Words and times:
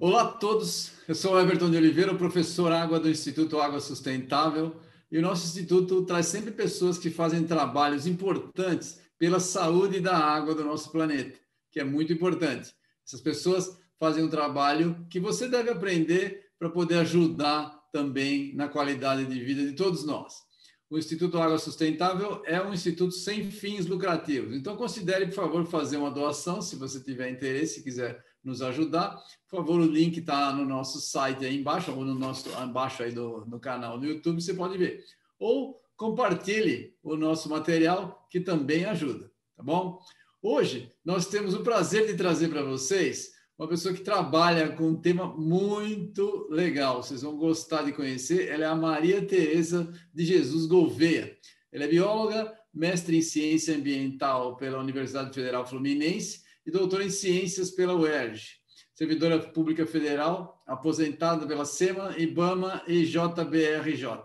Olá 0.00 0.22
a 0.22 0.26
todos, 0.26 0.92
eu 1.08 1.14
sou 1.14 1.40
Everton 1.40 1.70
de 1.70 1.78
Oliveira, 1.78 2.14
professor 2.14 2.70
Água 2.70 3.00
do 3.00 3.08
Instituto 3.08 3.58
Água 3.60 3.80
Sustentável, 3.80 4.76
e 5.10 5.16
o 5.16 5.22
nosso 5.22 5.46
instituto 5.46 6.04
traz 6.04 6.26
sempre 6.26 6.50
pessoas 6.50 6.98
que 6.98 7.08
fazem 7.08 7.44
trabalhos 7.44 8.06
importantes 8.06 9.00
pela 9.18 9.40
saúde 9.40 9.98
da 10.00 10.18
água 10.18 10.54
do 10.54 10.64
nosso 10.64 10.92
planeta, 10.92 11.38
que 11.70 11.80
é 11.80 11.84
muito 11.84 12.12
importante. 12.12 12.74
Essas 13.06 13.22
pessoas 13.22 13.78
fazem 13.98 14.22
um 14.22 14.28
trabalho 14.28 15.06
que 15.08 15.18
você 15.18 15.48
deve 15.48 15.70
aprender 15.70 16.50
para 16.58 16.68
poder 16.68 16.96
ajudar 16.96 17.80
também 17.90 18.54
na 18.54 18.68
qualidade 18.68 19.24
de 19.24 19.40
vida 19.40 19.64
de 19.64 19.72
todos 19.72 20.04
nós 20.04 20.47
o 20.90 20.96
Instituto 20.96 21.38
Água 21.38 21.58
Sustentável 21.58 22.42
é 22.46 22.60
um 22.62 22.72
instituto 22.72 23.12
sem 23.12 23.50
fins 23.50 23.86
lucrativos. 23.86 24.54
Então, 24.54 24.76
considere, 24.76 25.26
por 25.26 25.34
favor, 25.34 25.66
fazer 25.66 25.98
uma 25.98 26.10
doação, 26.10 26.62
se 26.62 26.76
você 26.76 26.98
tiver 27.00 27.30
interesse 27.30 27.82
quiser 27.82 28.24
nos 28.42 28.62
ajudar. 28.62 29.22
Por 29.48 29.58
favor, 29.58 29.80
o 29.80 29.84
link 29.86 30.18
está 30.18 30.52
no 30.52 30.64
nosso 30.64 31.00
site 31.00 31.44
aí 31.44 31.58
embaixo, 31.58 31.92
ou 31.92 32.04
no 32.04 32.14
nosso 32.14 32.48
embaixo 32.62 33.02
aí 33.02 33.12
do, 33.12 33.44
no 33.46 33.60
canal 33.60 33.98
no 33.98 34.06
YouTube, 34.06 34.40
você 34.40 34.54
pode 34.54 34.78
ver. 34.78 35.04
Ou 35.38 35.78
compartilhe 35.96 36.94
o 37.02 37.16
nosso 37.16 37.50
material, 37.50 38.26
que 38.30 38.40
também 38.40 38.84
ajuda, 38.84 39.30
tá 39.56 39.62
bom? 39.62 40.00
Hoje, 40.40 40.92
nós 41.04 41.26
temos 41.26 41.52
o 41.52 41.62
prazer 41.62 42.06
de 42.06 42.14
trazer 42.14 42.48
para 42.48 42.62
vocês 42.62 43.32
uma 43.58 43.66
pessoa 43.66 43.92
que 43.92 44.02
trabalha 44.02 44.70
com 44.70 44.90
um 44.90 44.94
tema 44.94 45.26
muito 45.26 46.46
legal. 46.48 47.02
Vocês 47.02 47.22
vão 47.22 47.36
gostar 47.36 47.82
de 47.82 47.92
conhecer. 47.92 48.48
Ela 48.48 48.64
é 48.64 48.68
a 48.68 48.76
Maria 48.76 49.20
Tereza 49.20 49.92
de 50.14 50.24
Jesus 50.24 50.64
Gouveia. 50.66 51.36
Ela 51.72 51.84
é 51.84 51.88
bióloga, 51.88 52.54
mestre 52.72 53.16
em 53.16 53.20
ciência 53.20 53.74
ambiental 53.74 54.56
pela 54.56 54.78
Universidade 54.78 55.34
Federal 55.34 55.66
Fluminense 55.66 56.42
e 56.64 56.70
doutora 56.70 57.04
em 57.04 57.10
ciências 57.10 57.72
pela 57.72 57.96
UERJ. 57.96 58.58
Servidora 58.94 59.40
pública 59.40 59.84
federal, 59.84 60.62
aposentada 60.64 61.44
pela 61.44 61.64
SEMA, 61.64 62.14
IBAMA 62.16 62.84
e 62.86 63.04
JBRJ. 63.04 64.22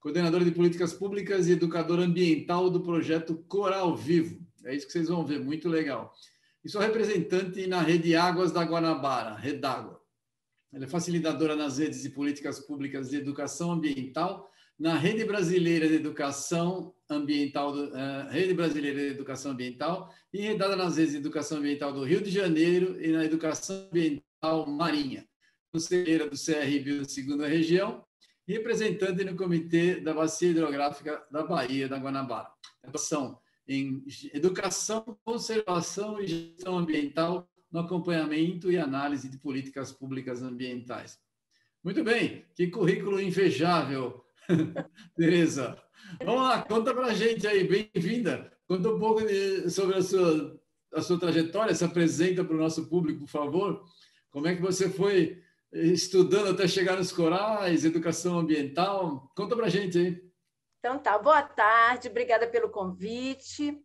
Coordenadora 0.00 0.44
de 0.44 0.50
políticas 0.50 0.92
públicas 0.92 1.46
e 1.46 1.52
educadora 1.52 2.02
ambiental 2.02 2.68
do 2.68 2.80
projeto 2.80 3.36
Coral 3.46 3.96
Vivo. 3.96 4.44
É 4.64 4.74
isso 4.74 4.86
que 4.86 4.92
vocês 4.92 5.08
vão 5.08 5.24
ver, 5.24 5.38
muito 5.38 5.68
legal 5.68 6.12
e 6.64 6.68
sou 6.68 6.80
representante 6.80 7.66
na 7.66 7.80
Rede 7.80 8.14
Águas 8.14 8.52
da 8.52 8.62
Guanabara, 8.62 9.34
Redágua. 9.34 10.00
Ela 10.72 10.84
é 10.84 10.88
facilitadora 10.88 11.56
nas 11.56 11.78
redes 11.78 12.02
de 12.02 12.10
políticas 12.10 12.60
públicas 12.60 13.10
de 13.10 13.16
educação 13.16 13.72
ambiental, 13.72 14.48
na 14.78 14.96
Rede 14.96 15.24
Brasileira 15.24 15.86
de 15.86 15.94
Educação 15.94 16.94
Ambiental, 17.08 17.74
uh, 17.74 18.28
Rede 18.30 18.54
Brasileira 18.54 19.00
de 19.00 19.08
Educação 19.08 19.52
Ambiental, 19.52 20.12
e 20.32 20.40
enredada 20.40 20.74
nas 20.74 20.96
redes 20.96 21.12
de 21.12 21.18
educação 21.18 21.58
ambiental 21.58 21.92
do 21.92 22.04
Rio 22.04 22.22
de 22.22 22.30
Janeiro 22.30 23.00
e 23.00 23.12
na 23.12 23.24
educação 23.24 23.86
ambiental 23.88 24.66
marinha, 24.66 25.28
conselheira 25.70 26.28
do 26.28 26.36
CRB 26.36 27.00
da 27.00 27.04
segunda 27.04 27.46
região 27.46 28.04
e 28.46 28.54
representante 28.54 29.24
no 29.24 29.36
Comitê 29.36 30.00
da 30.00 30.14
Bacia 30.14 30.50
Hidrográfica 30.50 31.22
da 31.30 31.44
Bahia 31.44 31.88
da 31.88 31.98
Guanabara. 31.98 32.48
São 32.96 33.38
em 33.66 34.04
educação, 34.34 35.16
conservação 35.24 36.20
e 36.20 36.26
gestão 36.26 36.78
ambiental 36.78 37.48
no 37.70 37.80
acompanhamento 37.80 38.70
e 38.70 38.78
análise 38.78 39.28
de 39.28 39.38
políticas 39.38 39.92
públicas 39.92 40.42
ambientais. 40.42 41.18
Muito 41.82 42.04
bem, 42.04 42.44
que 42.54 42.68
currículo 42.68 43.20
invejável, 43.20 44.22
Tereza. 45.16 45.76
Vamos 46.24 46.42
lá, 46.42 46.62
conta 46.62 46.94
para 46.94 47.06
a 47.06 47.14
gente 47.14 47.46
aí, 47.46 47.64
bem-vinda. 47.64 48.52
Conta 48.66 48.90
um 48.90 48.98
pouco 48.98 49.22
de, 49.22 49.70
sobre 49.70 49.96
a 49.96 50.02
sua, 50.02 50.60
a 50.94 51.02
sua 51.02 51.18
trajetória, 51.18 51.74
se 51.74 51.84
apresenta 51.84 52.44
para 52.44 52.54
o 52.54 52.58
nosso 52.58 52.88
público, 52.88 53.20
por 53.20 53.28
favor. 53.28 53.84
Como 54.30 54.46
é 54.46 54.54
que 54.54 54.62
você 54.62 54.88
foi 54.88 55.42
estudando 55.72 56.48
até 56.50 56.66
chegar 56.66 56.96
nos 56.96 57.12
corais, 57.12 57.84
educação 57.84 58.38
ambiental? 58.38 59.30
Conta 59.36 59.56
para 59.56 59.66
a 59.66 59.70
gente 59.70 59.98
aí. 59.98 60.31
Então 60.82 60.98
tá, 60.98 61.16
boa 61.16 61.40
tarde, 61.40 62.08
obrigada 62.08 62.44
pelo 62.48 62.68
convite. 62.68 63.80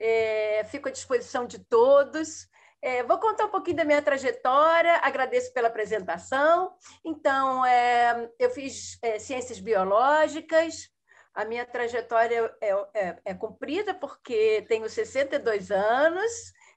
É, 0.00 0.64
fico 0.64 0.88
à 0.88 0.90
disposição 0.90 1.46
de 1.46 1.60
todos. 1.60 2.48
É, 2.82 3.04
vou 3.04 3.20
contar 3.20 3.44
um 3.44 3.50
pouquinho 3.50 3.76
da 3.76 3.84
minha 3.84 4.02
trajetória, 4.02 4.96
agradeço 4.96 5.52
pela 5.54 5.68
apresentação. 5.68 6.72
Então, 7.04 7.64
é, 7.64 8.28
eu 8.36 8.50
fiz 8.50 8.98
é, 9.00 9.16
ciências 9.20 9.60
biológicas, 9.60 10.88
a 11.32 11.44
minha 11.44 11.64
trajetória 11.64 12.52
é, 12.60 12.70
é, 12.94 13.16
é 13.26 13.32
comprida 13.34 13.94
porque 13.94 14.66
tenho 14.68 14.90
62 14.90 15.70
anos, 15.70 16.32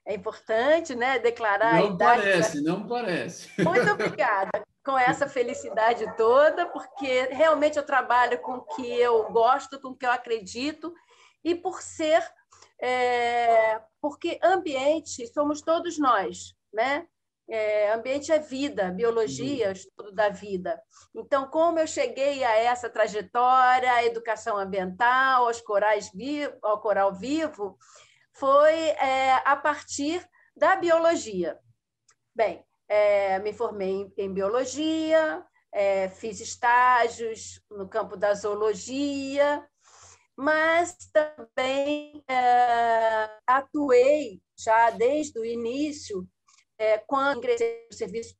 é 0.06 0.14
importante 0.14 0.94
né, 0.94 1.18
declarar 1.18 1.74
não 1.74 1.86
a 1.86 1.90
idade. 1.90 1.96
Não 1.96 2.32
parece, 2.32 2.60
não 2.62 2.86
parece. 2.86 3.62
Muito 3.62 3.90
obrigada 3.90 4.62
com 4.84 4.98
essa 4.98 5.26
felicidade 5.26 6.04
toda, 6.16 6.66
porque 6.66 7.28
realmente 7.30 7.78
eu 7.78 7.86
trabalho 7.86 8.38
com 8.40 8.56
o 8.56 8.62
que 8.62 8.86
eu 8.86 9.30
gosto, 9.32 9.80
com 9.80 9.88
o 9.88 9.96
que 9.96 10.04
eu 10.04 10.10
acredito, 10.10 10.94
e 11.42 11.54
por 11.54 11.80
ser, 11.80 12.22
é, 12.80 13.80
porque 14.00 14.38
ambiente 14.42 15.26
somos 15.28 15.62
todos 15.62 15.98
nós, 15.98 16.54
né? 16.72 17.06
É, 17.46 17.92
ambiente 17.92 18.32
é 18.32 18.38
vida, 18.38 18.90
biologia, 18.90 19.72
estudo 19.72 20.12
da 20.12 20.30
vida. 20.30 20.80
Então, 21.14 21.46
como 21.48 21.78
eu 21.78 21.86
cheguei 21.86 22.42
a 22.42 22.56
essa 22.56 22.88
trajetória, 22.88 23.92
a 23.92 24.04
educação 24.04 24.56
ambiental, 24.56 25.46
aos 25.46 25.60
corais 25.60 26.10
vivo, 26.14 26.54
ao 26.62 26.80
coral 26.80 27.14
vivo, 27.14 27.78
foi 28.34 28.74
é, 28.74 29.34
a 29.44 29.56
partir 29.56 30.26
da 30.56 30.76
biologia. 30.76 31.58
Bem, 32.34 32.64
é, 32.88 33.38
me 33.38 33.52
formei 33.52 33.90
em, 33.90 34.12
em 34.18 34.32
biologia, 34.32 35.44
é, 35.72 36.08
fiz 36.08 36.40
estágios 36.40 37.60
no 37.70 37.88
campo 37.88 38.16
da 38.16 38.34
zoologia, 38.34 39.66
mas 40.36 40.96
também 41.12 42.22
é, 42.28 43.30
atuei 43.46 44.40
já 44.56 44.90
desde 44.90 45.38
o 45.38 45.44
início, 45.44 46.26
é, 46.78 46.98
quando 46.98 47.38
ingressei 47.38 47.86
no 47.90 47.96
Serviço 47.96 48.34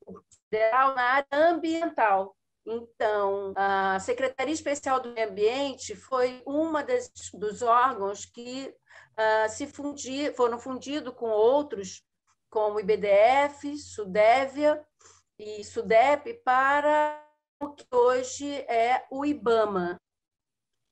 Federal, 0.51 0.95
na 0.95 1.03
área 1.03 1.29
ambiental. 1.33 2.37
Então, 2.67 3.53
a 3.57 4.01
Secretaria 4.01 4.55
Especial 4.55 5.01
do 5.01 5.13
Meio 5.13 5.29
Ambiente 5.29 5.95
foi 5.95 6.43
uma 6.47 6.83
das, 6.83 7.11
dos 7.35 7.61
órgãos 7.61 8.25
que 8.25 8.75
uh, 9.19 9.49
se 9.51 9.67
fundi, 9.67 10.33
foram 10.33 10.59
fundidos 10.59 11.13
com 11.15 11.29
outros 11.29 12.03
como 12.49 12.81
IBDF, 12.81 13.77
Sudévia 13.77 14.83
e 15.39 15.63
Sudep 15.65 16.33
para 16.45 17.21
o 17.61 17.71
que 17.71 17.87
hoje 17.93 18.49
é 18.69 19.05
o 19.11 19.27
IBAMA. 19.27 20.01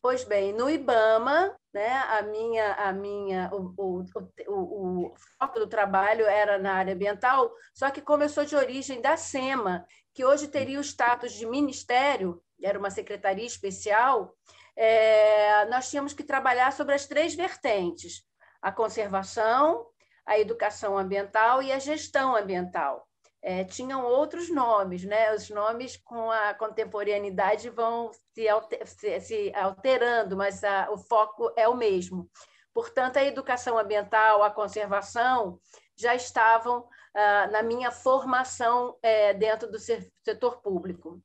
Pois 0.03 0.25
bem, 0.25 0.53
no 0.53 0.69
IBAMA, 0.69 1.57
né, 1.73 1.89
a 1.89 2.23
minha, 2.23 2.75
a 2.75 2.93
minha, 2.93 3.49
o, 3.53 3.73
o, 3.79 4.05
o, 4.49 5.07
o 5.07 5.15
foco 5.39 5.61
do 5.61 5.69
trabalho 5.69 6.27
era 6.27 6.59
na 6.59 6.75
área 6.75 6.93
ambiental, 6.93 7.53
só 7.73 7.89
que 7.89 8.03
começou 8.03 8.45
de 8.45 8.57
origem 8.57 9.01
da 9.01 9.17
SEMA, 9.17 9.87
que 10.15 10.25
hoje 10.25 10.49
teria 10.49 10.79
o 10.79 10.85
status 10.85 11.33
de 11.33 11.47
ministério, 11.47 12.43
era 12.63 12.79
uma 12.79 12.91
secretaria 12.91 13.47
especial, 13.47 14.35
é, 14.77 15.65
nós 15.67 15.91
tínhamos 15.91 16.13
que 16.13 16.23
trabalhar 16.23 16.73
sobre 16.73 16.95
as 16.95 17.07
três 17.07 17.35
vertentes: 17.35 18.23
a 18.61 18.73
conservação, 18.73 19.87
a 20.25 20.39
educação 20.39 20.97
ambiental 20.97 21.63
e 21.63 21.73
a 21.73 21.79
gestão 21.79 22.37
ambiental. 22.37 23.07
É, 23.45 23.65
tinham 23.65 24.05
outros 24.05 24.49
nomes, 24.49 25.03
né? 25.03 25.35
Os 25.35 25.51
nomes 25.51 25.97
com 25.97 26.31
a 26.31 26.55
contemporaneidade 26.55 27.69
vão 27.71 28.13
se, 28.33 28.49
alter, 28.49 28.87
se, 28.87 29.21
se 29.21 29.53
alterando, 29.55 30.37
mas 30.37 30.63
a, 30.63 30.89
o 30.93 30.97
foco 30.97 31.53
é 31.57 31.67
o 31.67 31.75
mesmo. 31.75 32.31
Portanto, 32.73 33.17
a 33.17 33.25
educação 33.25 33.77
ambiental, 33.77 34.45
a 34.45 34.51
conservação 34.51 35.59
já 35.97 36.15
estavam 36.15 36.89
ah, 37.15 37.49
na 37.49 37.63
minha 37.63 37.91
formação 37.91 38.97
é, 39.03 39.35
dentro 39.35 39.71
do 39.71 39.79
setor 39.79 40.63
público. 40.63 41.23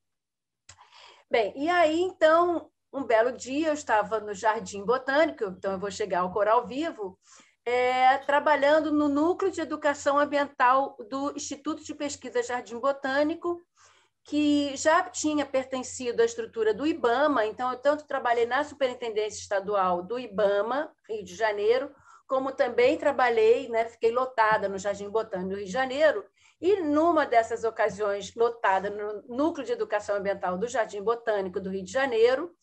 Bem, 1.29 1.53
e 1.55 1.69
aí 1.69 1.99
então, 2.01 2.69
um 2.91 3.03
belo 3.03 3.31
dia 3.31 3.67
eu 3.67 3.73
estava 3.73 4.19
no 4.19 4.33
Jardim 4.33 4.85
Botânico, 4.85 5.45
então 5.45 5.73
eu 5.73 5.79
vou 5.79 5.91
chegar 5.91 6.21
ao 6.21 6.31
Coral 6.31 6.65
Vivo, 6.65 7.19
é, 7.65 8.17
trabalhando 8.19 8.91
no 8.91 9.09
Núcleo 9.09 9.51
de 9.51 9.59
Educação 9.59 10.17
Ambiental 10.17 10.95
do 11.09 11.33
Instituto 11.35 11.83
de 11.83 11.93
Pesquisa 11.93 12.41
Jardim 12.41 12.79
Botânico, 12.79 13.61
que 14.23 14.75
já 14.75 15.03
tinha 15.03 15.45
pertencido 15.45 16.21
à 16.21 16.25
estrutura 16.25 16.73
do 16.73 16.85
IBAMA, 16.85 17.45
então 17.45 17.71
eu 17.71 17.77
tanto 17.77 18.05
trabalhei 18.05 18.45
na 18.45 18.63
Superintendência 18.63 19.39
Estadual 19.39 20.03
do 20.03 20.19
IBAMA, 20.19 20.91
Rio 21.09 21.23
de 21.23 21.33
Janeiro, 21.35 21.93
como 22.27 22.51
também 22.51 22.97
trabalhei, 22.97 23.69
né, 23.69 23.85
fiquei 23.85 24.11
lotada 24.11 24.67
no 24.67 24.77
Jardim 24.77 25.09
Botânico 25.09 25.51
do 25.51 25.55
Rio 25.55 25.65
de 25.65 25.71
Janeiro, 25.71 26.25
e 26.59 26.81
numa 26.81 27.25
dessas 27.25 27.63
ocasiões 27.63 28.33
lotada 28.35 28.89
no 28.89 29.23
Núcleo 29.35 29.65
de 29.65 29.71
Educação 29.71 30.15
Ambiental 30.15 30.57
do 30.57 30.67
Jardim 30.67 31.01
Botânico 31.01 31.59
do 31.59 31.69
Rio 31.69 31.83
de 31.83 31.91
Janeiro, 31.91 32.53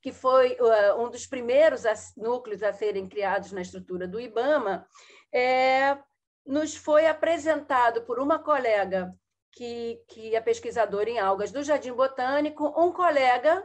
que 0.00 0.10
foi 0.10 0.56
uh, 0.58 1.00
um 1.00 1.08
dos 1.08 1.26
primeiros 1.26 1.82
núcleos 2.16 2.62
a 2.62 2.72
serem 2.72 3.08
criados 3.08 3.52
na 3.52 3.60
estrutura 3.60 4.08
do 4.08 4.20
IBAMA, 4.20 4.86
é, 5.32 5.96
nos 6.44 6.74
foi 6.74 7.06
apresentado 7.06 8.02
por 8.02 8.18
uma 8.18 8.38
colega 8.38 9.14
que, 9.52 10.02
que 10.08 10.34
é 10.34 10.40
pesquisadora 10.40 11.08
em 11.08 11.20
algas 11.20 11.52
do 11.52 11.62
Jardim 11.62 11.92
Botânico, 11.92 12.66
um 12.76 12.90
colega, 12.90 13.64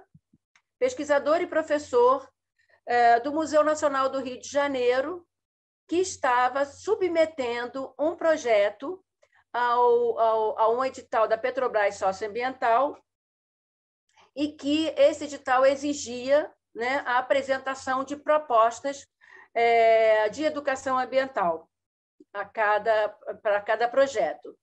pesquisador 0.78 1.42
e 1.42 1.48
professor 1.48 2.30
é, 2.86 3.20
do 3.20 3.32
Museu 3.32 3.64
Nacional 3.64 4.10
do 4.10 4.20
Rio 4.20 4.40
de 4.40 4.48
Janeiro, 4.48 5.26
que 5.88 5.98
estava 5.98 6.66
submetendo 6.66 7.94
um 7.98 8.16
projeto 8.16 9.04
ao, 9.54 10.20
ao, 10.20 10.60
a 10.60 10.70
um 10.70 10.84
edital 10.84 11.28
da 11.28 11.38
Petrobras 11.38 11.96
Socioambiental 11.96 12.98
e 14.36 14.50
que 14.50 14.94
esse 14.98 15.24
edital 15.24 15.66
exigia 15.66 16.52
né, 16.76 17.02
a 17.06 17.18
apresentação 17.18 18.04
de 18.04 18.16
propostas 18.16 19.08
é, 19.54 20.30
de 20.30 20.44
educação 20.44 20.98
ambiental 20.98 21.70
a 22.34 22.46
cada, 22.46 23.10
para 23.42 23.62
cada 23.62 23.88
projeto. 23.88 24.56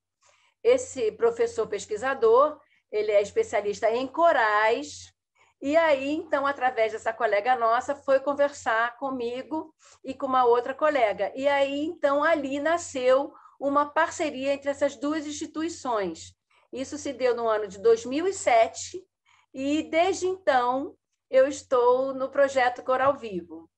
Esse 0.63 1.11
professor 1.11 1.67
pesquisador, 1.67 2.59
ele 2.91 3.11
é 3.11 3.21
especialista 3.21 3.91
em 3.91 4.07
corais, 4.07 5.13
e 5.61 5.75
aí, 5.75 6.11
então, 6.11 6.45
através 6.45 6.91
dessa 6.91 7.13
colega 7.13 7.55
nossa, 7.55 7.95
foi 7.95 8.19
conversar 8.19 8.97
comigo 8.97 9.73
e 10.03 10.13
com 10.13 10.25
uma 10.25 10.45
outra 10.45 10.73
colega. 10.73 11.31
E 11.35 11.47
aí, 11.47 11.85
então, 11.85 12.23
ali 12.23 12.59
nasceu 12.59 13.33
uma 13.59 13.85
parceria 13.85 14.53
entre 14.53 14.69
essas 14.69 14.95
duas 14.95 15.25
instituições. 15.25 16.35
Isso 16.71 16.97
se 16.97 17.13
deu 17.13 17.35
no 17.35 17.47
ano 17.47 17.67
de 17.67 17.79
2007, 17.79 19.01
e 19.53 19.83
desde 19.83 20.27
então 20.27 20.95
eu 21.29 21.47
estou 21.47 22.13
no 22.13 22.29
projeto 22.29 22.83
Coral 22.83 23.15
Vivo. 23.15 23.69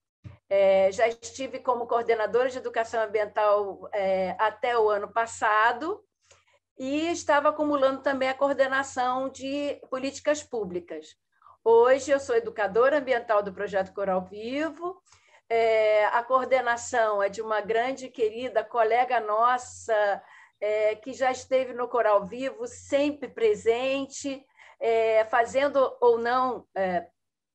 É, 0.49 0.91
já 0.91 1.07
estive 1.07 1.59
como 1.59 1.87
coordenadora 1.87 2.49
de 2.49 2.57
educação 2.57 3.03
ambiental 3.03 3.87
é, 3.93 4.35
até 4.39 4.77
o 4.77 4.89
ano 4.89 5.11
passado 5.11 6.03
e 6.77 7.11
estava 7.11 7.49
acumulando 7.49 8.01
também 8.01 8.29
a 8.29 8.33
coordenação 8.33 9.29
de 9.29 9.79
políticas 9.89 10.41
públicas. 10.41 11.15
Hoje 11.69 12.11
eu 12.11 12.19
sou 12.21 12.33
educadora 12.33 12.99
ambiental 12.99 13.43
do 13.43 13.51
projeto 13.51 13.93
Coral 13.93 14.21
Vivo. 14.21 15.01
É, 15.49 16.05
a 16.05 16.23
coordenação 16.23 17.21
é 17.21 17.27
de 17.27 17.41
uma 17.41 17.59
grande 17.59 18.07
querida 18.07 18.63
colega 18.63 19.19
nossa 19.19 20.23
é, 20.61 20.95
que 20.95 21.11
já 21.11 21.29
esteve 21.29 21.73
no 21.73 21.89
Coral 21.89 22.25
Vivo, 22.25 22.65
sempre 22.65 23.27
presente, 23.27 24.41
é, 24.79 25.25
fazendo 25.25 25.93
ou 25.99 26.17
não 26.17 26.65
é, 26.73 27.05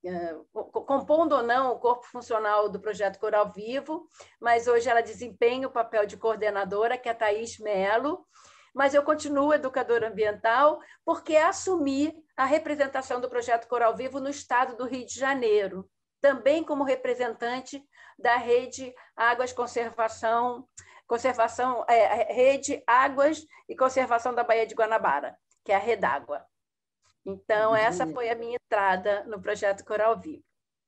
é, 0.04 0.36
compondo 0.52 1.34
ou 1.34 1.42
não 1.42 1.72
o 1.72 1.78
corpo 1.78 2.04
funcional 2.04 2.68
do 2.68 2.78
projeto 2.78 3.18
Coral 3.18 3.50
Vivo, 3.50 4.06
mas 4.38 4.68
hoje 4.68 4.90
ela 4.90 5.00
desempenha 5.00 5.66
o 5.66 5.72
papel 5.72 6.04
de 6.04 6.18
coordenadora, 6.18 6.98
que 6.98 7.08
é 7.08 7.12
a 7.12 7.14
Thaís 7.14 7.58
Melo, 7.58 8.26
mas 8.74 8.94
eu 8.94 9.02
continuo 9.02 9.52
educadora 9.52 10.08
ambiental 10.08 10.80
porque 11.04 11.36
assumi 11.36 12.14
a 12.36 12.44
representação 12.44 13.20
do 13.20 13.28
projeto 13.28 13.68
Coral 13.68 13.94
Vivo 13.94 14.20
no 14.20 14.28
estado 14.28 14.76
do 14.76 14.86
Rio 14.86 15.06
de 15.06 15.14
Janeiro, 15.14 15.88
também 16.20 16.64
como 16.64 16.84
representante 16.84 17.82
da 18.18 18.36
rede 18.36 18.94
Águas 19.16 19.52
Conservação, 19.52 20.66
conservação 21.06 21.84
é, 21.88 22.32
rede 22.32 22.82
Águas 22.86 23.44
e 23.68 23.76
Conservação 23.76 24.34
da 24.34 24.44
Baía 24.44 24.66
de 24.66 24.74
Guanabara, 24.74 25.36
que 25.64 25.72
é 25.72 25.74
a 25.74 25.78
Redágua. 25.78 26.44
Então, 27.24 27.74
essa 27.74 28.06
foi 28.06 28.30
a 28.30 28.34
minha 28.34 28.56
entrada 28.56 29.24
no 29.24 29.40
projeto 29.40 29.84
Coral 29.84 30.18
Vivo. 30.18 30.42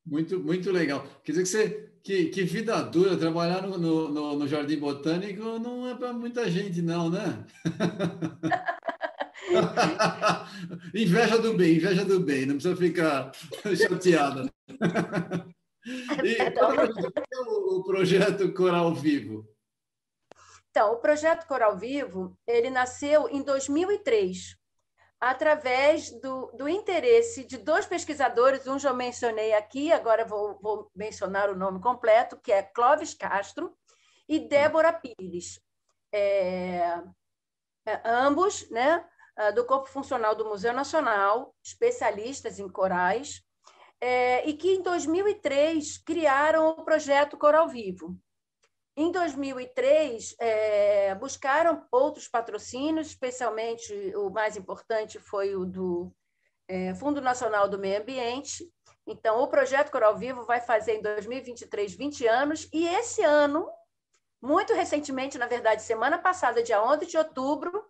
Muito, 0.06 0.38
muito 0.38 0.70
legal. 0.70 1.06
Quer 1.24 1.32
dizer 1.32 1.42
que, 1.42 1.48
você, 1.48 1.90
que, 2.02 2.26
que 2.26 2.42
vida 2.42 2.82
dura, 2.82 3.16
trabalhar 3.16 3.62
no, 3.62 3.78
no, 3.78 4.38
no 4.38 4.48
Jardim 4.48 4.78
Botânico 4.78 5.58
não 5.58 5.88
é 5.88 5.94
para 5.94 6.12
muita 6.12 6.50
gente, 6.50 6.82
não, 6.82 7.08
né? 7.08 7.46
inveja 10.94 11.38
do 11.38 11.54
bem, 11.54 11.76
inveja 11.76 12.04
do 12.04 12.20
bem, 12.20 12.44
não 12.44 12.56
precisa 12.56 12.76
ficar 12.76 13.32
chateada. 13.76 14.52
e 16.22 16.50
qual 16.50 16.74
é 16.74 16.86
o 17.40 17.82
projeto 17.82 18.52
Coral 18.52 18.94
Vivo? 18.94 19.48
Então, 20.70 20.92
o 20.92 20.96
projeto 20.96 21.46
Coral 21.46 21.78
Vivo, 21.78 22.36
ele 22.46 22.68
nasceu 22.68 23.26
em 23.28 23.42
2003, 23.42 24.54
através 25.20 26.11
do, 26.20 26.50
do 26.52 26.69
interesse 26.69 27.44
de 27.44 27.56
dois 27.56 27.87
pesquisadores, 27.87 28.66
um 28.66 28.78
já 28.78 28.93
mencionei 28.93 29.55
aqui, 29.55 29.93
agora 29.93 30.25
vou, 30.25 30.58
vou 30.61 30.90
mencionar 30.94 31.50
o 31.50 31.56
nome 31.56 31.81
completo, 31.81 32.37
que 32.37 32.52
é 32.52 32.62
Clóvis 32.62 33.14
Castro 33.14 33.75
e 34.28 34.38
Débora 34.38 34.93
Pires. 34.93 35.61
É, 36.12 37.02
é, 37.87 38.00
ambos 38.05 38.69
né, 38.70 39.05
ah, 39.37 39.50
do 39.50 39.64
Corpo 39.64 39.88
Funcional 39.88 40.34
do 40.34 40.44
Museu 40.44 40.72
Nacional, 40.72 41.55
especialistas 41.62 42.58
em 42.58 42.69
corais, 42.69 43.43
é, 44.00 44.46
e 44.49 44.55
que 44.55 44.70
em 44.70 44.82
2003 44.82 45.99
criaram 45.99 46.69
o 46.69 46.84
projeto 46.84 47.37
Coral 47.37 47.69
Vivo. 47.69 48.16
Em 48.96 49.11
2003, 49.11 50.37
é, 50.38 51.14
buscaram 51.17 51.85
outros 51.91 52.29
patrocínios, 52.29 53.08
especialmente 53.08 53.93
o 54.14 54.31
mais 54.31 54.56
importante 54.56 55.19
foi 55.19 55.56
o 55.56 55.64
do 55.64 56.12
é, 56.69 56.94
Fundo 56.94 57.20
Nacional 57.20 57.69
do 57.69 57.79
Meio 57.79 58.00
Ambiente. 58.00 58.70
Então, 59.05 59.43
o 59.43 59.49
projeto 59.49 59.91
Coral 59.91 60.17
Vivo 60.17 60.44
vai 60.44 60.61
fazer 60.61 60.94
em 60.94 61.02
2023 61.02 61.94
20 61.94 62.26
anos, 62.26 62.69
e 62.73 62.87
esse 62.87 63.23
ano, 63.23 63.69
muito 64.41 64.73
recentemente, 64.73 65.38
na 65.38 65.47
verdade, 65.47 65.82
semana 65.82 66.17
passada, 66.17 66.62
dia 66.62 66.82
11 66.82 67.06
de 67.06 67.19
outubro, 67.19 67.85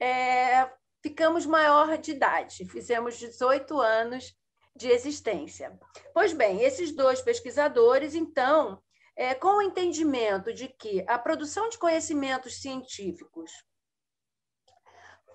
é, 0.00 0.70
ficamos 1.02 1.44
maior 1.44 1.98
de 1.98 2.12
idade, 2.12 2.64
fizemos 2.64 3.16
18 3.18 3.78
anos 3.78 4.34
de 4.74 4.88
existência. 4.88 5.78
Pois 6.12 6.32
bem, 6.32 6.62
esses 6.62 6.92
dois 6.92 7.20
pesquisadores, 7.20 8.14
então, 8.14 8.82
é, 9.16 9.34
com 9.34 9.58
o 9.58 9.62
entendimento 9.62 10.52
de 10.52 10.68
que 10.68 11.04
a 11.08 11.18
produção 11.18 11.68
de 11.68 11.78
conhecimentos 11.78 12.60
científicos 12.60 13.50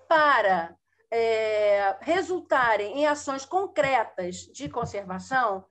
para 0.08 0.76
é, 1.10 1.96
resultarem 2.00 3.00
em 3.00 3.06
ações 3.06 3.44
concretas 3.44 4.36
de 4.36 4.68
conservação, 4.68 5.66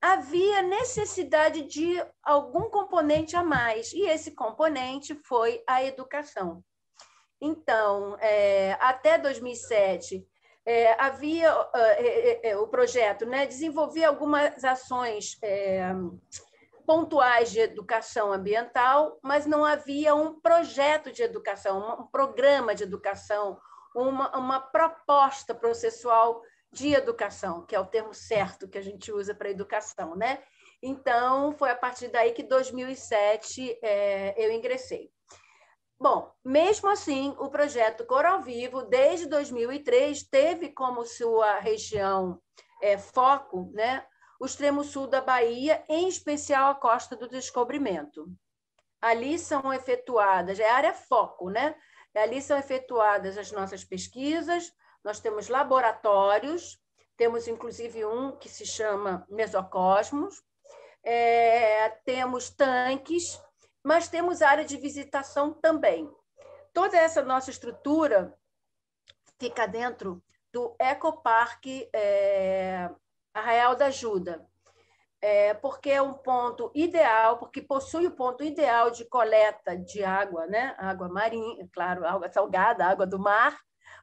havia 0.00 0.60
necessidade 0.60 1.62
de 1.62 2.04
algum 2.22 2.68
componente 2.68 3.36
a 3.36 3.42
mais, 3.42 3.92
e 3.92 4.02
esse 4.06 4.32
componente 4.32 5.14
foi 5.24 5.62
a 5.66 5.82
educação. 5.82 6.62
Então, 7.40 8.16
é, 8.20 8.76
até 8.80 9.16
2007, 9.16 10.26
é, 10.66 10.94
havia 11.02 11.50
é, 11.74 12.50
é, 12.50 12.56
o 12.56 12.68
projeto 12.68 13.26
né, 13.26 13.46
algumas 14.06 14.64
ações 14.64 15.38
é, 15.42 15.90
pontuais 16.86 17.50
de 17.50 17.60
educação 17.60 18.32
ambiental, 18.32 19.18
mas 19.22 19.46
não 19.46 19.64
havia 19.64 20.14
um 20.14 20.38
projeto 20.40 21.12
de 21.12 21.22
educação, 21.22 22.00
um 22.00 22.06
programa 22.06 22.74
de 22.74 22.82
educação, 22.82 23.58
uma, 23.94 24.36
uma 24.36 24.60
proposta 24.60 25.54
processual 25.54 26.42
de 26.72 26.92
educação, 26.92 27.64
que 27.64 27.74
é 27.74 27.80
o 27.80 27.86
termo 27.86 28.12
certo 28.12 28.68
que 28.68 28.78
a 28.78 28.82
gente 28.82 29.12
usa 29.12 29.34
para 29.34 29.50
educação, 29.50 30.16
né? 30.16 30.42
Então, 30.82 31.52
foi 31.52 31.70
a 31.70 31.76
partir 31.76 32.08
daí 32.08 32.32
que, 32.32 32.42
em 32.42 32.48
2007, 32.48 33.78
é, 33.82 34.34
eu 34.36 34.52
ingressei. 34.52 35.10
Bom, 35.98 36.30
mesmo 36.44 36.90
assim, 36.90 37.34
o 37.38 37.48
projeto 37.48 38.04
Coral 38.04 38.42
Vivo, 38.42 38.82
desde 38.82 39.26
2003, 39.26 40.24
teve 40.24 40.70
como 40.70 41.06
sua 41.06 41.60
região 41.60 42.38
é, 42.82 42.98
foco 42.98 43.70
né, 43.72 44.04
o 44.40 44.46
extremo 44.46 44.84
sul 44.84 45.06
da 45.06 45.20
Bahia, 45.20 45.84
em 45.88 46.08
especial 46.08 46.70
a 46.70 46.74
Costa 46.74 47.16
do 47.16 47.28
Descobrimento. 47.28 48.26
Ali 49.00 49.38
são 49.38 49.72
efetuadas, 49.72 50.58
é 50.58 50.68
área 50.68 50.94
foco, 50.94 51.50
né? 51.50 51.74
Ali 52.14 52.40
são 52.40 52.56
efetuadas 52.58 53.36
as 53.36 53.50
nossas 53.52 53.84
pesquisas, 53.84 54.72
nós 55.04 55.20
temos 55.20 55.48
laboratórios, 55.48 56.80
temos 57.16 57.46
inclusive 57.46 58.04
um 58.04 58.32
que 58.32 58.48
se 58.48 58.64
chama 58.64 59.26
Mesocosmos, 59.28 60.42
é, 61.02 61.90
temos 62.04 62.50
tanques, 62.50 63.40
mas 63.82 64.08
temos 64.08 64.40
área 64.40 64.64
de 64.64 64.76
visitação 64.76 65.52
também. 65.52 66.10
Toda 66.72 66.96
essa 66.96 67.22
nossa 67.22 67.50
estrutura 67.50 68.36
fica 69.38 69.66
dentro 69.66 70.22
do 70.50 70.74
Ecoparque 70.80 71.90
é, 71.92 72.88
Arraial 73.34 73.74
da 73.74 73.86
Ajuda, 73.86 74.46
é, 75.20 75.54
porque 75.54 75.90
é 75.90 76.00
um 76.00 76.14
ponto 76.14 76.70
ideal, 76.74 77.38
porque 77.38 77.60
possui 77.60 78.06
o 78.06 78.14
ponto 78.14 78.44
ideal 78.44 78.90
de 78.90 79.04
coleta 79.06 79.76
de 79.76 80.04
água, 80.04 80.46
né? 80.46 80.74
água 80.78 81.08
marinha, 81.08 81.68
claro, 81.72 82.06
água 82.06 82.30
salgada, 82.32 82.86
água 82.86 83.06
do 83.06 83.18
mar, 83.18 83.58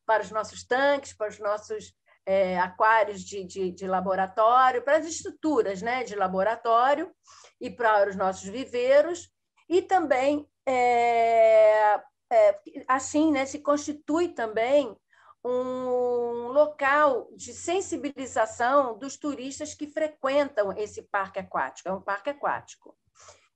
para 0.05 0.23
os 0.23 0.31
nossos 0.31 0.65
tanques, 0.65 1.13
para 1.13 1.29
os 1.29 1.39
nossos 1.39 1.93
é, 2.25 2.59
aquários 2.59 3.21
de, 3.21 3.43
de, 3.43 3.71
de, 3.71 3.87
laboratório, 3.87 4.81
para 4.81 4.97
as 4.97 5.05
estruturas 5.05 5.81
né, 5.81 6.03
de 6.03 6.15
laboratório 6.15 7.11
e 7.59 7.69
para 7.69 8.09
os 8.09 8.15
nossos 8.15 8.47
viveiros, 8.49 9.29
e 9.69 9.81
também, 9.81 10.47
é, 10.65 12.01
é, 12.31 12.59
assim, 12.87 13.31
né, 13.31 13.45
se 13.45 13.59
constitui 13.59 14.29
também 14.29 14.95
um 15.43 16.47
local 16.51 17.29
de 17.35 17.53
sensibilização 17.53 18.97
dos 18.97 19.17
turistas 19.17 19.73
que 19.73 19.87
frequentam 19.87 20.71
esse 20.77 21.01
parque 21.03 21.39
aquático. 21.39 21.89
É 21.89 21.91
um 21.91 22.01
parque 22.01 22.29
aquático. 22.29 22.95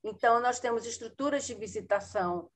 Então, 0.02 0.40
nós 0.40 0.60
temos 0.60 0.86
estruturas 0.86 1.46
de 1.46 1.54
visitação 1.54 2.50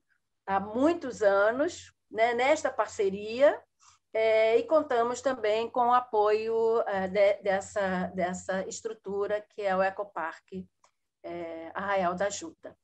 há 0.45 0.59
muitos 0.59 1.21
anos, 1.21 1.93
né, 2.09 2.33
nesta 2.33 2.71
parceria, 2.71 3.61
é, 4.13 4.57
e 4.57 4.63
contamos 4.63 5.21
também 5.21 5.69
com 5.69 5.87
o 5.87 5.93
apoio 5.93 6.81
é, 6.81 7.07
de, 7.07 7.33
dessa, 7.41 8.07
dessa 8.07 8.67
estrutura, 8.67 9.41
que 9.49 9.61
é 9.61 9.75
o 9.75 9.81
Ecoparque 9.81 10.67
é, 11.23 11.71
Arraial 11.73 12.13
da 12.13 12.29
Juta. 12.29 12.75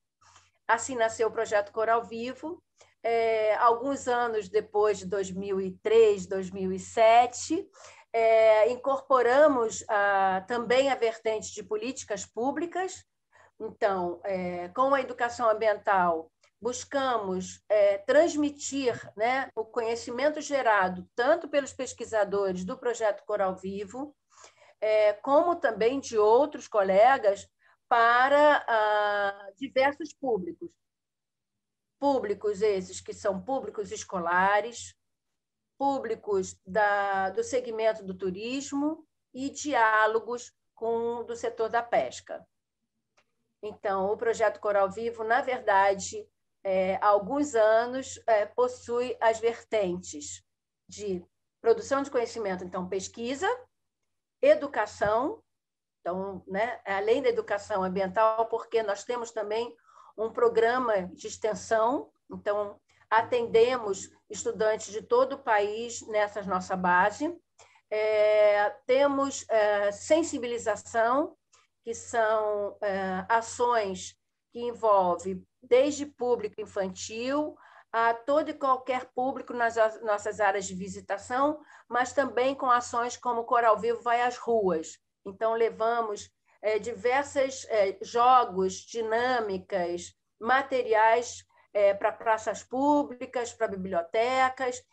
Assim 0.68 0.96
nasceu 0.96 1.28
o 1.28 1.32
projeto 1.32 1.72
Coral 1.72 2.04
Vivo, 2.04 2.64
é, 3.04 3.56
alguns 3.56 4.08
anos 4.08 4.50
depois 4.50 5.00
de 5.00 5.06
2003, 5.06 6.28
2007, 6.28 7.70
é, 8.14 8.70
incorporamos 8.72 9.84
a, 9.88 10.44
também 10.48 10.90
a 10.90 10.96
vertente 10.96 11.54
de 11.54 11.64
políticas 11.64 12.26
públicas. 12.26 13.06
Então, 13.60 14.20
é, 14.24 14.70
com 14.70 14.94
a 14.94 15.02
educação 15.02 15.50
ambiental, 15.50 16.32
buscamos 16.62 17.64
é, 17.70 18.00
transmitir 18.00 18.94
né, 19.16 19.50
o 19.56 19.64
conhecimento 19.64 20.42
gerado 20.42 21.08
tanto 21.16 21.48
pelos 21.48 21.74
pesquisadores 21.74 22.66
do 22.66 22.78
projeto 22.78 23.24
Coral 23.26 23.56
Vivo, 23.56 24.16
é, 24.82 25.14
como 25.14 25.56
também 25.56 26.00
de 26.00 26.18
outros 26.18 26.68
colegas, 26.68 27.48
para 27.90 28.66
ah, 28.68 29.50
diversos 29.56 30.14
públicos. 30.14 30.70
Públicos 32.00 32.62
esses 32.62 33.02
que 33.02 33.14
são 33.14 33.42
públicos 33.42 33.92
escolares, 33.92 34.96
públicos 35.78 36.60
da, 36.66 37.30
do 37.30 37.44
segmento 37.44 38.04
do 38.04 38.14
turismo 38.14 39.08
e 39.34 39.50
diálogos 39.50 40.54
com 40.74 41.24
do 41.24 41.36
setor 41.36 41.70
da 41.70 41.82
pesca. 41.84 42.46
Então, 43.62 44.12
o 44.12 44.18
projeto 44.18 44.60
Coral 44.60 44.90
Vivo, 44.90 45.24
na 45.24 45.42
verdade, 45.42 46.28
é, 46.64 46.96
há 46.98 47.08
alguns 47.08 47.56
anos, 47.56 48.20
é, 48.28 48.46
possui 48.46 49.18
as 49.20 49.40
vertentes 49.40 50.44
de 50.88 51.26
produção 51.62 52.04
de 52.04 52.12
conhecimento, 52.12 52.64
então, 52.64 52.88
pesquisa, 52.88 53.48
educação, 54.42 55.44
então, 56.02 56.44
né, 56.48 56.80
além 56.86 57.22
da 57.22 57.30
educação 57.30 57.84
ambiental, 57.84 58.48
porque 58.48 58.82
nós 58.84 59.04
temos 59.04 59.32
também 59.32 59.76
um 60.18 60.32
programa 60.32 61.04
de 61.14 61.28
extensão, 61.28 62.10
então, 62.30 62.80
atendemos 63.10 64.10
estudantes 64.30 64.92
de 64.92 65.02
todo 65.02 65.34
o 65.34 65.44
país 65.44 66.06
nessa 66.08 66.42
nossa 66.44 66.76
base. 66.76 67.34
É, 67.90 68.70
temos 68.86 69.46
é, 69.50 69.92
sensibilização, 69.92 71.36
que 71.84 71.94
são 71.94 72.78
é, 72.82 73.26
ações 73.30 74.18
que 74.52 74.60
envolvem 74.60 75.42
desde 75.64 76.06
público 76.06 76.60
infantil 76.60 77.56
a 77.92 78.14
todo 78.14 78.50
e 78.50 78.54
qualquer 78.54 79.06
público 79.16 79.54
nas 79.54 79.76
nossas 80.02 80.42
áreas 80.42 80.66
de 80.66 80.76
visitação, 80.76 81.62
mas 81.88 82.12
também 82.12 82.54
com 82.54 82.70
ações 82.70 83.16
como 83.16 83.46
Coral 83.46 83.78
Vivo 83.78 84.02
vai 84.02 84.22
às 84.22 84.38
ruas. 84.38 85.00
Então, 85.26 85.54
levamos 85.54 86.30
é, 86.68 86.78
diversos 86.80 87.66
é, 87.70 87.98
jogos, 88.02 88.74
dinâmicas, 88.74 90.14
materiais 90.38 91.46
é, 91.74 91.94
para 91.94 92.12
praças 92.12 92.62
públicas, 92.62 93.54
para 93.54 93.70
bibliotecas. 93.70 94.84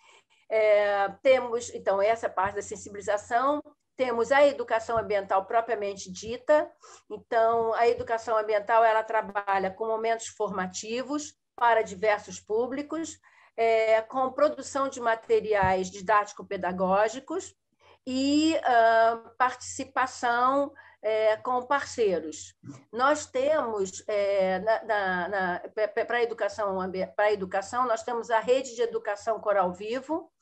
É, 0.49 1.09
temos, 1.21 1.75
então, 1.75 2.01
essa 2.01 2.29
parte 2.31 2.55
da 2.55 2.63
sensibilização, 2.63 3.61
temos 3.97 4.31
a 4.31 4.47
educação 4.47 4.97
ambiental 4.97 5.47
propriamente 5.47 6.13
dita. 6.13 6.71
Então, 7.11 7.75
a 7.75 7.89
educação 7.89 8.37
ambiental 8.37 8.85
ela 8.85 9.03
trabalha 9.03 9.69
com 9.73 9.85
momentos 9.85 10.29
formativos 10.29 11.35
para 11.57 11.83
diversos 11.83 12.39
públicos, 12.39 13.19
é, 13.57 14.01
com 14.03 14.31
produção 14.31 14.89
de 14.89 15.01
materiais 15.01 15.91
didático-pedagógicos 15.91 17.53
e 18.07 18.55
uh, 18.59 19.31
participação 19.37 20.73
é, 21.05 21.37
com 21.37 21.63
parceiros. 21.63 22.55
Nós 22.91 23.27
temos, 23.27 24.03
é, 24.09 24.59
para 26.07 26.17
a 26.17 26.23
educação, 26.23 26.79
educação, 27.31 27.87
nós 27.87 28.03
temos 28.03 28.31
a 28.31 28.41
rede 28.41 28.75
de 28.75 28.81
educação 28.81 29.39
Coral 29.39 29.71
Vivo, 29.71 30.33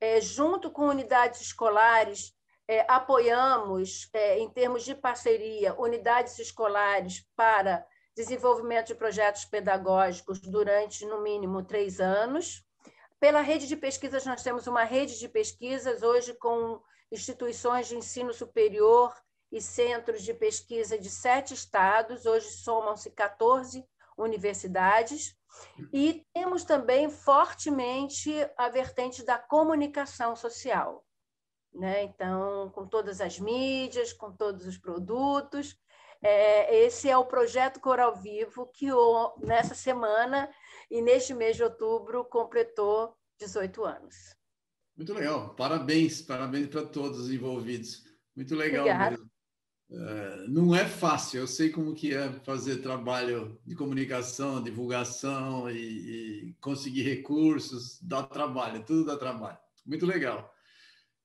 é, 0.00 0.20
junto 0.20 0.70
com 0.70 0.86
unidades 0.86 1.40
escolares 1.40 2.32
é, 2.68 2.86
apoiamos, 2.88 4.08
é, 4.12 4.38
em 4.38 4.48
termos 4.48 4.84
de 4.84 4.94
parceria, 4.94 5.74
unidades 5.74 6.38
escolares 6.38 7.26
para 7.34 7.84
desenvolvimento 8.16 8.88
de 8.88 8.94
projetos 8.94 9.44
pedagógicos 9.44 10.38
durante, 10.40 11.04
no 11.04 11.20
mínimo, 11.20 11.64
três 11.64 11.98
anos. 11.98 12.64
Pela 13.18 13.40
rede 13.40 13.66
de 13.66 13.76
pesquisas, 13.76 14.24
nós 14.24 14.42
temos 14.42 14.68
uma 14.68 14.84
rede 14.84 15.18
de 15.18 15.28
pesquisas 15.28 16.02
hoje 16.02 16.32
com 16.34 16.80
instituições 17.10 17.88
de 17.88 17.96
ensino 17.96 18.32
superior 18.32 19.12
e 19.52 19.60
centros 19.60 20.22
de 20.22 20.32
pesquisa 20.32 20.98
de 20.98 21.10
sete 21.10 21.52
estados, 21.52 22.24
hoje 22.24 22.48
somam-se 22.48 23.10
14 23.10 23.86
universidades, 24.16 25.36
e 25.92 26.26
temos 26.32 26.64
também 26.64 27.10
fortemente 27.10 28.32
a 28.56 28.70
vertente 28.70 29.22
da 29.22 29.38
comunicação 29.38 30.34
social. 30.34 31.04
Né? 31.72 32.04
Então, 32.04 32.70
com 32.70 32.86
todas 32.86 33.20
as 33.20 33.38
mídias, 33.38 34.12
com 34.12 34.32
todos 34.32 34.66
os 34.66 34.78
produtos. 34.78 35.76
É, 36.22 36.84
esse 36.84 37.10
é 37.10 37.18
o 37.18 37.26
projeto 37.26 37.80
Coral 37.80 38.14
Vivo, 38.16 38.66
que 38.72 38.92
o, 38.92 39.36
nessa 39.40 39.74
semana 39.74 40.48
e 40.90 41.02
neste 41.02 41.34
mês 41.34 41.56
de 41.56 41.64
outubro 41.64 42.24
completou 42.24 43.14
18 43.38 43.84
anos. 43.84 44.34
Muito 44.96 45.12
legal, 45.14 45.54
parabéns, 45.54 46.22
parabéns 46.22 46.68
para 46.68 46.86
todos 46.86 47.18
os 47.18 47.30
envolvidos. 47.30 48.04
Muito 48.36 48.54
legal 48.54 48.84
Obrigada. 48.86 49.10
mesmo. 49.10 49.31
É, 49.94 50.46
não 50.48 50.74
é 50.74 50.86
fácil, 50.86 51.40
eu 51.40 51.46
sei 51.46 51.68
como 51.68 51.94
que 51.94 52.14
é 52.14 52.32
fazer 52.44 52.76
trabalho 52.76 53.58
de 53.66 53.74
comunicação, 53.74 54.62
divulgação 54.62 55.70
e, 55.70 55.76
e 55.76 56.54
conseguir 56.60 57.02
recursos, 57.02 57.98
dá 58.00 58.22
trabalho, 58.22 58.82
tudo 58.86 59.04
dá 59.04 59.16
trabalho. 59.16 59.58
Muito 59.84 60.06
legal. 60.06 60.50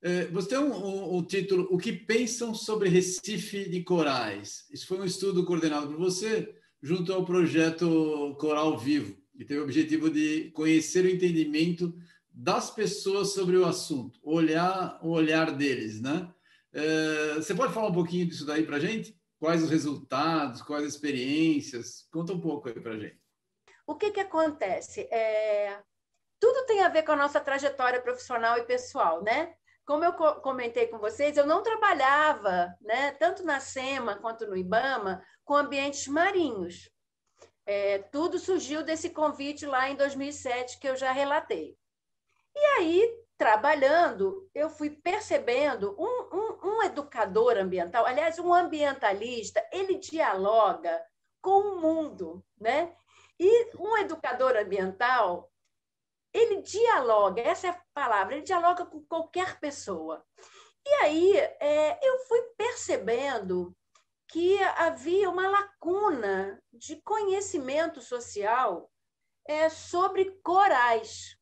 É, 0.02 0.26
você 0.26 0.50
tem 0.50 0.58
um, 0.58 0.74
um, 0.74 1.18
um, 1.18 1.24
título, 1.24 1.68
O 1.72 1.78
que 1.78 1.94
pensam 1.94 2.54
sobre 2.54 2.90
Recife 2.90 3.70
de 3.70 3.84
Corais? 3.84 4.66
Isso 4.72 4.86
foi 4.86 5.00
um 5.00 5.06
estudo 5.06 5.46
coordenado 5.46 5.88
por 5.88 5.98
você 5.98 6.54
junto 6.82 7.14
ao 7.14 7.26
projeto 7.26 8.36
Coral 8.40 8.78
Vivo, 8.78 9.16
que 9.38 9.46
teve 9.46 9.62
o 9.62 9.64
objetivo 9.64 10.10
de 10.10 10.52
conhecer 10.52 11.06
o 11.06 11.10
entendimento 11.10 11.96
das 12.32 12.70
pessoas 12.70 13.34
sobre 13.34 13.58
o 13.58 13.66
assunto, 13.66 14.20
olhar 14.22 15.00
o 15.02 15.10
olhar 15.10 15.52
deles, 15.52 16.02
né? 16.02 16.32
É, 16.74 17.36
você 17.36 17.56
pode 17.56 17.74
falar 17.74 17.88
um 17.88 17.94
pouquinho 17.94 18.28
disso 18.28 18.46
daí 18.46 18.66
para 18.66 18.78
a 18.78 18.80
gente? 18.80 19.18
Quais 19.40 19.64
os 19.64 19.70
resultados, 19.70 20.62
quais 20.62 20.86
as 20.86 20.94
experiências? 20.94 22.08
Conta 22.12 22.34
um 22.34 22.42
pouco 22.42 22.70
aí 22.70 22.80
para 22.80 22.94
a 22.94 23.00
gente. 23.00 23.20
O 23.86 23.96
que, 23.96 24.12
que 24.12 24.20
acontece? 24.20 25.02
É... 25.12 25.80
Tudo 26.40 26.66
tem 26.66 26.82
a 26.84 26.90
ver 26.90 27.04
com 27.04 27.14
a 27.14 27.18
nossa 27.18 27.40
trajetória 27.40 28.02
profissional 28.02 28.58
e 28.58 28.66
pessoal, 28.66 29.24
né? 29.24 29.56
como 29.88 30.04
eu 30.04 30.12
comentei 30.42 30.88
com 30.88 31.00
vocês, 31.00 31.38
eu 31.38 31.48
não 31.48 31.64
trabalhava, 31.64 32.76
né, 32.82 33.12
tanto 33.14 33.42
na 33.46 33.62
SEMA 33.62 34.18
quanto 34.18 34.46
no 34.46 34.58
IBAMA, 34.58 35.24
com 35.46 35.56
ambientes 35.56 36.08
marinhos. 36.08 36.92
É, 37.66 38.00
tudo 38.00 38.38
surgiu 38.38 38.84
desse 38.84 39.10
convite 39.10 39.66
lá 39.66 39.90
em 39.90 39.96
2007 39.96 40.78
que 40.78 40.90
eu 40.90 40.98
já 40.98 41.14
relatei. 41.14 41.78
E 42.54 42.60
aí, 42.78 43.18
trabalhando, 43.38 44.50
eu 44.54 44.70
fui 44.70 44.90
percebendo 44.90 45.96
um, 45.98 46.38
um, 46.38 46.47
um 46.68 46.84
educador 46.84 47.58
ambiental, 47.58 48.06
aliás, 48.06 48.38
um 48.40 48.54
ambientalista, 48.54 49.66
ele 49.72 49.98
dialoga 49.98 51.02
com 51.42 51.60
o 51.60 51.82
mundo, 51.82 52.44
né? 52.60 52.96
E 53.40 53.76
um 53.78 53.98
educador 53.98 54.56
ambiental, 54.56 55.52
ele 56.34 56.62
dialoga, 56.62 57.42
essa 57.42 57.68
é 57.68 57.70
a 57.70 57.82
palavra, 57.94 58.36
ele 58.36 58.44
dialoga 58.44 58.86
com 58.86 59.04
qualquer 59.06 59.60
pessoa. 59.60 60.26
E 60.86 60.90
aí 61.04 61.38
é, 61.38 62.00
eu 62.02 62.20
fui 62.26 62.42
percebendo 62.58 63.76
que 64.28 64.62
havia 64.62 65.30
uma 65.30 65.48
lacuna 65.48 66.62
de 66.74 67.02
conhecimento 67.02 68.02
social 68.02 68.92
é, 69.46 69.70
sobre 69.70 70.32
corais 70.44 71.38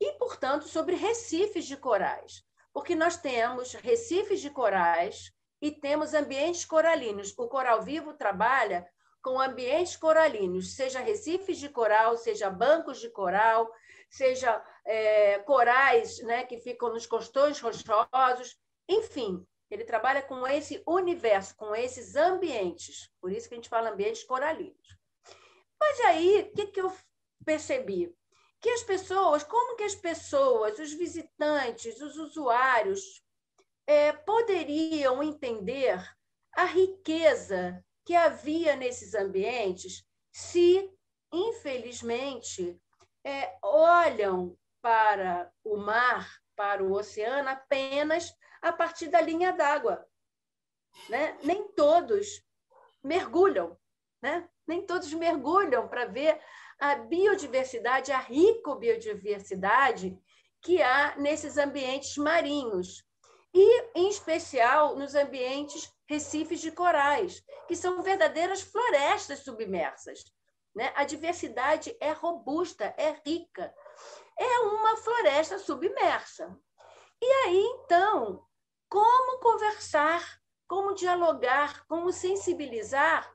e, 0.00 0.12
portanto, 0.14 0.66
sobre 0.66 0.96
recifes 0.96 1.64
de 1.64 1.76
corais. 1.76 2.44
Porque 2.72 2.94
nós 2.94 3.16
temos 3.16 3.74
recifes 3.74 4.40
de 4.40 4.50
corais 4.50 5.32
e 5.60 5.70
temos 5.70 6.14
ambientes 6.14 6.64
coralinos. 6.64 7.34
O 7.36 7.48
Coral 7.48 7.82
Vivo 7.82 8.14
trabalha 8.14 8.86
com 9.22 9.40
ambientes 9.40 9.96
coralinos, 9.96 10.74
seja 10.74 11.00
recifes 11.00 11.58
de 11.58 11.68
coral, 11.68 12.16
seja 12.16 12.50
bancos 12.50 13.00
de 13.00 13.08
coral, 13.08 13.70
seja 14.10 14.62
é, 14.84 15.38
corais 15.40 16.18
né, 16.24 16.44
que 16.44 16.58
ficam 16.58 16.92
nos 16.92 17.06
costões 17.06 17.60
rochosos, 17.60 18.58
enfim, 18.88 19.46
ele 19.70 19.84
trabalha 19.84 20.20
com 20.22 20.46
esse 20.46 20.82
universo, 20.86 21.56
com 21.56 21.74
esses 21.74 22.14
ambientes. 22.16 23.10
Por 23.20 23.32
isso 23.32 23.48
que 23.48 23.54
a 23.54 23.56
gente 23.56 23.68
fala 23.68 23.90
ambientes 23.90 24.24
coralinos. 24.24 24.98
Mas 25.80 26.00
aí, 26.00 26.42
o 26.42 26.52
que, 26.54 26.66
que 26.66 26.80
eu 26.80 26.92
percebi? 27.44 28.14
Que 28.62 28.70
as 28.70 28.82
pessoas, 28.84 29.42
como 29.42 29.76
que 29.76 29.82
as 29.82 29.94
pessoas, 29.94 30.78
os 30.78 30.92
visitantes, 30.94 32.00
os 32.00 32.16
usuários, 32.16 33.22
é, 33.86 34.12
poderiam 34.12 35.22
entender 35.22 36.00
a 36.54 36.64
riqueza 36.64 37.84
que 38.04 38.14
havia 38.14 38.76
nesses 38.76 39.14
ambientes 39.14 40.06
se, 40.32 40.90
infelizmente, 41.32 42.80
é, 43.24 43.56
olham 43.62 44.56
para 44.80 45.52
o 45.64 45.76
mar, 45.76 46.40
para 46.56 46.82
o 46.82 46.92
oceano, 46.92 47.48
apenas 47.48 48.32
a 48.60 48.72
partir 48.72 49.08
da 49.08 49.20
linha 49.20 49.52
d'água. 49.52 50.06
Né? 51.08 51.38
Nem 51.42 51.68
todos 51.72 52.44
mergulham, 53.02 53.76
né? 54.20 54.48
nem 54.66 54.84
todos 54.86 55.12
mergulham 55.12 55.88
para 55.88 56.06
ver 56.06 56.40
a 56.82 56.96
biodiversidade, 56.96 58.10
a 58.10 58.18
rica 58.18 58.74
biodiversidade 58.74 60.18
que 60.60 60.82
há 60.82 61.14
nesses 61.16 61.56
ambientes 61.56 62.16
marinhos. 62.16 63.04
E, 63.54 63.82
em 63.94 64.08
especial, 64.08 64.96
nos 64.96 65.14
ambientes 65.14 65.88
recifes 66.08 66.60
de 66.60 66.72
corais, 66.72 67.40
que 67.68 67.76
são 67.76 68.02
verdadeiras 68.02 68.62
florestas 68.62 69.44
submersas. 69.44 70.24
Né? 70.74 70.92
A 70.96 71.04
diversidade 71.04 71.96
é 72.00 72.10
robusta, 72.10 72.92
é 72.98 73.12
rica. 73.24 73.72
É 74.36 74.58
uma 74.62 74.96
floresta 74.96 75.60
submersa. 75.60 76.58
E 77.22 77.26
aí, 77.44 77.62
então, 77.84 78.44
como 78.88 79.38
conversar, 79.38 80.40
como 80.66 80.94
dialogar, 80.94 81.86
como 81.86 82.12
sensibilizar 82.12 83.32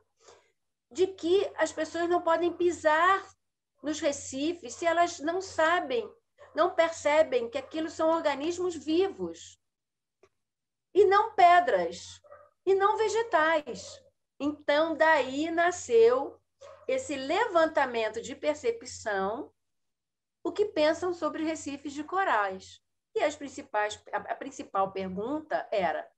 de 0.91 1.07
que 1.07 1.49
as 1.55 1.71
pessoas 1.71 2.09
não 2.09 2.21
podem 2.21 2.51
pisar 2.51 3.37
nos 3.81 4.00
recifes 4.00 4.75
se 4.75 4.86
elas 4.86 5.19
não 5.19 5.41
sabem, 5.41 6.12
não 6.55 6.74
percebem 6.74 7.50
que 7.50 7.57
aquilo 7.57 7.89
são 7.89 8.10
organismos 8.10 8.75
vivos 8.75 9.60
e 10.93 11.05
não 11.05 11.34
pedras 11.36 12.22
e 12.65 12.74
não 12.74 12.98
vegetais. 12.98 14.03
Então, 14.39 14.96
daí 14.96 15.50
nasceu 15.51 16.39
esse 16.88 17.15
levantamento 17.15 18.22
de 18.22 18.36
percepção, 18.36 19.53
o 20.43 20.51
que 20.51 20.65
pensam 20.65 21.13
sobre 21.13 21.43
recifes 21.43 21.93
de 21.93 22.03
corais. 22.03 22.81
E 23.13 23.24
as 23.24 23.36
principais, 23.36 24.01
a, 24.12 24.36
principal 24.36 24.91
pergunta 24.91 25.67
era: 25.72 26.10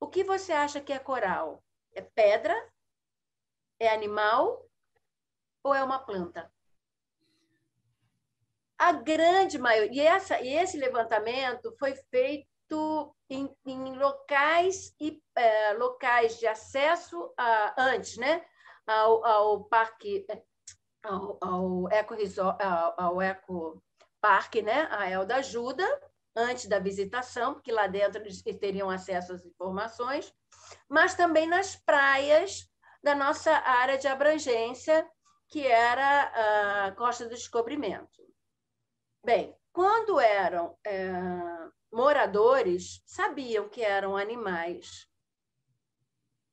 o 0.00 0.08
que 0.08 0.24
você 0.24 0.52
acha 0.52 0.80
que 0.80 0.92
é 0.92 0.98
coral? 0.98 1.62
É 1.94 2.00
pedra? 2.00 2.54
É 3.78 3.92
animal? 3.92 4.68
Ou 5.62 5.74
é 5.74 5.82
uma 5.82 5.98
planta? 5.98 6.52
A 8.82 8.90
grande 8.90 9.60
maioria, 9.60 10.02
e, 10.02 10.04
essa, 10.04 10.40
e 10.40 10.54
esse 10.54 10.76
levantamento 10.76 11.72
foi 11.78 11.94
feito 12.10 13.14
em, 13.30 13.48
em 13.64 13.96
locais 13.96 14.92
e 15.00 15.22
é, 15.36 15.72
locais 15.74 16.36
de 16.40 16.48
acesso 16.48 17.32
a, 17.38 17.80
antes, 17.80 18.16
né? 18.16 18.44
Ao, 18.84 19.24
ao 19.24 19.64
parque, 19.66 20.26
ao, 21.00 21.38
ao 21.40 21.88
eco, 21.92 22.16
ao, 22.58 23.00
ao 23.00 23.22
eco 23.22 23.80
parque, 24.20 24.60
né? 24.62 24.88
A 24.90 25.08
Elda 25.08 25.36
Ajuda, 25.36 25.86
antes 26.34 26.66
da 26.66 26.80
visitação, 26.80 27.54
porque 27.54 27.70
lá 27.70 27.86
dentro 27.86 28.20
eles 28.20 28.42
teriam 28.42 28.90
acesso 28.90 29.32
às 29.32 29.46
informações, 29.46 30.34
mas 30.88 31.14
também 31.14 31.46
nas 31.46 31.76
praias 31.76 32.68
da 33.00 33.14
nossa 33.14 33.52
área 33.52 33.96
de 33.96 34.08
abrangência, 34.08 35.08
que 35.48 35.64
era 35.64 36.86
a 36.86 36.92
Costa 36.96 37.26
do 37.26 37.30
Descobrimento. 37.30 38.32
Bem, 39.24 39.56
quando 39.72 40.18
eram 40.20 40.76
é, 40.84 41.10
moradores, 41.92 43.02
sabiam 43.06 43.68
que 43.68 43.82
eram 43.82 44.16
animais. 44.16 45.08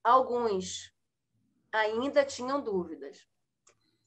Alguns 0.04 0.94
ainda 1.72 2.26
tinham 2.26 2.62
dúvidas. 2.62 3.28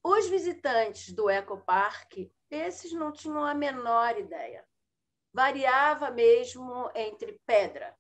Os 0.03 0.29
visitantes 0.29 1.13
do 1.13 1.31
ecoparque, 1.31 2.33
esses 2.51 2.93
não 2.93 3.13
tinham 3.13 3.45
a 3.45 3.55
menor 3.55 4.19
ideia 4.19 4.67
variava 5.33 6.11
mesmo 6.11 6.91
entre 6.95 7.41
pedra 7.47 7.97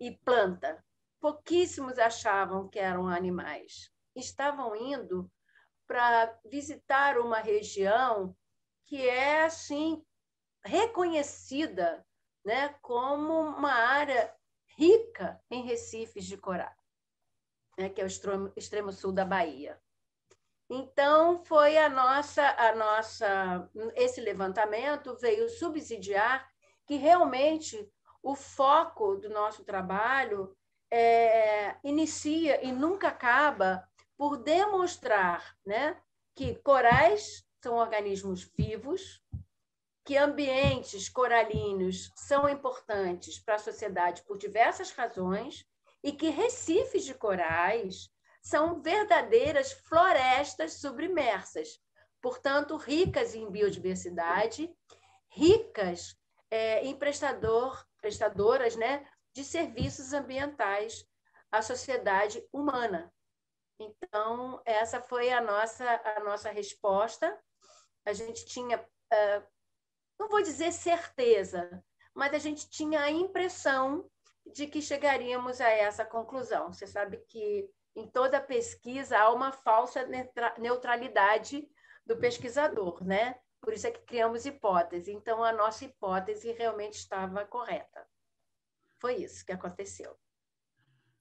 e 0.00 0.12
planta. 0.18 0.82
Pouquíssimos 1.20 1.98
achavam 1.98 2.68
que 2.68 2.78
eram 2.78 3.08
animais. 3.08 3.90
Estavam 4.14 4.76
indo 4.76 5.30
para 5.86 6.38
visitar 6.44 7.18
uma 7.18 7.38
região 7.38 8.36
que 8.86 9.08
é 9.08 9.44
assim 9.44 10.04
reconhecida, 10.64 12.04
né, 12.44 12.74
como 12.80 13.32
uma 13.32 13.72
área 13.72 14.34
rica 14.76 15.40
em 15.50 15.62
recifes 15.62 16.24
de 16.24 16.36
coral, 16.36 16.72
né, 17.78 17.88
que 17.88 18.00
é 18.00 18.04
o 18.04 18.06
extremo, 18.06 18.52
extremo 18.56 18.92
sul 18.92 19.12
da 19.12 19.24
Bahia. 19.24 19.80
Então, 20.68 21.44
foi 21.44 21.76
a 21.76 21.88
nossa, 21.88 22.42
a 22.58 22.74
nossa, 22.74 23.70
esse 23.94 24.20
levantamento 24.20 25.14
veio 25.16 25.48
subsidiar 25.48 26.48
que 26.86 26.96
realmente 26.96 27.90
o 28.22 28.34
foco 28.34 29.16
do 29.16 29.28
nosso 29.28 29.64
trabalho 29.64 30.56
é, 30.90 31.76
inicia 31.84 32.64
e 32.64 32.72
nunca 32.72 33.08
acaba 33.08 33.86
por 34.16 34.38
demonstrar 34.38 35.54
né, 35.64 36.00
que 36.34 36.54
corais 36.56 37.43
são 37.64 37.76
organismos 37.76 38.44
vivos, 38.58 39.22
que 40.04 40.18
ambientes 40.18 41.08
coralinos 41.08 42.12
são 42.14 42.46
importantes 42.46 43.38
para 43.38 43.54
a 43.54 43.58
sociedade 43.58 44.22
por 44.24 44.36
diversas 44.36 44.90
razões 44.90 45.66
e 46.02 46.12
que 46.12 46.28
recifes 46.28 47.06
de 47.06 47.14
corais 47.14 48.10
são 48.42 48.82
verdadeiras 48.82 49.72
florestas 49.72 50.74
submersas, 50.74 51.80
portanto, 52.20 52.76
ricas 52.76 53.34
em 53.34 53.50
biodiversidade, 53.50 54.70
ricas 55.30 56.14
é, 56.50 56.84
em 56.84 56.94
prestador, 56.94 57.82
prestadoras 57.96 58.76
né, 58.76 59.08
de 59.32 59.42
serviços 59.42 60.12
ambientais 60.12 61.02
à 61.50 61.62
sociedade 61.62 62.46
humana. 62.52 63.10
Então, 63.80 64.60
essa 64.66 65.00
foi 65.00 65.32
a 65.32 65.40
nossa, 65.40 66.02
a 66.04 66.20
nossa 66.20 66.50
resposta. 66.50 67.40
A 68.04 68.12
gente 68.12 68.44
tinha, 68.46 68.78
uh, 68.78 69.42
não 70.18 70.28
vou 70.28 70.42
dizer 70.42 70.72
certeza, 70.72 71.82
mas 72.14 72.32
a 72.34 72.38
gente 72.38 72.68
tinha 72.68 73.00
a 73.00 73.10
impressão 73.10 74.08
de 74.52 74.66
que 74.66 74.82
chegaríamos 74.82 75.60
a 75.60 75.68
essa 75.68 76.04
conclusão. 76.04 76.72
Você 76.72 76.86
sabe 76.86 77.18
que 77.28 77.68
em 77.96 78.06
toda 78.06 78.40
pesquisa 78.40 79.18
há 79.18 79.32
uma 79.32 79.52
falsa 79.52 80.06
neutralidade 80.58 81.68
do 82.04 82.16
pesquisador, 82.16 83.02
né? 83.04 83.36
Por 83.60 83.72
isso 83.72 83.86
é 83.86 83.90
que 83.90 84.00
criamos 84.00 84.44
hipótese. 84.44 85.12
Então, 85.12 85.42
a 85.42 85.52
nossa 85.52 85.86
hipótese 85.86 86.52
realmente 86.52 86.94
estava 86.94 87.46
correta. 87.46 88.06
Foi 89.00 89.16
isso 89.16 89.44
que 89.44 89.52
aconteceu. 89.52 90.14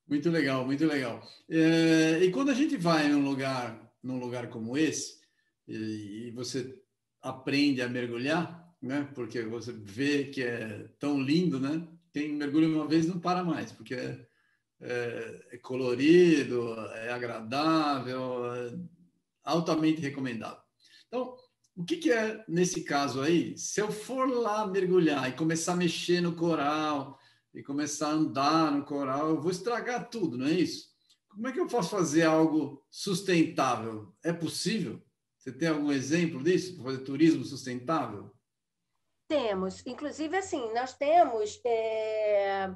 Muito 0.06 0.30
legal, 0.30 0.66
muito 0.66 0.86
legal. 0.86 1.22
É, 1.50 2.20
e 2.20 2.32
quando 2.32 2.52
a 2.52 2.54
gente 2.54 2.76
vai 2.76 3.08
num 3.08 3.24
lugar, 3.24 3.80
num 4.02 4.20
lugar 4.20 4.50
como 4.50 4.78
esse, 4.78 5.23
e, 5.68 6.32
você 6.36 6.80
aprende 7.22 7.82
a 7.82 7.90
mergulhar, 7.90 8.76
né? 8.82 9.10
Porque 9.16 9.42
você 9.44 9.72
vê 9.72 10.26
que 10.26 10.44
é 10.44 10.90
tão 11.00 11.22
lindo, 11.22 11.60
né? 11.60 11.88
Quem 12.12 12.34
mergulha 12.34 12.68
uma 12.68 12.88
vez 12.88 13.08
não 13.08 13.20
para 13.20 13.44
mais, 13.44 13.72
porque 13.72 13.96
é 13.96 14.28
é, 14.84 15.46
é 15.54 15.58
colorido, 15.58 16.74
é 16.96 17.12
agradável, 17.12 18.54
é 18.54 18.78
altamente 19.44 20.02
recomendável. 20.02 20.62
Então, 21.08 21.36
o 21.76 21.84
que, 21.84 21.98
que, 21.98 22.12
é 22.12 22.44
nesse 22.48 22.84
caso 22.84 23.22
aí? 23.22 23.58
Se 23.58 23.80
eu 23.80 23.92
for 23.92 24.30
lá 24.30 24.68
mergulhar 24.68 25.30
e 25.30 25.36
começar 25.36 25.74
a 25.74 25.78
mexer 25.78 26.22
no 26.22 26.36
coral 26.36 27.18
e 27.54 27.64
começar 27.64 28.10
a 28.10 28.14
andar 28.14 28.72
no 28.72 28.84
coral, 28.84 29.30
eu 29.30 29.42
vou 29.42 29.52
estragar 29.52 30.10
tudo, 30.10 30.38
não 30.38 30.48
é 30.48 30.52
isso? 30.52 30.92
Como 31.30 31.48
é 31.48 31.52
que 31.52 31.60
eu 31.60 31.68
posso 31.68 31.90
fazer 31.90 32.24
algo 32.24 32.86
sustentável? 32.92 34.14
É 34.24 34.32
possível? 34.32 35.02
Você 35.44 35.52
tem 35.52 35.68
algum 35.68 35.92
exemplo 35.92 36.42
disso? 36.42 36.82
Fazer 36.82 37.00
turismo 37.00 37.44
sustentável? 37.44 38.32
Temos, 39.28 39.86
inclusive 39.86 40.38
assim, 40.38 40.74
nós 40.74 40.94
temos 40.94 41.60
é, 41.66 42.74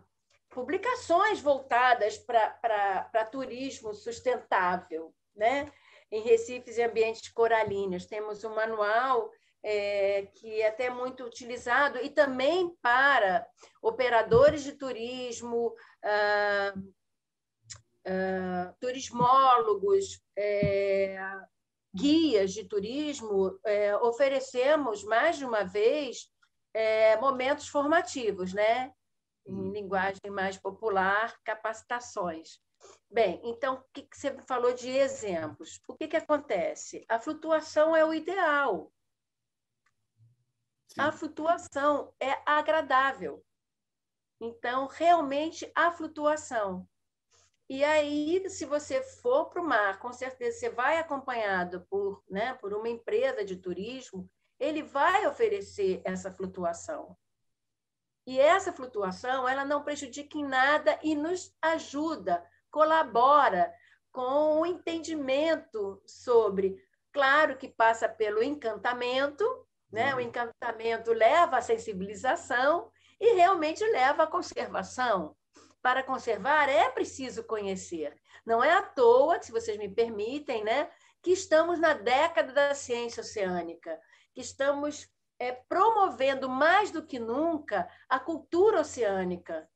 publicações 0.50 1.40
voltadas 1.40 2.18
para 2.18 3.30
turismo 3.32 3.94
sustentável, 3.94 5.16
né? 5.34 5.72
Em 6.12 6.22
Recifes 6.24 6.78
e 6.78 6.84
ambientes 6.84 7.30
coralinos. 7.30 8.06
Temos 8.06 8.44
um 8.44 8.54
manual 8.54 9.32
é, 9.64 10.26
que 10.36 10.62
é 10.62 10.68
até 10.68 10.90
muito 10.90 11.24
utilizado, 11.24 12.00
e 12.00 12.10
também 12.10 12.76
para 12.82 13.48
operadores 13.82 14.64
de 14.64 14.74
turismo, 14.74 15.74
ah, 16.04 16.74
ah, 18.06 18.74
turismólogos, 18.78 20.22
é, 20.36 21.18
guias 21.98 22.54
de 22.54 22.64
turismo, 22.64 23.60
é, 23.66 23.96
oferecemos 23.98 25.04
mais 25.04 25.38
de 25.38 25.46
uma 25.46 25.64
vez 25.64 26.30
é, 26.74 27.18
momentos 27.18 27.68
formativos, 27.68 28.54
né? 28.54 28.94
Em 29.46 29.54
uhum. 29.54 29.72
linguagem 29.72 30.30
mais 30.30 30.58
popular, 30.58 31.36
capacitações. 31.44 32.60
Bem, 33.10 33.42
então, 33.44 33.76
o 33.76 33.84
que, 33.94 34.04
que 34.04 34.18
você 34.18 34.38
falou 34.48 34.74
de 34.74 34.90
exemplos? 34.90 35.80
O 35.88 35.96
que, 35.96 36.08
que 36.08 36.18
acontece? 36.18 37.06
A 37.10 37.20
flutuação 37.20 37.96
é 37.96 38.06
o 38.06 38.14
ideal. 38.14 38.92
Sim. 40.90 41.02
A 41.02 41.12
flutuação 41.12 42.14
é 42.20 42.38
agradável. 42.46 43.44
Então, 44.40 44.88
realmente, 44.88 45.70
a 45.76 45.92
flutuação. 45.92 46.88
E 47.70 47.84
aí, 47.84 48.50
se 48.50 48.66
você 48.66 49.02
for 49.02 49.50
para 49.50 49.62
o 49.62 49.66
mar, 49.66 50.00
com 50.00 50.14
certeza 50.14 50.60
você 50.60 50.70
vai 50.70 50.98
acompanhado 50.98 51.86
por, 51.90 52.24
né, 52.30 52.54
por 52.56 52.74
uma 52.74 52.88
empresa 52.88 53.44
de 53.44 53.58
turismo, 53.58 54.30
ele 54.58 54.82
vai 54.82 55.28
oferecer 55.28 56.02
essa 56.06 56.32
flutuação. 56.32 57.16
E 58.26 58.40
essa 58.40 58.72
flutuação, 58.72 59.48
ela 59.48 59.66
não 59.66 59.84
prejudica 59.84 60.38
em 60.38 60.46
nada 60.46 60.98
e 61.04 61.16
nos 61.16 61.56
ajuda, 61.62 62.44
colabora 62.72 63.74
com 64.12 64.62
o 64.62 64.66
entendimento 64.66 66.02
sobre, 66.06 66.82
claro 67.14 67.58
que 67.58 67.68
passa 67.68 68.10
pelo 68.10 68.42
encantamento, 68.42 69.46
né? 69.92 70.14
O 70.14 70.18
uhum. 70.18 70.24
encantamento 70.24 71.14
leva 71.14 71.58
à 71.58 71.62
sensibilização 71.62 72.92
e 73.20 73.34
realmente 73.36 73.84
leva 73.86 74.24
à 74.24 74.28
conservação. 74.28 75.36
Para 75.82 76.04
conservar 76.04 76.70
é 76.70 76.90
preciso 76.90 77.44
conhecer. 77.44 78.20
Não 78.46 78.64
é 78.64 78.72
à 78.72 78.82
toa, 78.82 79.42
se 79.42 79.52
vocês 79.52 79.78
me 79.78 79.90
permitem, 79.90 80.64
né, 80.64 80.90
que 81.22 81.32
estamos 81.32 81.80
na 81.80 81.94
década 81.94 82.54
da 82.54 82.74
ciência 82.74 83.22
oceânica, 83.22 84.00
que 84.34 84.42
estamos 84.42 85.10
é, 85.40 85.52
promovendo 85.52 86.50
mais 86.50 86.92
do 86.92 87.06
que 87.06 87.20
nunca 87.20 87.90
a 88.10 88.20
cultura 88.20 88.82
oceânica. 88.82 89.70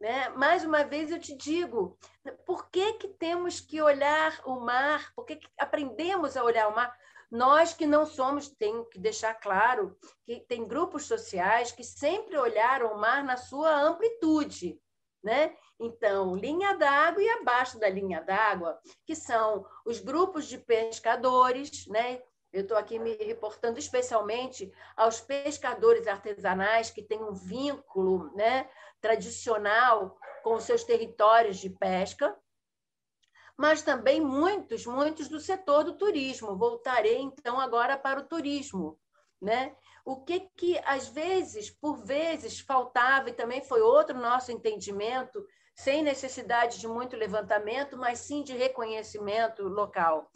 Né? 0.00 0.28
Mais 0.30 0.64
uma 0.64 0.82
vez 0.82 1.10
eu 1.10 1.18
te 1.18 1.36
digo, 1.36 1.96
por 2.44 2.68
que, 2.70 2.94
que 2.94 3.08
temos 3.08 3.60
que 3.60 3.80
olhar 3.80 4.40
o 4.44 4.60
mar? 4.60 5.12
Por 5.14 5.24
que, 5.24 5.36
que 5.36 5.48
aprendemos 5.58 6.36
a 6.36 6.42
olhar 6.42 6.68
o 6.68 6.74
mar? 6.74 6.92
Nós 7.30 7.72
que 7.72 7.86
não 7.86 8.04
somos, 8.04 8.48
tenho 8.48 8.84
que 8.84 8.98
deixar 8.98 9.32
claro 9.34 9.96
que 10.26 10.40
tem 10.40 10.66
grupos 10.66 11.06
sociais 11.06 11.72
que 11.72 11.84
sempre 11.84 12.36
olharam 12.36 12.92
o 12.92 12.98
mar 12.98 13.24
na 13.24 13.36
sua 13.36 13.74
amplitude, 13.80 14.78
né? 15.22 15.54
Então, 15.78 16.34
linha 16.34 16.76
d'água 16.76 17.22
e 17.22 17.28
abaixo 17.28 17.78
da 17.78 17.88
linha 17.88 18.20
d'água, 18.20 18.78
que 19.06 19.14
são 19.14 19.66
os 19.84 20.00
grupos 20.00 20.46
de 20.46 20.58
pescadores, 20.58 21.86
né? 21.86 22.22
Eu 22.52 22.62
estou 22.62 22.76
aqui 22.76 22.98
me 22.98 23.14
reportando 23.16 23.78
especialmente 23.78 24.70
aos 24.94 25.20
pescadores 25.20 26.06
artesanais 26.06 26.90
que 26.90 27.02
têm 27.02 27.22
um 27.22 27.32
vínculo 27.32 28.30
né, 28.36 28.68
tradicional 29.00 30.18
com 30.42 30.54
os 30.54 30.64
seus 30.64 30.84
territórios 30.84 31.56
de 31.56 31.70
pesca, 31.70 32.36
mas 33.56 33.80
também 33.80 34.20
muitos, 34.20 34.84
muitos 34.84 35.28
do 35.28 35.40
setor 35.40 35.82
do 35.84 35.96
turismo. 35.96 36.56
Voltarei 36.58 37.20
então 37.20 37.58
agora 37.58 37.96
para 37.96 38.20
o 38.20 38.26
turismo, 38.26 38.98
né? 39.40 39.74
O 40.04 40.24
que 40.24 40.40
que 40.56 40.80
às 40.84 41.08
vezes, 41.08 41.70
por 41.70 42.04
vezes, 42.04 42.60
faltava 42.60 43.30
e 43.30 43.34
também 43.34 43.62
foi 43.62 43.80
outro 43.80 44.18
nosso 44.18 44.50
entendimento, 44.50 45.44
sem 45.74 46.02
necessidade 46.02 46.78
de 46.80 46.88
muito 46.88 47.16
levantamento, 47.16 47.96
mas 47.96 48.18
sim 48.18 48.42
de 48.42 48.52
reconhecimento 48.52 49.62
local. 49.62 50.30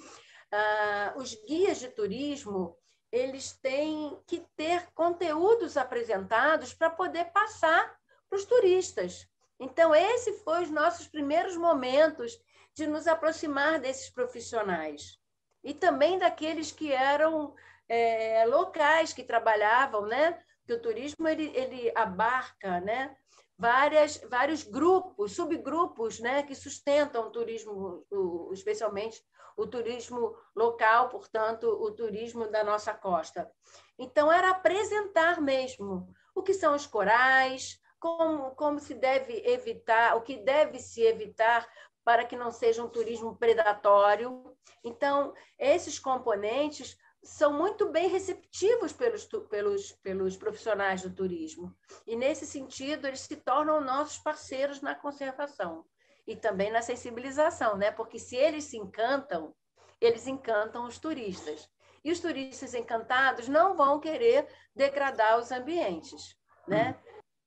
Ah, 0.52 1.14
os 1.16 1.34
guias 1.46 1.78
de 1.78 1.88
turismo 1.88 2.76
eles 3.12 3.52
têm 3.52 4.18
que 4.26 4.40
ter 4.56 4.90
conteúdos 4.92 5.76
apresentados 5.76 6.74
para 6.74 6.90
poder 6.90 7.26
passar 7.26 7.96
para 8.28 8.36
os 8.36 8.44
turistas. 8.44 9.28
Então, 9.58 9.94
esse 9.94 10.32
foi 10.40 10.64
os 10.64 10.70
nossos 10.70 11.08
primeiros 11.08 11.56
momentos 11.56 12.38
de 12.74 12.86
nos 12.86 13.06
aproximar 13.06 13.80
desses 13.80 14.10
profissionais 14.10 15.18
e 15.64 15.72
também 15.72 16.18
daqueles 16.18 16.70
que 16.70 16.92
eram 16.92 17.54
é, 17.88 18.44
locais 18.46 19.12
que 19.12 19.22
trabalhavam, 19.22 20.06
né? 20.06 20.40
Que 20.66 20.72
o 20.72 20.80
turismo 20.80 21.28
ele, 21.28 21.50
ele 21.54 21.92
abarca, 21.94 22.80
né? 22.80 23.16
Várias, 23.58 24.18
vários 24.28 24.62
grupos, 24.62 25.32
subgrupos, 25.32 26.20
né? 26.20 26.42
Que 26.42 26.54
sustentam 26.54 27.26
o 27.26 27.30
turismo, 27.30 28.04
o, 28.10 28.50
especialmente 28.52 29.22
o 29.56 29.66
turismo 29.66 30.36
local, 30.54 31.08
portanto, 31.08 31.64
o 31.66 31.90
turismo 31.90 32.50
da 32.50 32.62
nossa 32.62 32.92
costa. 32.92 33.50
Então, 33.98 34.30
era 34.30 34.50
apresentar 34.50 35.40
mesmo 35.40 36.12
o 36.34 36.42
que 36.42 36.52
são 36.52 36.74
os 36.74 36.86
corais, 36.86 37.80
como, 37.98 38.50
como 38.54 38.78
se 38.78 38.92
deve 38.92 39.42
evitar, 39.46 40.16
o 40.16 40.20
que 40.20 40.36
deve 40.36 40.78
se 40.78 41.00
evitar 41.02 41.66
para 42.04 42.24
que 42.24 42.36
não 42.36 42.52
seja 42.52 42.84
um 42.84 42.88
turismo 42.88 43.34
predatório. 43.36 44.54
Então, 44.84 45.32
esses 45.58 45.98
componentes 45.98 46.96
são 47.26 47.52
muito 47.52 47.90
bem 47.90 48.08
receptivos 48.08 48.92
pelos, 48.92 49.24
pelos, 49.50 49.92
pelos 49.92 50.36
profissionais 50.36 51.02
do 51.02 51.10
turismo. 51.10 51.76
E, 52.06 52.14
nesse 52.14 52.46
sentido, 52.46 53.06
eles 53.06 53.20
se 53.20 53.36
tornam 53.36 53.80
nossos 53.80 54.18
parceiros 54.18 54.80
na 54.80 54.94
conservação 54.94 55.84
e 56.24 56.36
também 56.36 56.70
na 56.70 56.82
sensibilização, 56.82 57.76
né? 57.76 57.90
porque 57.90 58.18
se 58.18 58.36
eles 58.36 58.64
se 58.64 58.76
encantam, 58.76 59.54
eles 60.00 60.26
encantam 60.26 60.86
os 60.86 60.98
turistas. 60.98 61.68
E 62.04 62.12
os 62.12 62.20
turistas 62.20 62.74
encantados 62.74 63.48
não 63.48 63.76
vão 63.76 63.98
querer 63.98 64.46
degradar 64.74 65.40
os 65.40 65.50
ambientes, 65.50 66.36
né? 66.68 66.96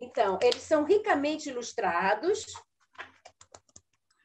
Então, 0.00 0.38
eles 0.42 0.62
são 0.62 0.84
ricamente 0.84 1.48
ilustrados. 1.48 2.46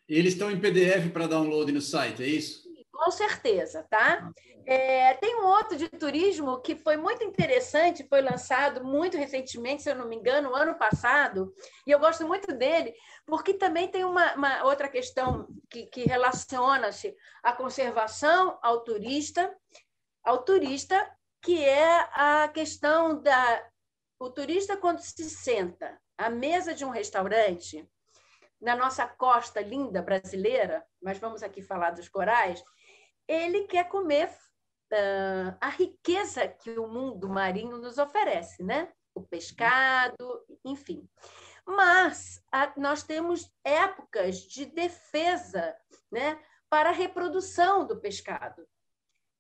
Eles 0.08 0.34
estão 0.34 0.50
em 0.50 0.60
PDF 0.60 1.12
para 1.14 1.28
download 1.28 1.72
no 1.72 1.82
site, 1.82 2.24
é 2.24 2.28
isso? 2.28 2.68
Com 2.92 3.12
certeza, 3.12 3.86
tá? 3.90 4.20
Ah, 4.22 4.34
é, 4.66 5.14
tem 5.16 5.36
um 5.36 5.46
outro 5.46 5.78
de 5.78 5.88
turismo 5.88 6.62
que 6.62 6.76
foi 6.76 6.98
muito 6.98 7.24
interessante, 7.24 8.08
foi 8.08 8.22
lançado 8.22 8.84
muito 8.84 9.18
recentemente, 9.18 9.84
se 9.84 9.90
eu 9.90 9.96
não 9.96 10.08
me 10.08 10.16
engano, 10.16 10.54
ano 10.54 10.78
passado, 10.78 11.54
e 11.88 11.92
eu 11.92 11.98
gosto 11.98 12.28
muito 12.28 12.54
dele, 12.54 12.94
porque 13.26 13.54
também 13.54 13.88
tem 13.88 14.04
uma, 14.04 14.36
uma 14.36 14.64
outra 14.66 14.90
questão 14.90 15.48
que, 15.70 15.86
que 15.86 16.04
relaciona-se 16.04 17.16
à 17.42 17.54
conservação 17.54 18.60
ao 18.62 18.84
turista, 18.84 19.56
ao 20.24 20.44
turista, 20.44 21.10
que 21.42 21.64
é 21.64 22.10
a 22.14 22.48
questão 22.50 23.22
da 23.22 23.70
o 24.20 24.30
turista 24.30 24.76
quando 24.76 25.00
se 25.00 25.30
senta 25.30 25.98
à 26.18 26.30
mesa 26.30 26.74
de 26.74 26.84
um 26.84 26.90
restaurante 26.90 27.90
na 28.60 28.76
nossa 28.76 29.08
costa 29.08 29.62
linda 29.62 30.02
brasileira, 30.02 30.86
mas 31.02 31.18
vamos 31.18 31.42
aqui 31.42 31.62
falar 31.62 31.92
dos 31.92 32.10
corais, 32.10 32.62
ele 33.26 33.66
quer 33.68 33.88
comer 33.88 34.28
uh, 34.28 35.56
a 35.62 35.70
riqueza 35.70 36.46
que 36.48 36.72
o 36.78 36.88
mundo 36.88 37.30
marinho 37.30 37.78
nos 37.78 37.98
oferece, 37.98 38.62
né? 38.62 38.92
o 39.20 39.22
pescado, 39.22 40.44
enfim. 40.66 41.08
Mas 41.66 42.42
a, 42.52 42.74
nós 42.78 43.04
temos 43.04 43.52
épocas 43.64 44.42
de 44.42 44.66
defesa 44.66 45.76
né, 46.12 46.40
para 46.70 46.90
a 46.90 46.94
reprodução 46.94 47.86
do 47.86 48.00
pescado. 48.00 48.68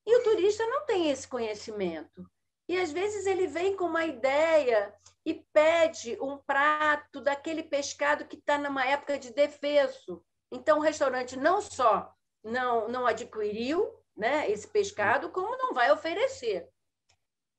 E 0.05 0.17
o 0.17 0.23
turista 0.23 0.65
não 0.65 0.85
tem 0.85 1.09
esse 1.09 1.27
conhecimento. 1.27 2.29
E 2.67 2.77
às 2.77 2.91
vezes 2.91 3.25
ele 3.25 3.47
vem 3.47 3.75
com 3.75 3.85
uma 3.85 4.05
ideia 4.05 4.93
e 5.25 5.33
pede 5.53 6.17
um 6.21 6.37
prato 6.37 7.21
daquele 7.21 7.63
pescado 7.63 8.25
que 8.25 8.35
está 8.35 8.57
numa 8.57 8.85
época 8.85 9.17
de 9.17 9.33
defeso. 9.33 10.23
Então, 10.51 10.79
o 10.79 10.81
restaurante 10.81 11.37
não 11.37 11.61
só 11.61 12.13
não, 12.43 12.87
não 12.87 13.05
adquiriu 13.05 13.91
né, 14.15 14.49
esse 14.49 14.67
pescado, 14.67 15.29
como 15.29 15.57
não 15.57 15.73
vai 15.73 15.91
oferecer. 15.91 16.67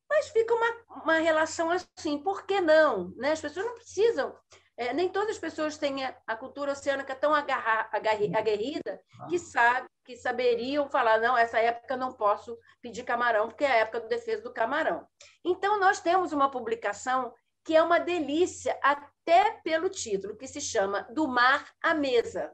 Mas 0.09 0.29
fica 0.29 0.55
uma, 0.55 1.03
uma 1.03 1.19
relação 1.19 1.71
assim, 1.71 2.19
por 2.19 2.45
que 2.45 2.61
não? 2.61 3.13
Né? 3.17 3.33
As 3.33 3.41
pessoas 3.41 3.67
não 3.67 3.75
precisam 3.75 4.37
é, 4.81 4.95
nem 4.95 5.11
todas 5.11 5.33
as 5.33 5.39
pessoas 5.39 5.77
têm 5.77 6.07
a, 6.07 6.37
cultura 6.37 6.73
oceânica 6.73 7.15
tão 7.15 7.35
agarra, 7.35 7.91
aguerrida 7.93 8.99
que, 9.29 9.39
sabe, 9.39 9.87
que 10.11 10.17
saberiam 10.17 10.89
falar, 10.89 11.21
não, 11.21 11.39
essa 11.39 11.61
época 11.61 11.97
não 11.97 12.13
posso 12.13 12.59
pedir 12.83 13.05
camarão, 13.05 13.47
porque 13.47 13.65
é 13.65 13.71
a 13.71 13.77
época 13.77 14.01
do 14.01 14.09
defesa 14.09 14.43
do 14.43 14.53
camarão. 14.53 15.07
Então, 15.45 15.79
nós 15.79 16.01
temos 16.01 16.33
uma 16.33 16.51
publicação 16.51 17.33
que 17.65 17.77
é 17.77 17.83
uma 17.83 18.01
delícia, 18.01 18.77
até 18.83 19.61
pelo 19.63 19.89
título, 19.89 20.37
que 20.37 20.49
se 20.49 20.61
chama 20.61 21.03
Do 21.13 21.29
Mar 21.29 21.73
à 21.81 21.95
Mesa. 21.95 22.53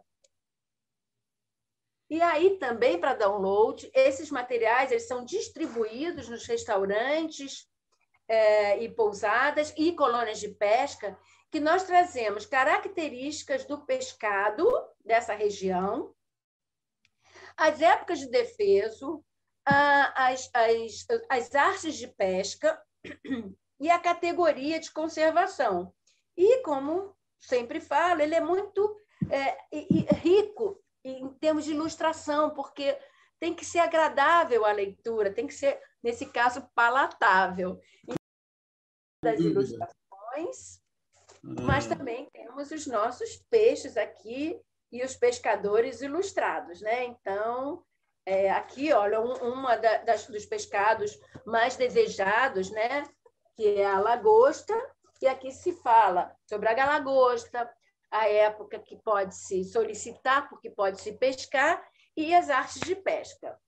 E 2.11 2.21
aí 2.21 2.59
também 2.59 3.01
para 3.01 3.15
download, 3.15 3.91
esses 3.95 4.31
materiais 4.31 4.91
eles 4.91 5.09
são 5.09 5.25
distribuídos 5.25 6.29
nos 6.29 6.47
restaurantes 6.47 7.67
é, 8.29 8.79
e 8.83 8.89
pousadas 8.91 9.73
e 9.79 9.93
colônias 9.93 10.41
de 10.41 10.49
pesca 10.49 11.19
que 11.51 11.59
nós 11.59 11.85
trazemos 11.85 12.45
características 12.45 13.65
do 13.65 13.79
pescado 13.87 14.69
dessa 15.05 15.33
região, 15.33 16.15
as 17.57 17.81
épocas 17.81 18.19
de 18.21 18.29
defeso, 18.29 19.25
as, 19.65 20.51
as, 20.53 21.07
as 21.29 21.55
artes 21.55 21.97
de 21.97 22.07
pesca 22.09 22.81
e 23.81 23.91
a 23.91 23.99
categoria 23.99 24.79
de 24.79 24.93
conservação. 24.93 25.93
E, 26.37 26.63
como 26.63 27.17
sempre 27.39 27.81
falo, 27.81 28.21
ele 28.21 28.35
é 28.35 28.41
muito 28.41 29.01
é, 29.31 29.57
rico 30.17 30.83
em 31.05 31.29
termos 31.35 31.65
de 31.65 31.73
ilustração, 31.73 32.51
porque 32.51 32.99
tem 33.41 33.55
que 33.55 33.65
ser 33.65 33.79
agradável 33.79 34.65
a 34.65 34.73
leitura, 34.73 35.33
tem 35.33 35.47
que 35.47 35.55
ser, 35.55 35.81
nesse 36.03 36.27
caso, 36.27 36.69
palatável. 36.75 37.81
Das 39.23 39.41
ilustrações, 39.41 40.81
mas 41.43 41.91
ah. 41.91 41.97
também 41.97 42.29
temos 42.33 42.71
os 42.71 42.87
nossos 42.87 43.37
peixes 43.51 43.97
aqui 43.97 44.61
e 44.93 45.05
os 45.05 45.17
pescadores 45.17 46.01
ilustrados, 46.01 46.81
né? 46.81 47.05
Então, 47.05 47.83
é, 48.25 48.51
aqui, 48.51 48.93
olha, 48.93 49.21
um, 49.21 49.35
uma 49.53 49.77
da, 49.77 49.99
das, 49.99 50.27
dos 50.27 50.47
pescados 50.47 51.19
mais 51.45 51.77
desejados, 51.77 52.71
né? 52.71 53.05
Que 53.57 53.81
é 53.81 53.87
a 53.87 54.01
lagosta, 54.01 54.75
e 55.21 55.27
aqui 55.27 55.51
se 55.51 55.73
fala 55.73 56.35
sobre 56.47 56.69
a 56.69 56.87
lagosta, 56.87 57.71
a 58.11 58.29
época 58.29 58.79
que 58.79 58.97
pode 58.97 59.35
se 59.35 59.65
solicitar, 59.65 60.49
porque 60.49 60.71
pode 60.71 61.01
se 61.01 61.13
pescar, 61.13 61.83
e 62.17 62.35
as 62.35 62.49
artes 62.49 62.81
de 62.81 62.95
pesca. 62.95 63.59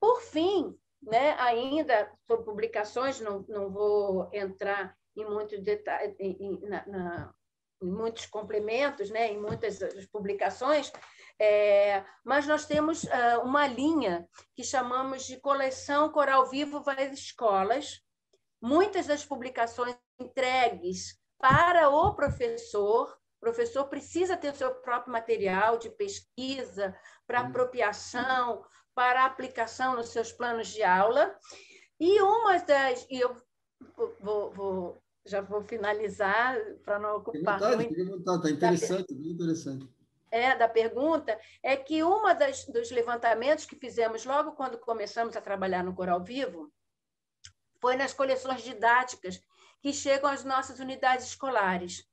Por 0.00 0.20
fim, 0.20 0.76
né, 1.02 1.34
ainda 1.38 2.10
sobre 2.26 2.44
publicações, 2.44 3.20
não, 3.20 3.44
não 3.48 3.70
vou 3.70 4.28
entrar 4.32 4.96
em 5.16 5.24
muito 5.24 5.60
detalhe, 5.60 6.14
na, 6.62 6.86
na, 6.86 7.34
em 7.82 7.90
muitos 7.90 8.26
complementos, 8.26 9.10
né, 9.10 9.32
em 9.32 9.40
muitas 9.40 9.78
publicações, 10.12 10.92
é, 11.40 12.04
mas 12.24 12.46
nós 12.46 12.66
temos 12.66 13.04
uh, 13.04 13.40
uma 13.44 13.66
linha 13.66 14.28
que 14.56 14.64
chamamos 14.64 15.24
de 15.24 15.36
coleção 15.36 16.10
Coral 16.10 16.48
Vivo 16.50 16.82
vai 16.82 17.06
às 17.06 17.12
escolas. 17.12 18.02
Muitas 18.60 19.06
das 19.06 19.24
publicações 19.24 19.96
entregues 20.18 21.16
para 21.38 21.88
o 21.88 22.14
professor. 22.14 23.16
O 23.36 23.40
professor 23.40 23.84
precisa 23.84 24.36
ter 24.36 24.52
o 24.52 24.56
seu 24.56 24.74
próprio 24.74 25.12
material 25.12 25.78
de 25.78 25.90
pesquisa, 25.90 26.98
para 27.24 27.40
apropriação, 27.40 28.64
para 28.92 29.24
aplicação 29.24 29.94
nos 29.94 30.08
seus 30.08 30.32
planos 30.32 30.66
de 30.66 30.82
aula. 30.82 31.38
E 32.00 32.20
uma 32.20 32.58
das. 32.58 33.06
E 33.08 33.20
eu 33.20 33.36
vou, 34.18 34.50
vou 34.50 35.02
já 35.28 35.40
vou 35.40 35.62
finalizar 35.62 36.56
para 36.84 36.98
não 36.98 37.16
ocupar 37.16 37.58
vontade, 37.58 37.88
muito. 37.88 38.18
Está 38.18 38.50
interessante, 38.50 39.14
bem 39.14 39.32
interessante. 39.32 39.88
É, 40.30 40.54
da 40.56 40.68
pergunta, 40.68 41.38
é 41.62 41.76
que 41.76 42.02
uma 42.02 42.34
das, 42.34 42.66
dos 42.66 42.90
levantamentos 42.90 43.64
que 43.64 43.76
fizemos 43.76 44.24
logo 44.24 44.52
quando 44.52 44.78
começamos 44.78 45.36
a 45.36 45.40
trabalhar 45.40 45.82
no 45.82 45.94
Coral 45.94 46.22
Vivo 46.22 46.70
foi 47.80 47.96
nas 47.96 48.12
coleções 48.12 48.62
didáticas 48.62 49.40
que 49.80 49.92
chegam 49.92 50.28
às 50.28 50.44
nossas 50.44 50.80
unidades 50.80 51.26
escolares. 51.26 52.06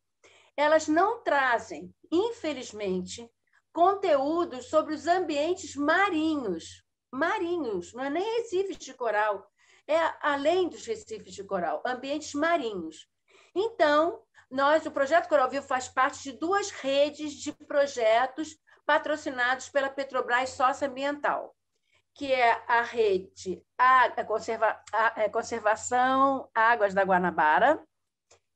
Elas 0.56 0.88
não 0.88 1.22
trazem, 1.24 1.94
infelizmente, 2.12 3.30
conteúdos 3.74 4.68
sobre 4.68 4.94
os 4.94 5.08
ambientes 5.08 5.76
marinhos. 5.76 6.86
Marinhos, 7.12 7.94
não 7.94 8.04
é 8.04 8.10
nem 8.10 8.38
recifes 8.38 8.78
de 8.78 8.94
coral, 8.94 9.50
é 9.88 10.00
além 10.22 10.70
dos 10.70 10.86
recifes 10.86 11.34
de 11.34 11.44
coral, 11.44 11.82
ambientes 11.86 12.34
marinhos. 12.34 13.08
Então, 13.54 14.22
nós, 14.50 14.86
o 14.86 14.92
Projeto 14.92 15.28
Coral 15.28 15.50
Vivo 15.50 15.66
faz 15.66 15.88
parte 15.88 16.24
de 16.24 16.32
duas 16.34 16.70
redes 16.70 17.34
de 17.34 17.52
projetos 17.52 18.58
patrocinados 18.86 19.70
pela 19.70 19.90
Petrobras 19.90 20.52
Socioambiental, 20.52 21.56
que 22.14 22.32
é 22.32 22.64
a 22.68 22.82
rede 22.82 23.64
a, 23.78 24.24
conserva, 24.24 24.80
a, 24.94 25.20
a 25.20 25.24
é, 25.24 25.30
Conservação 25.30 26.50
Águas 26.54 26.94
da 26.94 27.04
Guanabara, 27.04 27.84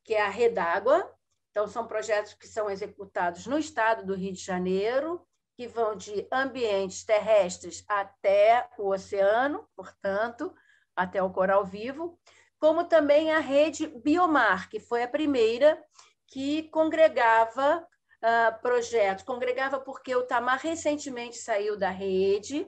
que 0.03 0.13
é 0.13 0.21
a 0.21 0.29
Redágua. 0.29 1.11
Então, 1.51 1.67
são 1.67 1.87
projetos 1.87 2.33
que 2.33 2.47
são 2.47 2.69
executados 2.69 3.47
no 3.47 3.57
estado 3.57 4.05
do 4.05 4.15
Rio 4.15 4.31
de 4.31 4.39
Janeiro, 4.39 5.25
que 5.57 5.67
vão 5.67 5.95
de 5.95 6.27
ambientes 6.31 7.03
terrestres 7.03 7.83
até 7.87 8.69
o 8.77 8.93
oceano, 8.93 9.67
portanto, 9.75 10.55
até 10.95 11.21
o 11.21 11.29
coral 11.29 11.65
vivo, 11.65 12.19
como 12.59 12.83
também 12.83 13.31
a 13.31 13.39
rede 13.39 13.87
Biomar, 13.87 14.69
que 14.69 14.79
foi 14.79 15.03
a 15.03 15.07
primeira 15.07 15.81
que 16.27 16.63
congregava 16.69 17.87
uh, 18.23 18.61
projetos. 18.61 19.23
Congregava 19.23 19.79
porque 19.79 20.15
o 20.15 20.25
Tamar 20.25 20.59
recentemente 20.59 21.37
saiu 21.37 21.77
da 21.77 21.89
rede, 21.89 22.67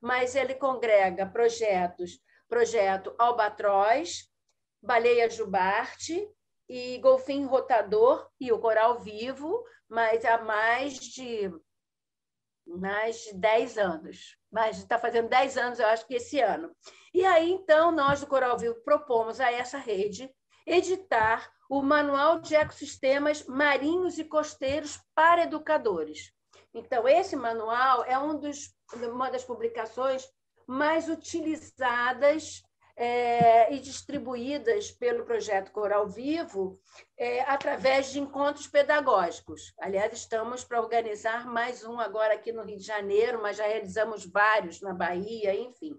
mas 0.00 0.34
ele 0.34 0.54
congrega 0.54 1.26
projetos, 1.26 2.20
projeto 2.48 3.14
Albatroz, 3.18 4.28
Baleia 4.82 5.28
Jubarte 5.28 6.28
e 6.68 6.98
Golfinho 6.98 7.48
Rotador 7.48 8.28
e 8.40 8.50
o 8.52 8.58
Coral 8.58 8.98
Vivo, 9.00 9.62
mas 9.88 10.24
há 10.24 10.38
mais 10.38 10.94
de 10.94 11.52
mais 12.66 13.16
de 13.24 13.34
10 13.34 13.78
anos. 13.78 14.36
Mas 14.50 14.78
está 14.78 14.98
fazendo 14.98 15.28
10 15.28 15.56
anos, 15.56 15.78
eu 15.78 15.86
acho 15.86 16.06
que 16.06 16.14
esse 16.14 16.40
ano. 16.40 16.74
E 17.12 17.24
aí, 17.24 17.50
então, 17.50 17.90
nós 17.90 18.20
do 18.20 18.26
Coral 18.26 18.58
Vivo 18.58 18.82
propomos 18.84 19.40
a 19.40 19.50
essa 19.50 19.78
rede 19.78 20.30
editar 20.66 21.50
o 21.68 21.82
Manual 21.82 22.40
de 22.40 22.54
Ecossistemas 22.54 23.44
Marinhos 23.46 24.18
e 24.18 24.24
Costeiros 24.24 25.00
para 25.14 25.44
Educadores. 25.44 26.32
Então, 26.74 27.06
esse 27.06 27.36
manual 27.36 28.04
é 28.04 28.18
um 28.18 28.38
dos, 28.38 28.74
uma 28.94 29.30
das 29.30 29.44
publicações 29.44 30.26
mais 30.66 31.08
utilizadas 31.08 32.62
é, 32.96 33.72
e 33.72 33.78
distribuídas 33.78 34.90
pelo 34.90 35.24
projeto 35.24 35.72
Coral 35.72 36.08
Vivo 36.08 36.80
é, 37.16 37.40
através 37.42 38.12
de 38.12 38.20
encontros 38.20 38.66
pedagógicos. 38.66 39.74
Aliás, 39.80 40.12
estamos 40.12 40.64
para 40.64 40.80
organizar 40.80 41.46
mais 41.46 41.84
um 41.84 41.98
agora 41.98 42.34
aqui 42.34 42.52
no 42.52 42.64
Rio 42.64 42.78
de 42.78 42.84
Janeiro, 42.84 43.40
mas 43.42 43.56
já 43.56 43.66
realizamos 43.66 44.24
vários 44.26 44.80
na 44.80 44.92
Bahia, 44.92 45.54
enfim. 45.54 45.98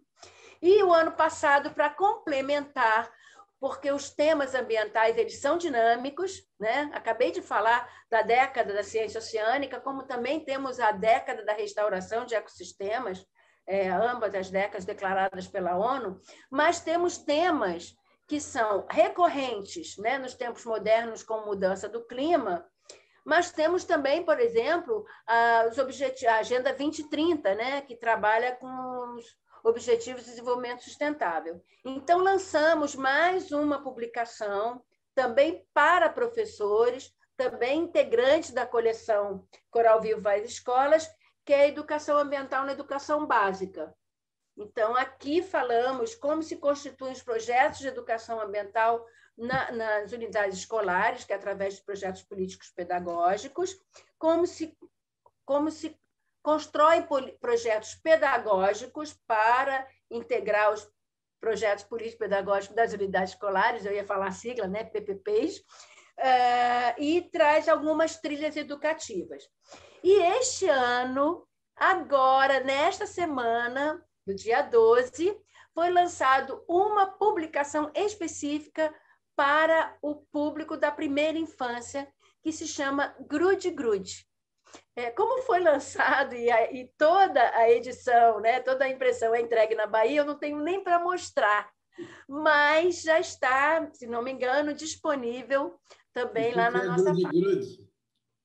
E 0.62 0.82
o 0.84 0.94
ano 0.94 1.12
passado, 1.12 1.72
para 1.72 1.90
complementar, 1.90 3.12
porque 3.60 3.92
os 3.92 4.10
temas 4.10 4.54
ambientais 4.56 5.18
eles 5.18 5.40
são 5.40 5.58
dinâmicos, 5.58 6.46
né? 6.60 6.92
Acabei 6.94 7.32
de 7.32 7.42
falar 7.42 7.90
da 8.10 8.22
década 8.22 8.74
da 8.74 8.84
ciência 8.84 9.20
oceânica, 9.20 9.80
como 9.80 10.04
também 10.04 10.42
temos 10.42 10.82
a 10.82 10.92
década 10.92 11.46
da 11.46 11.54
restauração 11.54 12.26
de 12.26 12.36
ecossistemas, 12.36 13.26
é, 13.66 13.90
ambas 13.90 14.36
as 14.36 14.50
décadas 14.50 14.86
declaradas 14.86 15.48
pela 15.48 15.78
ONU, 15.78 16.20
mas 16.50 16.80
temos 16.80 17.18
temas 17.18 17.96
que 18.28 18.40
são 18.40 18.86
recorrentes 18.90 19.98
né, 19.98 20.18
nos 20.18 20.34
tempos 20.34 20.66
modernos, 20.66 21.24
como 21.24 21.46
mudança 21.46 21.88
do 21.90 22.06
clima, 22.06 22.66
mas 23.26 23.52
temos 23.52 23.86
também, 23.86 24.24
por 24.24 24.40
exemplo, 24.40 25.06
a, 25.26 25.64
a 25.64 26.36
Agenda 26.36 26.74
2030, 26.74 27.56
né, 27.56 27.82
que 27.82 27.96
trabalha 27.96 28.56
com 28.56 29.16
os 29.16 29.38
Objetivos 29.64 30.24
de 30.24 30.32
Desenvolvimento 30.32 30.84
Sustentável. 30.84 31.64
Então, 31.86 32.20
lançamos 32.20 32.96
mais 32.96 33.52
uma 33.52 33.82
publicação 33.82 34.84
também 35.16 35.66
para 35.74 36.10
professores, 36.10 37.14
também 37.38 37.80
integrantes 37.80 38.52
da 38.52 38.66
coleção 38.66 39.48
Coral 39.72 40.02
Vivo 40.02 40.22
Vai 40.22 40.42
Escolas, 40.42 41.10
que 41.46 41.54
é 41.54 41.62
a 41.62 41.68
educação 41.68 42.18
ambiental 42.18 42.66
na 42.66 42.72
educação 42.72 43.26
básica. 43.26 43.94
Então, 44.56 44.96
aqui 44.96 45.42
falamos 45.42 46.14
como 46.16 46.44
se 46.44 46.58
constituem 46.58 47.14
os 47.14 47.24
projetos 47.24 47.80
de 47.80 47.88
educação 47.88 48.40
ambiental 48.40 49.04
na, 49.38 49.72
nas 49.72 50.12
unidades 50.12 50.60
escolares, 50.60 51.26
que 51.26 51.34
é 51.34 51.36
através 51.36 51.76
de 51.76 51.84
projetos 51.84 52.22
políticos 52.24 52.70
pedagógicos, 52.70 53.76
como 54.18 54.46
se, 54.46 54.78
como 55.44 55.72
se 55.72 56.00
constrói 56.44 57.06
projetos 57.40 57.96
pedagógicos 57.96 59.14
para 59.26 59.88
integrar 60.12 60.72
os 60.72 60.88
projetos 61.40 61.84
políticos 61.84 62.20
pedagógicos 62.20 62.76
das 62.76 62.94
unidades 62.94 63.32
escolares, 63.32 63.86
eu 63.86 63.94
ia 63.94 64.06
falar 64.06 64.28
a 64.28 64.32
sigla, 64.32 64.68
né, 64.68 64.84
PPPs, 64.84 65.58
uh, 65.58 65.64
eh, 66.18 66.96
e 66.98 67.22
traz 67.32 67.68
algumas 67.68 68.18
trilhas 68.18 68.56
educativas. 68.56 69.44
E 70.04 70.12
este 70.38 70.68
ano, 70.68 71.48
agora, 71.74 72.60
nesta 72.60 73.08
semana, 73.08 74.06
no 74.28 74.36
dia 74.36 74.62
12, 74.62 75.40
foi 75.74 75.90
lançado 75.90 76.62
uma 76.68 77.08
publicação 77.08 77.90
específica 77.96 78.94
para 79.34 79.98
o 80.02 80.16
público 80.16 80.76
da 80.76 80.92
primeira 80.92 81.38
infância, 81.38 82.12
que 82.42 82.52
se 82.52 82.68
chama 82.68 83.16
Grude 83.22 83.72
Grude. 83.72 84.28
É, 84.94 85.10
como 85.12 85.42
foi 85.44 85.62
lançado 85.62 86.36
e, 86.36 86.52
a, 86.52 86.72
e, 86.72 86.92
toda 86.98 87.42
a 87.56 87.72
edição, 87.72 88.42
né, 88.42 88.60
toda 88.60 88.84
a 88.84 88.90
impressão 88.90 89.34
é 89.34 89.40
entregue 89.40 89.74
na 89.74 89.88
Bahia, 89.88 90.20
eu 90.20 90.26
não 90.26 90.38
tenho 90.38 90.58
nem 90.58 90.84
para 90.84 91.00
mostrar, 91.00 91.72
mas 92.28 93.04
já 93.04 93.20
está, 93.20 93.90
se 93.94 94.06
não 94.06 94.22
me 94.22 94.32
engano, 94.32 94.74
disponível 94.74 95.80
também 96.12 96.54
lá 96.54 96.70
na 96.70 96.84
é 96.84 96.86
nossa 96.88 97.12
grude, 97.12 97.40
grude. 97.40 97.90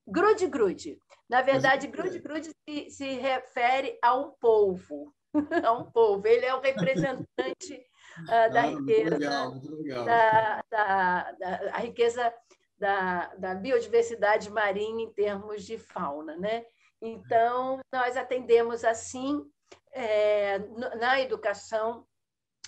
grude 0.06 0.46
Grude. 0.46 0.98
Na 1.28 1.42
verdade, 1.42 1.86
Grude 1.88 2.18
Grude 2.20 2.50
se, 2.68 2.90
se 2.90 3.12
refere 3.14 3.98
a 4.02 4.16
um 4.16 4.30
povo, 4.40 5.14
a 5.64 5.72
um 5.72 5.90
povo. 5.90 6.26
Ele 6.26 6.46
é 6.46 6.54
o 6.54 6.60
representante 6.60 7.86
uh, 8.22 8.52
da 8.52 8.62
ah, 8.62 8.66
riqueza, 8.66 9.18
legal, 9.18 9.60
legal. 9.62 10.04
Da, 10.04 10.62
da, 10.70 11.32
da, 11.32 11.70
a 11.74 11.78
riqueza 11.78 12.32
da, 12.78 13.34
da 13.34 13.54
biodiversidade 13.54 14.50
marinha 14.50 15.04
em 15.04 15.12
termos 15.12 15.64
de 15.64 15.76
fauna, 15.76 16.36
né? 16.36 16.64
Então, 17.00 17.80
nós 17.92 18.16
atendemos 18.16 18.84
assim 18.84 19.44
é, 19.92 20.58
na 20.96 21.20
educação 21.20 22.06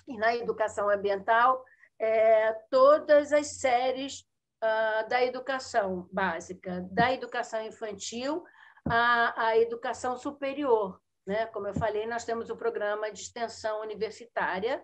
e 0.07 0.17
na 0.17 0.35
educação 0.35 0.89
ambiental 0.89 1.63
é, 1.99 2.53
todas 2.69 3.31
as 3.31 3.59
séries 3.59 4.25
uh, 4.63 5.07
da 5.09 5.23
educação 5.23 6.07
básica, 6.11 6.87
da 6.91 7.11
educação 7.11 7.61
infantil 7.63 8.43
à, 8.87 9.47
à 9.47 9.57
educação 9.57 10.17
superior. 10.17 10.99
Né? 11.25 11.45
Como 11.47 11.67
eu 11.67 11.73
falei, 11.73 12.05
nós 12.07 12.25
temos 12.25 12.49
o 12.49 12.57
programa 12.57 13.11
de 13.11 13.21
extensão 13.21 13.81
universitária, 13.81 14.83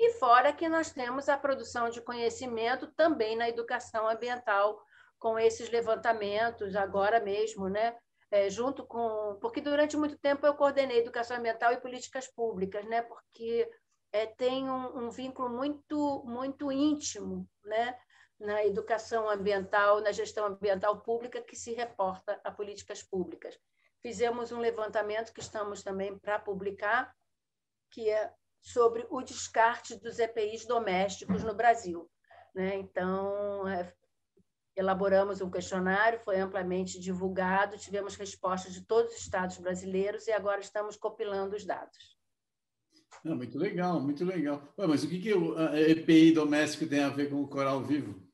e 0.00 0.12
fora 0.12 0.52
que 0.52 0.68
nós 0.68 0.92
temos 0.92 1.28
a 1.28 1.36
produção 1.36 1.90
de 1.90 2.00
conhecimento 2.00 2.86
também 2.92 3.36
na 3.36 3.48
educação 3.48 4.08
ambiental, 4.08 4.80
com 5.18 5.36
esses 5.36 5.68
levantamentos, 5.70 6.76
agora 6.76 7.18
mesmo, 7.20 7.68
né? 7.68 7.96
É, 8.30 8.48
junto 8.48 8.86
com. 8.86 9.36
Porque 9.40 9.60
durante 9.60 9.96
muito 9.96 10.16
tempo 10.18 10.46
eu 10.46 10.54
coordenei 10.54 10.98
educação 10.98 11.38
ambiental 11.38 11.72
e 11.72 11.80
políticas 11.80 12.28
públicas, 12.28 12.84
né? 12.84 13.02
porque 13.02 13.68
é, 14.12 14.26
tem 14.26 14.70
um, 14.70 15.06
um, 15.06 15.10
vínculo 15.10 15.48
muito, 15.48 16.22
muito 16.24 16.70
íntimo 16.70 17.48
né? 17.64 17.98
Na 18.38 18.64
educação 18.64 19.28
ambiental, 19.28 20.00
na 20.00 20.12
gestão 20.12 20.46
ambiental 20.46 21.00
pública, 21.00 21.42
que 21.42 21.56
se 21.56 21.72
reporta 21.72 22.40
a 22.44 22.50
políticas 22.50 23.02
públicas. 23.02 23.58
Fizemos 24.00 24.52
um 24.52 24.60
levantamento 24.60 25.32
que 25.32 25.40
estamos 25.40 25.82
também 25.82 26.16
para 26.16 26.38
publicar, 26.38 27.12
que 27.90 28.08
é 28.08 28.32
sobre 28.60 29.06
o 29.10 29.22
descarte 29.22 29.96
dos 29.96 30.18
EPIs 30.18 30.66
domésticos 30.66 31.42
no 31.42 31.54
Brasil. 31.54 32.08
Né? 32.54 32.76
Então, 32.76 33.66
é, 33.66 33.92
elaboramos 34.76 35.40
um 35.40 35.50
questionário, 35.50 36.20
foi 36.20 36.38
amplamente 36.38 37.00
divulgado, 37.00 37.78
tivemos 37.78 38.14
respostas 38.14 38.72
de 38.72 38.82
todos 38.82 39.12
os 39.12 39.18
estados 39.18 39.58
brasileiros 39.58 40.28
e 40.28 40.32
agora 40.32 40.60
estamos 40.60 40.96
compilando 40.96 41.56
os 41.56 41.64
dados. 41.64 42.16
Ah, 43.24 43.34
muito 43.34 43.58
legal, 43.58 44.00
muito 44.00 44.24
legal. 44.24 44.62
Ué, 44.78 44.86
mas 44.86 45.02
o 45.02 45.08
que, 45.08 45.20
que 45.20 45.34
o 45.34 45.58
EPI 45.74 46.32
doméstico 46.32 46.86
tem 46.86 47.02
a 47.02 47.08
ver 47.08 47.28
com 47.30 47.42
o 47.42 47.48
coral 47.48 47.82
vivo? 47.82 48.27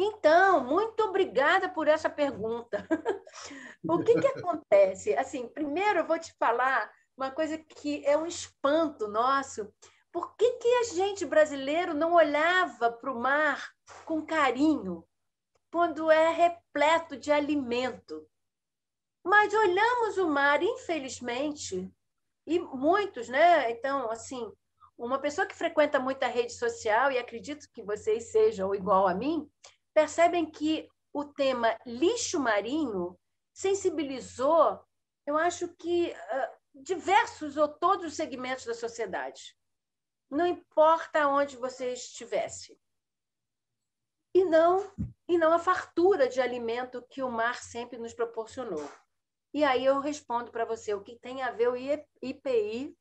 Então, 0.00 0.64
muito 0.64 1.02
obrigada 1.02 1.68
por 1.68 1.88
essa 1.88 2.08
pergunta. 2.08 2.86
o 3.82 3.98
que, 4.04 4.20
que 4.20 4.28
acontece? 4.28 5.12
Assim, 5.16 5.48
primeiro 5.48 5.98
eu 5.98 6.06
vou 6.06 6.16
te 6.20 6.32
falar 6.38 6.88
uma 7.16 7.32
coisa 7.32 7.58
que 7.58 8.06
é 8.06 8.16
um 8.16 8.24
espanto 8.24 9.08
nosso. 9.08 9.68
Por 10.12 10.36
que, 10.36 10.52
que 10.52 10.68
a 10.68 10.84
gente 10.84 11.26
brasileiro 11.26 11.94
não 11.94 12.14
olhava 12.14 12.92
para 12.92 13.12
o 13.12 13.18
mar 13.18 13.72
com 14.04 14.24
carinho 14.24 15.04
quando 15.72 16.12
é 16.12 16.30
repleto 16.30 17.16
de 17.16 17.32
alimento? 17.32 18.24
Mas 19.24 19.52
olhamos 19.52 20.16
o 20.16 20.28
mar, 20.28 20.62
infelizmente, 20.62 21.92
e 22.46 22.60
muitos, 22.60 23.28
né? 23.28 23.68
Então, 23.72 24.10
assim, 24.12 24.48
uma 24.96 25.18
pessoa 25.18 25.46
que 25.46 25.56
frequenta 25.56 25.98
muita 25.98 26.28
rede 26.28 26.52
social, 26.52 27.10
e 27.10 27.18
acredito 27.18 27.68
que 27.72 27.82
vocês 27.82 28.30
sejam 28.30 28.72
igual 28.72 29.08
a 29.08 29.14
mim, 29.14 29.50
percebem 29.98 30.48
que 30.48 30.88
o 31.12 31.24
tema 31.24 31.76
lixo 31.84 32.38
marinho 32.38 33.18
sensibilizou, 33.52 34.80
eu 35.26 35.36
acho 35.36 35.66
que 35.74 36.12
uh, 36.12 36.82
diversos 36.84 37.56
ou 37.56 37.66
todos 37.66 38.06
os 38.06 38.14
segmentos 38.14 38.64
da 38.64 38.74
sociedade. 38.74 39.56
Não 40.30 40.46
importa 40.46 41.26
onde 41.26 41.56
você 41.56 41.94
estivesse. 41.94 42.78
E 44.32 44.44
não, 44.44 44.88
e 45.26 45.36
não 45.36 45.52
a 45.52 45.58
fartura 45.58 46.28
de 46.28 46.40
alimento 46.40 47.04
que 47.10 47.20
o 47.20 47.28
mar 47.28 47.60
sempre 47.60 47.98
nos 47.98 48.14
proporcionou. 48.14 48.88
E 49.52 49.64
aí 49.64 49.84
eu 49.84 49.98
respondo 49.98 50.52
para 50.52 50.64
você 50.64 50.94
o 50.94 51.02
que 51.02 51.18
tem 51.18 51.42
a 51.42 51.50
ver 51.50 51.70
o 51.70 51.76
IPI 51.76 52.96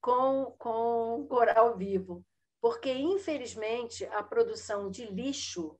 com, 0.00 0.54
com 0.56 1.26
coral 1.28 1.76
vivo. 1.76 2.24
Porque, 2.60 2.92
infelizmente, 2.92 4.04
a 4.06 4.22
produção 4.22 4.88
de 4.88 5.04
lixo 5.06 5.76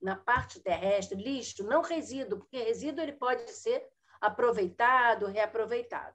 na 0.00 0.16
parte 0.16 0.60
terrestre, 0.60 1.20
lixo, 1.20 1.64
não 1.64 1.82
resíduo, 1.82 2.38
porque 2.38 2.62
resíduo 2.62 3.02
ele 3.02 3.12
pode 3.12 3.50
ser 3.50 3.86
aproveitado, 4.20 5.26
reaproveitado 5.26 6.14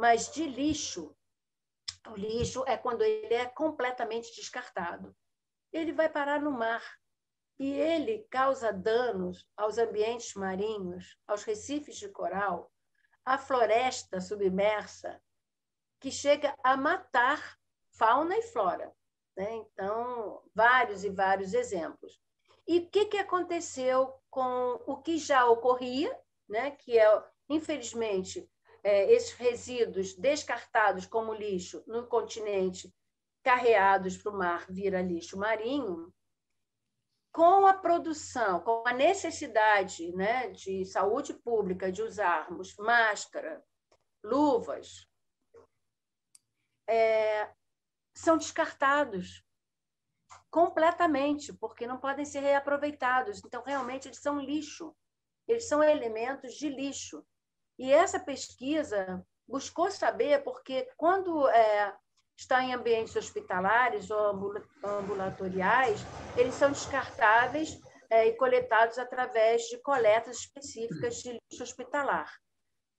mas 0.00 0.32
de 0.32 0.46
lixo. 0.46 1.14
O 2.08 2.16
lixo 2.16 2.64
é 2.66 2.74
quando 2.74 3.02
ele 3.02 3.34
é 3.34 3.44
completamente 3.44 4.34
descartado. 4.34 5.14
Ele 5.70 5.92
vai 5.92 6.08
parar 6.08 6.40
no 6.40 6.50
mar 6.50 6.82
e 7.58 7.70
ele 7.70 8.26
causa 8.30 8.72
danos 8.72 9.46
aos 9.54 9.76
ambientes 9.76 10.32
marinhos, 10.32 11.18
aos 11.26 11.44
recifes 11.44 11.96
de 11.96 12.08
coral, 12.08 12.72
à 13.26 13.36
floresta 13.36 14.22
submersa, 14.22 15.22
que 16.00 16.10
chega 16.10 16.54
a 16.64 16.78
matar 16.78 17.58
fauna 17.90 18.38
e 18.38 18.42
flora. 18.42 18.90
Né? 19.36 19.56
Então, 19.56 20.42
vários 20.54 21.04
e 21.04 21.10
vários 21.10 21.52
exemplos. 21.52 22.18
E 22.70 22.78
o 22.78 22.88
que, 22.88 23.06
que 23.06 23.18
aconteceu 23.18 24.14
com 24.30 24.80
o 24.86 25.02
que 25.02 25.18
já 25.18 25.44
ocorria, 25.44 26.16
né? 26.48 26.70
que 26.70 26.96
é, 26.96 27.24
infelizmente, 27.48 28.48
é, 28.84 29.10
esses 29.12 29.32
resíduos 29.32 30.14
descartados 30.14 31.04
como 31.04 31.34
lixo 31.34 31.82
no 31.88 32.06
continente, 32.06 32.94
carreados 33.42 34.16
para 34.16 34.30
o 34.30 34.38
mar, 34.38 34.66
vira 34.70 35.02
lixo 35.02 35.36
marinho, 35.36 36.14
com 37.32 37.66
a 37.66 37.74
produção, 37.74 38.60
com 38.60 38.84
a 38.86 38.92
necessidade 38.92 40.12
né, 40.12 40.50
de 40.50 40.84
saúde 40.84 41.34
pública 41.34 41.90
de 41.90 42.02
usarmos 42.02 42.76
máscara, 42.76 43.64
luvas, 44.22 45.08
é, 46.88 47.52
são 48.14 48.36
descartados 48.36 49.44
completamente, 50.50 51.52
porque 51.52 51.86
não 51.86 51.98
podem 51.98 52.24
ser 52.24 52.40
reaproveitados. 52.40 53.42
Então, 53.44 53.62
realmente, 53.64 54.08
eles 54.08 54.18
são 54.18 54.40
lixo. 54.40 54.94
Eles 55.46 55.68
são 55.68 55.82
elementos 55.82 56.54
de 56.54 56.68
lixo. 56.68 57.24
E 57.78 57.92
essa 57.92 58.18
pesquisa 58.18 59.24
buscou 59.48 59.90
saber, 59.90 60.42
porque 60.42 60.88
quando 60.96 61.48
é, 61.48 61.96
está 62.36 62.62
em 62.62 62.74
ambientes 62.74 63.16
hospitalares 63.16 64.10
ou 64.10 64.54
ambulatoriais, 64.84 66.00
eles 66.36 66.54
são 66.54 66.70
descartáveis 66.70 67.78
é, 68.10 68.26
e 68.26 68.36
coletados 68.36 68.98
através 68.98 69.62
de 69.62 69.78
coletas 69.78 70.38
específicas 70.38 71.16
de 71.16 71.32
lixo 71.32 71.62
hospitalar. 71.62 72.30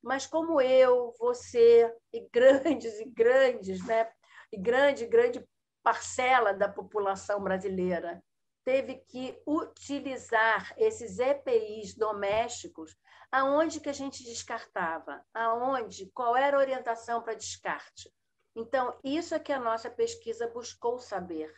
Mas 0.02 0.26
como 0.26 0.60
eu, 0.60 1.14
você 1.20 1.94
e 2.12 2.28
grandes 2.32 3.00
e 3.00 3.06
grandes, 3.06 3.86
né, 3.86 4.10
e 4.52 4.58
grande, 4.58 5.06
grande 5.06 5.46
parcela 5.84 6.54
da 6.54 6.70
população 6.70 7.42
brasileira 7.42 8.24
teve 8.64 8.96
que 9.08 9.42
utilizar 9.46 10.74
esses 10.78 11.20
EPIs 11.20 11.96
domésticos 11.96 12.96
aonde 13.32 13.80
que 13.80 13.90
a 13.90 13.94
gente 13.94 14.24
descartava, 14.24 15.26
aonde, 15.34 16.12
qual 16.14 16.36
era 16.36 16.58
a 16.58 16.60
orientação 16.60 17.22
para 17.22 17.34
descarte. 17.34 18.14
Então, 18.56 18.98
isso 19.04 19.34
é 19.34 19.40
que 19.40 19.54
a 19.54 19.60
nossa 19.60 19.90
pesquisa 19.90 20.48
buscou 20.48 21.00
saber. 21.00 21.54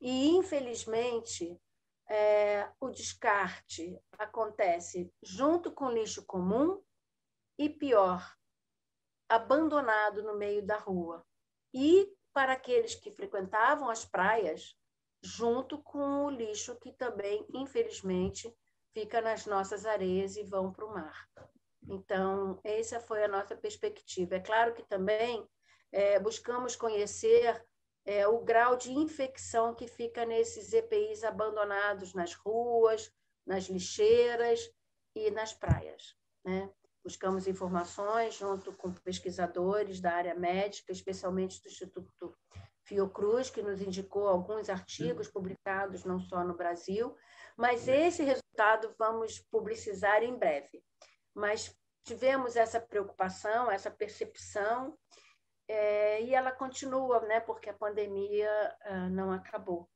E, 0.00 0.30
infelizmente, 0.30 1.58
é, 2.08 2.68
o 2.80 2.90
descarte 2.90 3.96
acontece 4.18 5.12
junto 5.22 5.70
com 5.70 5.90
lixo 5.90 6.24
comum 6.26 6.82
e, 7.56 7.68
pior, 7.68 8.36
abandonado 9.28 10.22
no 10.22 10.36
meio 10.36 10.66
da 10.66 10.76
rua. 10.76 11.24
E 11.72 12.15
para 12.36 12.52
aqueles 12.52 12.94
que 12.94 13.10
frequentavam 13.10 13.88
as 13.88 14.04
praias, 14.04 14.76
junto 15.22 15.78
com 15.78 16.26
o 16.26 16.30
lixo 16.30 16.76
que 16.76 16.92
também, 16.92 17.46
infelizmente, 17.54 18.54
fica 18.92 19.22
nas 19.22 19.46
nossas 19.46 19.86
areias 19.86 20.36
e 20.36 20.42
vão 20.42 20.70
para 20.70 20.84
o 20.84 20.92
mar. 20.92 21.26
Então, 21.88 22.60
essa 22.62 23.00
foi 23.00 23.24
a 23.24 23.28
nossa 23.28 23.56
perspectiva. 23.56 24.34
É 24.34 24.40
claro 24.40 24.74
que 24.74 24.82
também 24.82 25.48
é, 25.90 26.18
buscamos 26.18 26.76
conhecer 26.76 27.64
é, 28.04 28.28
o 28.28 28.40
grau 28.40 28.76
de 28.76 28.92
infecção 28.92 29.74
que 29.74 29.88
fica 29.88 30.26
nesses 30.26 30.74
EPIs 30.74 31.24
abandonados 31.24 32.12
nas 32.12 32.34
ruas, 32.34 33.10
nas 33.46 33.64
lixeiras 33.64 34.70
e 35.14 35.30
nas 35.30 35.54
praias. 35.54 36.14
Né? 36.44 36.70
Buscamos 37.06 37.46
informações 37.46 38.34
junto 38.34 38.72
com 38.72 38.92
pesquisadores 38.92 40.00
da 40.00 40.12
área 40.12 40.34
médica, 40.34 40.90
especialmente 40.90 41.62
do 41.62 41.68
Instituto 41.68 42.36
Fiocruz, 42.82 43.48
que 43.48 43.62
nos 43.62 43.80
indicou 43.80 44.26
alguns 44.26 44.68
artigos 44.68 45.28
publicados 45.28 46.04
não 46.04 46.18
só 46.18 46.42
no 46.42 46.56
Brasil, 46.56 47.16
mas 47.56 47.86
esse 47.86 48.24
resultado 48.24 48.92
vamos 48.98 49.38
publicizar 49.38 50.24
em 50.24 50.36
breve. 50.36 50.82
Mas 51.32 51.72
tivemos 52.02 52.56
essa 52.56 52.80
preocupação, 52.80 53.70
essa 53.70 53.88
percepção, 53.88 54.98
é, 55.68 56.20
e 56.24 56.34
ela 56.34 56.50
continua, 56.50 57.20
né, 57.20 57.38
porque 57.38 57.70
a 57.70 57.74
pandemia 57.74 58.50
ah, 58.80 59.08
não 59.10 59.30
acabou. 59.30 59.88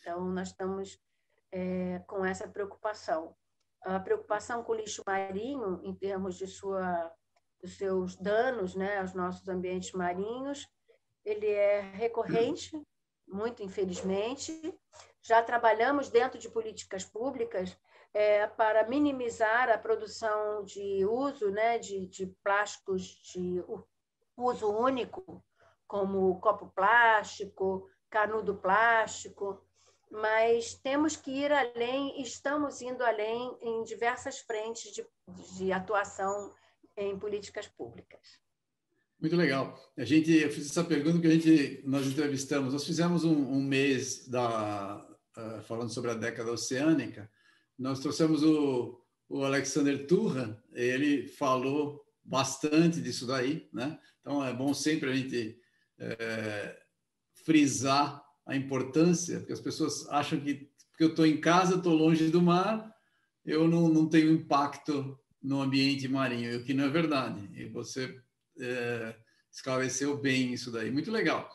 Então, 0.00 0.24
nós 0.30 0.48
estamos 0.48 0.98
é, 1.52 1.98
com 2.06 2.24
essa 2.24 2.48
preocupação 2.48 3.36
a 3.84 4.00
preocupação 4.00 4.62
com 4.62 4.72
o 4.72 4.74
lixo 4.74 5.02
marinho, 5.06 5.80
em 5.84 5.94
termos 5.94 6.36
de 6.36 6.46
sua, 6.46 7.12
dos 7.60 7.76
seus 7.76 8.16
danos 8.16 8.74
né, 8.74 8.98
aos 8.98 9.14
nossos 9.14 9.48
ambientes 9.48 9.92
marinhos, 9.92 10.66
ele 11.24 11.48
é 11.48 11.80
recorrente, 11.80 12.82
muito 13.28 13.62
infelizmente. 13.62 14.74
Já 15.22 15.42
trabalhamos 15.42 16.08
dentro 16.08 16.38
de 16.38 16.48
políticas 16.48 17.04
públicas 17.04 17.76
é, 18.12 18.46
para 18.46 18.88
minimizar 18.88 19.68
a 19.68 19.78
produção 19.78 20.64
de 20.64 21.04
uso 21.04 21.50
né, 21.50 21.78
de, 21.78 22.06
de 22.06 22.26
plásticos 22.42 23.02
de 23.02 23.62
uso 24.36 24.70
único, 24.70 25.44
como 25.86 26.40
copo 26.40 26.68
plástico, 26.74 27.88
canudo 28.08 28.56
plástico, 28.56 29.62
mas 30.14 30.74
temos 30.74 31.16
que 31.16 31.30
ir 31.30 31.50
além, 31.50 32.22
estamos 32.22 32.80
indo 32.80 33.02
além 33.02 33.56
em 33.60 33.82
diversas 33.82 34.38
frentes 34.38 34.92
de, 34.92 35.04
de 35.56 35.72
atuação 35.72 36.52
em 36.96 37.18
políticas 37.18 37.66
públicas. 37.66 38.38
Muito 39.20 39.34
legal. 39.34 39.76
A 39.96 40.04
gente, 40.04 40.30
eu 40.32 40.50
fiz 40.50 40.70
essa 40.70 40.84
pergunta 40.84 41.20
que 41.20 41.26
a 41.26 41.30
gente 41.30 41.82
nós 41.84 42.06
entrevistamos. 42.06 42.72
Nós 42.72 42.84
fizemos 42.84 43.24
um, 43.24 43.34
um 43.34 43.62
mês 43.62 44.28
da 44.28 45.04
uh, 45.36 45.62
falando 45.62 45.92
sobre 45.92 46.12
a 46.12 46.14
década 46.14 46.52
oceânica. 46.52 47.28
Nós 47.76 47.98
trouxemos 47.98 48.42
o, 48.44 49.00
o 49.28 49.42
Alexander 49.42 50.06
Turra. 50.06 50.62
Ele 50.72 51.26
falou 51.26 52.04
bastante 52.22 53.00
disso 53.00 53.26
daí, 53.26 53.68
né? 53.72 53.98
Então 54.20 54.44
é 54.44 54.52
bom 54.52 54.72
sempre 54.72 55.10
a 55.10 55.14
gente 55.14 55.58
é, 55.98 56.78
frisar 57.44 58.23
a 58.46 58.56
importância, 58.56 59.38
porque 59.38 59.52
as 59.52 59.60
pessoas 59.60 60.08
acham 60.08 60.38
que 60.40 60.68
porque 60.94 61.04
eu 61.04 61.08
estou 61.08 61.26
em 61.26 61.40
casa, 61.40 61.74
estou 61.74 61.92
longe 61.92 62.28
do 62.28 62.40
mar, 62.40 62.88
eu 63.44 63.66
não, 63.66 63.88
não 63.88 64.08
tenho 64.08 64.30
impacto 64.30 65.18
no 65.42 65.60
ambiente 65.60 66.06
marinho, 66.06 66.56
o 66.56 66.64
que 66.64 66.72
não 66.72 66.84
é 66.84 66.88
verdade. 66.88 67.50
E 67.52 67.66
você 67.66 68.16
é, 68.60 69.14
esclareceu 69.52 70.16
bem 70.16 70.52
isso 70.52 70.70
daí. 70.70 70.92
Muito 70.92 71.10
legal. 71.10 71.50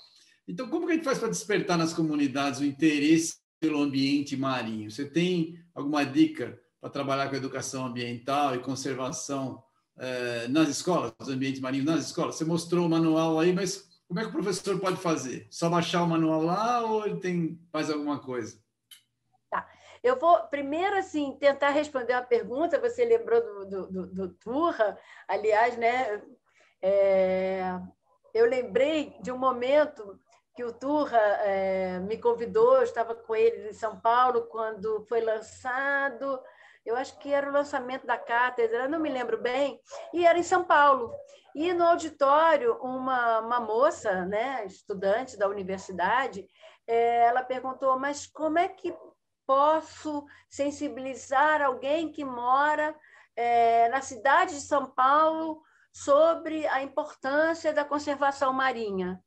Então, 0.46 0.68
como 0.68 0.86
que 0.86 0.92
a 0.92 0.96
gente 0.96 1.06
faz 1.06 1.18
para 1.18 1.30
despertar 1.30 1.78
nas 1.78 1.94
comunidades 1.94 2.60
o 2.60 2.66
interesse 2.66 3.38
pelo 3.62 3.82
ambiente 3.82 4.36
marinho? 4.36 4.92
Você 4.92 5.06
tem 5.06 5.58
alguma 5.74 6.04
dica 6.04 6.60
para 6.82 6.90
trabalhar 6.90 7.30
com 7.30 7.36
educação 7.38 7.86
ambiental 7.86 8.56
e 8.56 8.60
conservação 8.60 9.64
é, 9.98 10.50
nas 10.50 10.68
escolas, 10.68 11.14
os 11.18 11.30
ambientes 11.30 11.62
marinhos 11.62 11.86
nas 11.86 12.06
escolas? 12.06 12.36
Você 12.36 12.44
mostrou 12.44 12.86
o 12.86 12.90
manual 12.90 13.40
aí, 13.40 13.54
mas 13.54 13.89
como 14.10 14.20
é 14.20 14.24
que 14.24 14.30
o 14.30 14.34
professor 14.34 14.80
pode 14.80 14.98
fazer? 14.98 15.48
Só 15.52 15.70
baixar 15.70 16.02
o 16.02 16.08
manual 16.08 16.42
lá 16.42 16.82
ou 16.82 17.06
ele 17.06 17.20
tem 17.20 17.62
faz 17.72 17.92
alguma 17.92 18.20
coisa? 18.20 18.60
Tá. 19.52 19.70
Eu 20.04 20.18
vou 20.18 20.48
primeiro 20.48 20.98
assim 20.98 21.38
tentar 21.40 21.70
responder 21.70 22.14
a 22.14 22.22
pergunta. 22.24 22.80
Você 22.80 23.06
lembrou 23.06 23.40
do, 23.40 23.66
do, 23.66 23.92
do, 23.92 24.08
do 24.08 24.30
Turra, 24.30 24.98
aliás, 25.28 25.78
né? 25.78 26.24
É, 26.82 27.80
eu 28.34 28.48
lembrei 28.48 29.16
de 29.22 29.32
um 29.32 29.38
momento 29.38 30.20
que 30.56 30.64
o 30.64 30.74
Turra 30.74 31.22
é, 31.44 32.00
me 32.00 32.18
convidou. 32.18 32.78
Eu 32.78 32.84
estava 32.84 33.14
com 33.14 33.36
ele 33.36 33.70
em 33.70 33.74
São 33.74 34.00
Paulo 34.00 34.48
quando 34.48 35.06
foi 35.08 35.22
lançado 35.22 36.42
eu 36.90 36.96
acho 36.96 37.18
que 37.20 37.32
era 37.32 37.48
o 37.48 37.54
lançamento 37.54 38.06
da 38.06 38.18
cátedra, 38.18 38.88
não 38.88 39.00
me 39.00 39.10
lembro 39.10 39.40
bem, 39.40 39.80
e 40.12 40.26
era 40.26 40.40
em 40.40 40.44
São 40.44 40.64
Paulo. 40.64 41.14
E 41.54 41.72
no 41.72 41.86
auditório, 41.86 42.78
uma, 42.82 43.40
uma 43.40 43.60
moça, 43.60 44.26
né, 44.26 44.66
estudante 44.66 45.38
da 45.38 45.48
universidade, 45.48 46.48
é, 46.88 47.28
ela 47.28 47.44
perguntou: 47.44 48.00
Mas 48.00 48.26
como 48.26 48.58
é 48.58 48.68
que 48.68 48.96
posso 49.46 50.26
sensibilizar 50.50 51.62
alguém 51.62 52.12
que 52.12 52.26
mora 52.26 52.96
é, 53.36 53.88
na 53.90 54.02
cidade 54.02 54.56
de 54.56 54.62
São 54.62 54.88
Paulo 54.88 55.62
sobre 55.92 56.68
a 56.68 56.82
importância 56.82 57.72
da 57.72 57.86
conservação 57.86 58.52
marinha? 58.52 59.22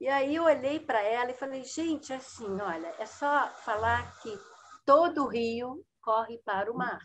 E 0.00 0.08
aí 0.08 0.36
eu 0.36 0.44
olhei 0.44 0.80
para 0.80 1.02
ela 1.02 1.30
e 1.30 1.34
falei: 1.34 1.64
Gente, 1.64 2.14
assim, 2.14 2.60
olha, 2.60 2.94
é 2.98 3.04
só 3.04 3.48
falar 3.64 4.18
que 4.20 4.38
todo 4.86 5.24
o 5.24 5.28
rio 5.28 5.84
corre 6.08 6.38
para 6.38 6.72
o 6.72 6.74
mar. 6.74 7.02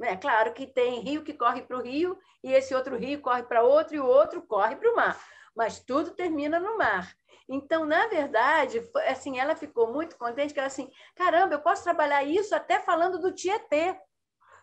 É 0.00 0.16
claro 0.16 0.54
que 0.54 0.68
tem 0.68 1.00
rio 1.00 1.24
que 1.24 1.34
corre 1.34 1.62
para 1.62 1.76
o 1.76 1.82
rio, 1.82 2.16
e 2.44 2.52
esse 2.52 2.72
outro 2.72 2.96
rio 2.96 3.20
corre 3.20 3.42
para 3.42 3.64
outro, 3.64 3.96
e 3.96 3.98
o 3.98 4.06
outro 4.06 4.40
corre 4.40 4.76
para 4.76 4.92
o 4.92 4.94
mar. 4.94 5.20
Mas 5.56 5.80
tudo 5.80 6.12
termina 6.12 6.60
no 6.60 6.78
mar. 6.78 7.12
Então, 7.48 7.84
na 7.84 8.06
verdade, 8.06 8.88
assim, 9.08 9.40
ela 9.40 9.56
ficou 9.56 9.92
muito 9.92 10.16
contente, 10.16 10.54
que 10.54 10.60
ela 10.60 10.68
assim, 10.68 10.88
caramba, 11.16 11.54
eu 11.54 11.60
posso 11.60 11.82
trabalhar 11.82 12.22
isso 12.22 12.54
até 12.54 12.78
falando 12.78 13.18
do 13.18 13.34
Tietê. 13.34 14.00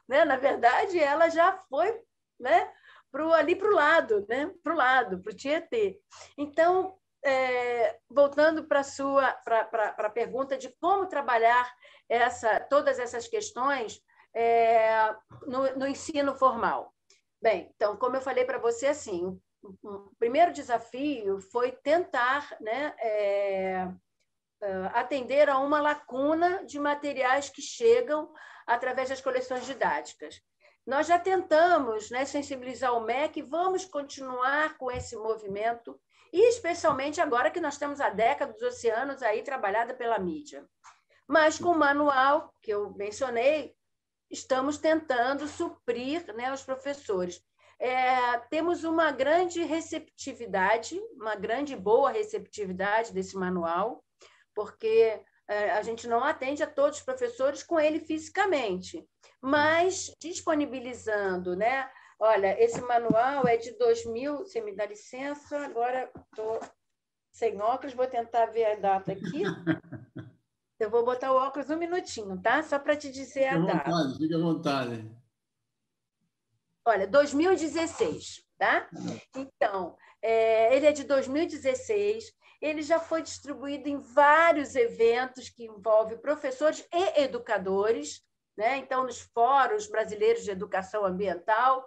Né? 0.08 0.24
Na 0.24 0.38
verdade, 0.38 0.98
ela 0.98 1.28
já 1.28 1.58
foi 1.70 2.02
né, 2.40 2.72
pro, 3.12 3.34
ali 3.34 3.54
para 3.54 3.68
o 3.68 3.74
lado, 3.74 4.26
né? 4.30 4.50
para 4.64 4.74
o 4.74 4.78
lado, 4.78 5.20
para 5.20 5.34
o 5.34 5.36
Tietê. 5.36 6.00
Então, 6.38 6.98
é, 7.26 7.98
voltando 8.08 8.66
para 8.66 8.82
a 8.82 8.84
sua 8.84 9.32
pra, 9.44 9.66
pra 9.66 10.10
pergunta 10.10 10.56
de 10.58 10.70
como 10.80 11.08
trabalhar 11.08 11.74
essa, 12.08 12.60
todas 12.60 13.00
essas 13.00 13.28
questões 13.28 14.00
é, 14.34 15.16
no, 15.48 15.76
no, 15.76 15.88
ensino 15.88 16.36
formal. 16.36 16.94
Bem, 17.42 17.72
então, 17.76 17.98
como 17.98 18.16
eu 18.16 18.22
falei 18.22 18.46
para 18.46 18.60
você, 18.60 18.88
assim, 18.88 19.40
o 19.82 20.12
primeiro 20.20 20.54
desafio 20.54 21.40
foi 21.40 21.72
tentar 21.72 22.56
né, 22.62 22.94
é, 23.00 23.88
é, 24.62 24.92
atender 24.94 25.50
a 25.50 25.58
uma 25.58 25.82
lacuna 25.82 26.64
de 26.64 26.80
materiais 26.80 27.50
que 27.50 27.62
chegam 27.62 28.32
através 28.68 29.10
das 29.10 29.22
coleções 29.22 29.66
didáticas. 29.66 30.42
Nós 30.86 31.08
já 31.08 31.18
tentamos 31.18 32.12
né, 32.12 32.26
sensibilizar 32.26 32.94
o 32.94 33.02
MEC, 33.02 33.42
vamos 33.42 33.86
continuar 33.86 34.78
com 34.78 34.92
esse 34.92 35.16
movimento, 35.16 36.00
e 36.36 36.50
especialmente 36.50 37.22
agora 37.22 37.50
que 37.50 37.62
nós 37.62 37.78
temos 37.78 38.02
a 38.02 38.10
década 38.10 38.52
dos 38.52 38.62
oceanos 38.62 39.24
aí 39.24 39.42
trabalhada 39.42 39.94
pela 39.94 40.20
mídia. 40.20 40.68
Mas 41.26 41.58
com 41.58 41.70
o 41.70 41.78
manual 41.78 42.54
que 42.62 42.72
eu 42.72 42.94
mencionei, 42.94 43.74
estamos 44.30 44.78
tentando 44.78 45.48
suprir 45.48 46.26
né, 46.36 46.52
os 46.52 46.62
professores. 46.62 47.42
É, 47.80 48.38
temos 48.50 48.84
uma 48.84 49.14
grande 49.14 49.64
receptividade, 49.64 51.02
uma 51.14 51.36
grande 51.36 51.74
boa 51.74 52.12
receptividade 52.12 53.14
desse 53.14 53.38
manual, 53.38 54.04
porque 54.54 55.22
é, 55.48 55.72
a 55.72 55.82
gente 55.84 56.06
não 56.06 56.22
atende 56.22 56.62
a 56.62 56.68
todos 56.68 56.98
os 56.98 57.06
professores 57.06 57.64
com 57.64 57.80
ele 57.80 58.02
fisicamente, 58.02 59.08
mas 59.42 60.12
disponibilizando, 60.20 61.56
né? 61.56 61.90
Olha, 62.20 62.62
esse 62.64 62.82
manual 62.82 63.46
é 63.48 63.58
de 63.58 63.72
2000, 63.78 64.38
você 64.38 64.62
me 64.62 64.74
dá 64.74 64.86
licença, 64.86 65.58
agora 65.60 66.10
estou 66.32 66.60
sem 67.32 67.60
óculos, 67.62 67.94
vou 67.94 68.08
tentar 68.08 68.46
ver 68.48 68.66
a 68.66 68.76
data 68.76 69.12
aqui. 69.12 69.44
Eu 70.80 70.90
vou 70.90 71.06
botar 71.06 71.32
o 71.32 71.38
óculos 71.38 71.70
um 71.70 71.78
minutinho, 71.78 72.42
tá? 72.42 72.62
Só 72.62 72.78
para 72.78 72.98
te 72.98 73.10
dizer 73.10 73.50
fique 73.50 73.56
a 73.56 73.60
data. 73.60 73.90
Vontade, 73.90 74.18
fique 74.18 74.34
à 74.34 74.38
vontade. 74.38 75.12
Olha, 76.86 77.08
2016, 77.08 78.46
tá? 78.58 78.90
Então, 79.36 79.98
é, 80.22 80.76
ele 80.76 80.86
é 80.86 80.92
de 80.92 81.04
2016. 81.06 82.32
Ele 82.62 82.82
já 82.82 83.00
foi 83.00 83.22
distribuído 83.22 83.88
em 83.88 83.98
vários 83.98 84.76
eventos 84.76 85.50
que 85.50 85.66
envolvem 85.66 86.18
professores 86.18 86.86
e 86.94 87.22
educadores, 87.22 88.22
né? 88.58 88.78
Então, 88.78 89.04
nos 89.04 89.20
fóruns 89.20 89.88
brasileiros 89.88 90.44
de 90.44 90.52
educação 90.52 91.06
ambiental, 91.06 91.86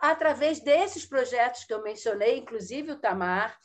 através 0.00 0.60
desses 0.60 1.04
projetos 1.04 1.64
que 1.64 1.72
eu 1.72 1.82
mencionei, 1.82 2.38
inclusive 2.38 2.92
o 2.92 2.98
Tamar, 2.98 3.58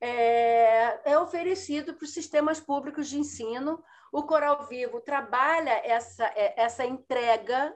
é, 0.00 1.12
é 1.12 1.18
oferecido 1.18 1.94
para 1.94 2.04
os 2.04 2.12
sistemas 2.12 2.60
públicos 2.60 3.08
de 3.08 3.18
ensino. 3.18 3.82
O 4.12 4.22
Coral 4.24 4.66
Vivo 4.66 5.00
trabalha 5.00 5.80
essa, 5.84 6.24
é, 6.36 6.60
essa 6.60 6.84
entrega 6.84 7.74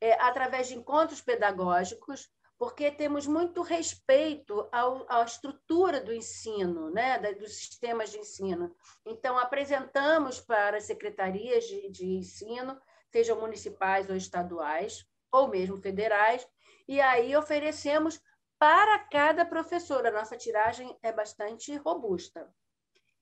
é, 0.00 0.14
através 0.20 0.68
de 0.68 0.74
encontros 0.74 1.20
pedagógicos, 1.20 2.28
porque 2.58 2.90
temos 2.90 3.26
muito 3.26 3.62
respeito 3.62 4.68
ao, 4.70 5.06
à 5.08 5.22
estrutura 5.24 6.00
do 6.00 6.12
ensino, 6.12 6.90
né, 6.90 7.18
dos 7.34 7.54
sistemas 7.54 8.10
de 8.10 8.18
ensino. 8.18 8.74
Então, 9.06 9.38
apresentamos 9.38 10.40
para 10.40 10.76
as 10.76 10.84
secretarias 10.84 11.64
de, 11.64 11.88
de 11.90 12.06
ensino, 12.06 12.78
sejam 13.10 13.40
municipais 13.40 14.10
ou 14.10 14.16
estaduais, 14.16 15.06
ou 15.32 15.48
mesmo 15.48 15.80
federais, 15.80 16.46
e 16.90 17.00
aí 17.00 17.36
oferecemos 17.36 18.20
para 18.58 18.98
cada 18.98 19.44
professor. 19.44 20.04
A 20.04 20.10
nossa 20.10 20.36
tiragem 20.36 20.98
é 21.04 21.12
bastante 21.12 21.76
robusta. 21.76 22.52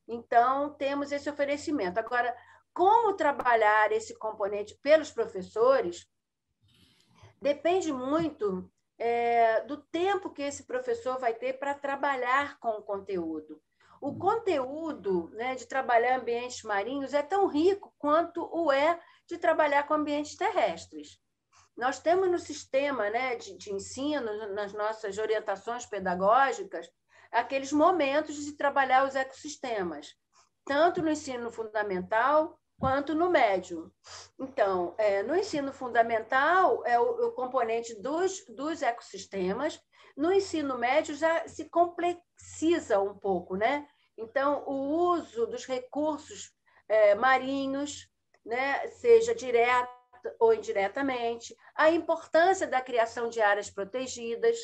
Então, 0.08 0.72
temos 0.72 1.12
esse 1.12 1.28
oferecimento. 1.28 2.00
Agora, 2.00 2.34
como 2.72 3.12
trabalhar 3.12 3.92
esse 3.92 4.18
componente 4.18 4.74
pelos 4.82 5.10
professores 5.10 6.10
depende 7.42 7.92
muito 7.92 8.72
é, 8.96 9.60
do 9.60 9.76
tempo 9.76 10.30
que 10.30 10.40
esse 10.40 10.64
professor 10.64 11.18
vai 11.18 11.34
ter 11.34 11.58
para 11.58 11.74
trabalhar 11.74 12.58
com 12.60 12.70
o 12.70 12.82
conteúdo. 12.82 13.60
O 14.00 14.16
conteúdo 14.16 15.28
né, 15.34 15.54
de 15.54 15.66
trabalhar 15.66 16.18
ambientes 16.18 16.62
marinhos 16.62 17.12
é 17.12 17.22
tão 17.22 17.46
rico 17.46 17.94
quanto 17.98 18.48
o 18.50 18.72
é 18.72 18.98
de 19.26 19.36
trabalhar 19.36 19.82
com 19.82 19.92
ambientes 19.92 20.36
terrestres. 20.36 21.20
Nós 21.78 22.00
temos 22.00 22.28
no 22.28 22.40
sistema 22.40 23.08
né, 23.08 23.36
de, 23.36 23.56
de 23.56 23.72
ensino, 23.72 24.52
nas 24.52 24.72
nossas 24.72 25.16
orientações 25.16 25.86
pedagógicas, 25.86 26.90
aqueles 27.30 27.72
momentos 27.72 28.34
de 28.44 28.52
trabalhar 28.56 29.06
os 29.06 29.14
ecossistemas, 29.14 30.12
tanto 30.64 31.00
no 31.00 31.08
ensino 31.08 31.52
fundamental 31.52 32.58
quanto 32.80 33.14
no 33.14 33.30
médio. 33.30 33.92
Então, 34.36 34.96
é, 34.98 35.22
no 35.22 35.36
ensino 35.36 35.72
fundamental, 35.72 36.84
é 36.84 36.98
o, 36.98 37.28
o, 37.28 37.32
componente 37.32 37.94
dos, 38.02 38.44
dos 38.48 38.82
ecossistemas, 38.82 39.80
no 40.16 40.32
ensino 40.32 40.76
médio 40.76 41.14
já 41.14 41.46
se 41.46 41.70
complexiza 41.70 42.98
um 43.00 43.16
pouco, 43.16 43.54
né? 43.54 43.86
Então, 44.16 44.64
o 44.66 45.12
uso 45.12 45.46
dos 45.46 45.64
recursos 45.64 46.50
é, 46.88 47.14
marinhos, 47.14 48.08
né, 48.44 48.84
seja 48.88 49.32
direto 49.32 49.97
ou 50.38 50.54
indiretamente, 50.54 51.56
a 51.74 51.90
importância 51.90 52.66
da 52.66 52.80
criação 52.80 53.28
de 53.28 53.40
áreas 53.40 53.70
protegidas, 53.70 54.56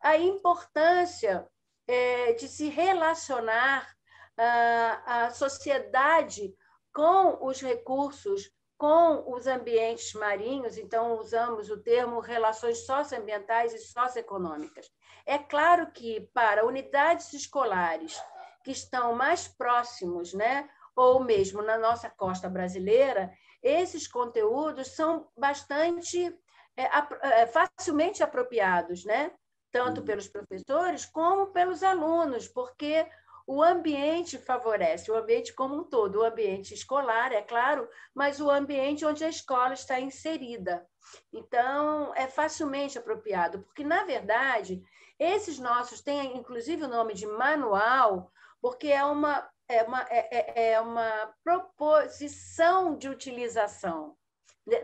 a 0.00 0.16
importância 0.16 1.48
é, 1.86 2.32
de 2.34 2.48
se 2.48 2.68
relacionar 2.68 3.88
a, 4.36 5.26
a 5.26 5.30
sociedade 5.30 6.54
com 6.92 7.46
os 7.46 7.60
recursos, 7.60 8.50
com 8.76 9.34
os 9.34 9.46
ambientes 9.46 10.12
marinhos, 10.14 10.78
então 10.78 11.18
usamos 11.18 11.68
o 11.68 11.82
termo 11.82 12.20
relações 12.20 12.86
socioambientais 12.86 13.72
e 13.74 13.78
socioeconômicas. 13.78 14.88
É 15.26 15.36
claro 15.36 15.90
que 15.90 16.28
para 16.32 16.64
unidades 16.64 17.32
escolares 17.32 18.16
que 18.64 18.70
estão 18.70 19.14
mais 19.14 19.48
próximos, 19.48 20.32
né, 20.32 20.68
ou 20.94 21.20
mesmo 21.22 21.62
na 21.62 21.76
nossa 21.76 22.08
costa 22.08 22.48
brasileira, 22.48 23.32
esses 23.62 24.06
conteúdos 24.06 24.88
são 24.88 25.28
bastante 25.36 26.34
é, 26.76 26.90
é, 27.22 27.46
facilmente 27.46 28.22
apropriados, 28.22 29.04
né? 29.04 29.32
tanto 29.70 30.00
uhum. 30.00 30.06
pelos 30.06 30.28
professores 30.28 31.04
como 31.04 31.48
pelos 31.48 31.82
alunos, 31.82 32.48
porque 32.48 33.06
o 33.46 33.62
ambiente 33.62 34.36
favorece, 34.38 35.10
o 35.10 35.16
ambiente 35.16 35.54
como 35.54 35.74
um 35.74 35.84
todo, 35.84 36.20
o 36.20 36.24
ambiente 36.24 36.74
escolar, 36.74 37.32
é 37.32 37.40
claro, 37.40 37.88
mas 38.14 38.40
o 38.40 38.50
ambiente 38.50 39.04
onde 39.04 39.24
a 39.24 39.28
escola 39.28 39.72
está 39.72 39.98
inserida. 39.98 40.86
Então, 41.32 42.14
é 42.14 42.26
facilmente 42.28 42.98
apropriado, 42.98 43.60
porque, 43.62 43.82
na 43.82 44.04
verdade, 44.04 44.82
esses 45.18 45.58
nossos 45.58 46.02
têm, 46.02 46.36
inclusive, 46.36 46.84
o 46.84 46.88
nome 46.88 47.14
de 47.14 47.26
manual, 47.26 48.30
porque 48.60 48.88
é 48.88 49.02
uma 49.02 49.48
é 49.68 49.82
uma, 49.82 50.02
é, 50.08 50.28
é, 50.30 50.72
é 50.72 50.80
uma 50.80 51.32
proposição 51.44 52.96
de 52.96 53.08
utilização 53.08 54.16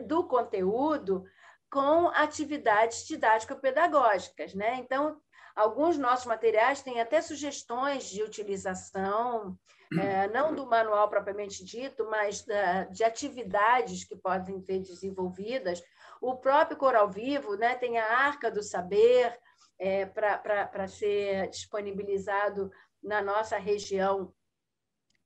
do 0.06 0.24
conteúdo 0.26 1.24
com 1.70 2.08
atividades 2.08 3.06
didático-pedagógicas. 3.06 4.54
Né? 4.54 4.76
Então, 4.76 5.20
alguns 5.56 5.98
nossos 5.98 6.26
materiais 6.26 6.82
têm 6.82 7.00
até 7.00 7.20
sugestões 7.20 8.04
de 8.04 8.22
utilização, 8.22 9.58
é, 9.98 10.28
não 10.28 10.54
do 10.54 10.66
manual 10.66 11.08
propriamente 11.08 11.64
dito, 11.64 12.08
mas 12.10 12.44
da, 12.44 12.84
de 12.84 13.02
atividades 13.02 14.04
que 14.04 14.16
podem 14.16 14.60
ser 14.60 14.80
desenvolvidas. 14.80 15.82
O 16.20 16.36
próprio 16.36 16.76
Coral 16.76 17.08
Vivo 17.10 17.56
né, 17.56 17.74
tem 17.74 17.98
a 17.98 18.18
Arca 18.18 18.50
do 18.50 18.62
Saber 18.62 19.36
é, 19.78 20.06
para 20.06 20.86
ser 20.88 21.48
disponibilizado 21.48 22.70
na 23.02 23.20
nossa 23.20 23.58
região 23.58 24.32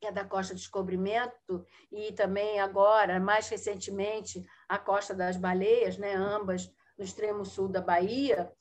que 0.01 0.07
é 0.07 0.13
da 0.13 0.25
Costa 0.25 0.55
Descobrimento, 0.55 1.65
e 1.91 2.13
também 2.13 2.61
agora, 2.61 3.19
mais 3.19 3.49
recentemente, 3.49 4.45
a 4.69 4.79
Costa 4.79 5.15
das 5.15 5.37
Baleias, 5.37 5.99
né, 5.99 6.15
ambas 6.15 6.71
no 6.97 7.05
extremo 7.05 7.45
sul 7.45 7.69
da 7.69 7.81
Bahia. 7.81 8.53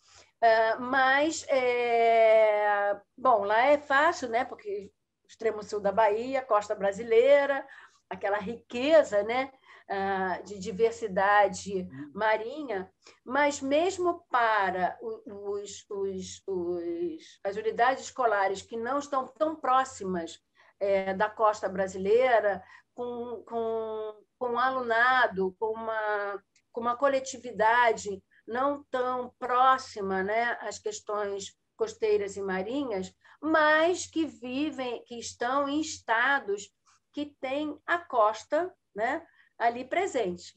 Uh, 0.41 0.81
mas, 0.81 1.45
é... 1.49 2.99
bom, 3.17 3.43
lá 3.43 3.65
é 3.67 3.77
fácil, 3.77 4.29
né, 4.29 4.45
porque 4.45 4.91
extremo 5.27 5.61
sul 5.63 5.79
da 5.79 5.91
Bahia, 5.91 6.41
costa 6.41 6.73
brasileira, 6.73 7.65
aquela 8.09 8.37
riqueza 8.37 9.23
né, 9.23 9.51
uh, 9.89 10.43
de 10.43 10.57
diversidade 10.59 11.87
marinha, 12.13 12.89
mas 13.25 13.61
mesmo 13.61 14.25
para 14.29 14.97
os, 15.01 15.85
os, 15.89 16.43
os, 16.47 17.39
as 17.43 17.55
unidades 17.57 18.05
escolares 18.05 18.61
que 18.61 18.77
não 18.77 18.99
estão 18.99 19.27
tão 19.27 19.55
próximas 19.55 20.39
é, 20.79 21.13
da 21.13 21.29
costa 21.29 21.67
brasileira, 21.67 22.63
com, 22.93 23.43
com, 23.47 24.23
com 24.37 24.49
um 24.49 24.59
alunado, 24.59 25.55
com 25.59 25.73
uma, 25.73 26.43
com 26.71 26.81
uma 26.81 26.97
coletividade 26.97 28.21
não 28.47 28.83
tão 28.89 29.33
próxima 29.37 30.23
né, 30.23 30.57
às 30.61 30.79
questões 30.79 31.57
costeiras 31.75 32.37
e 32.37 32.41
marinhas, 32.41 33.13
mas 33.39 34.07
que 34.07 34.25
vivem, 34.25 35.03
que 35.03 35.19
estão 35.19 35.69
em 35.69 35.79
estados 35.79 36.71
que 37.13 37.35
têm 37.39 37.79
a 37.85 37.99
costa 37.99 38.73
né, 38.95 39.25
ali 39.57 39.85
presente. 39.85 40.53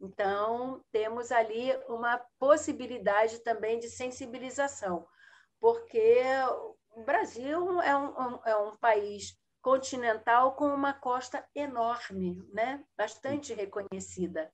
Então, 0.00 0.84
temos 0.90 1.30
ali 1.30 1.70
uma 1.88 2.18
possibilidade 2.38 3.38
também 3.40 3.78
de 3.78 3.88
sensibilização, 3.88 5.06
porque 5.60 6.22
o 6.90 7.02
Brasil 7.04 7.80
é 7.80 7.96
um, 7.96 8.40
é 8.44 8.56
um 8.56 8.76
país 8.76 9.36
continental 9.64 10.52
com 10.56 10.66
uma 10.66 10.92
costa 10.92 11.42
enorme, 11.54 12.46
né? 12.52 12.84
bastante 12.94 13.54
reconhecida. 13.54 14.52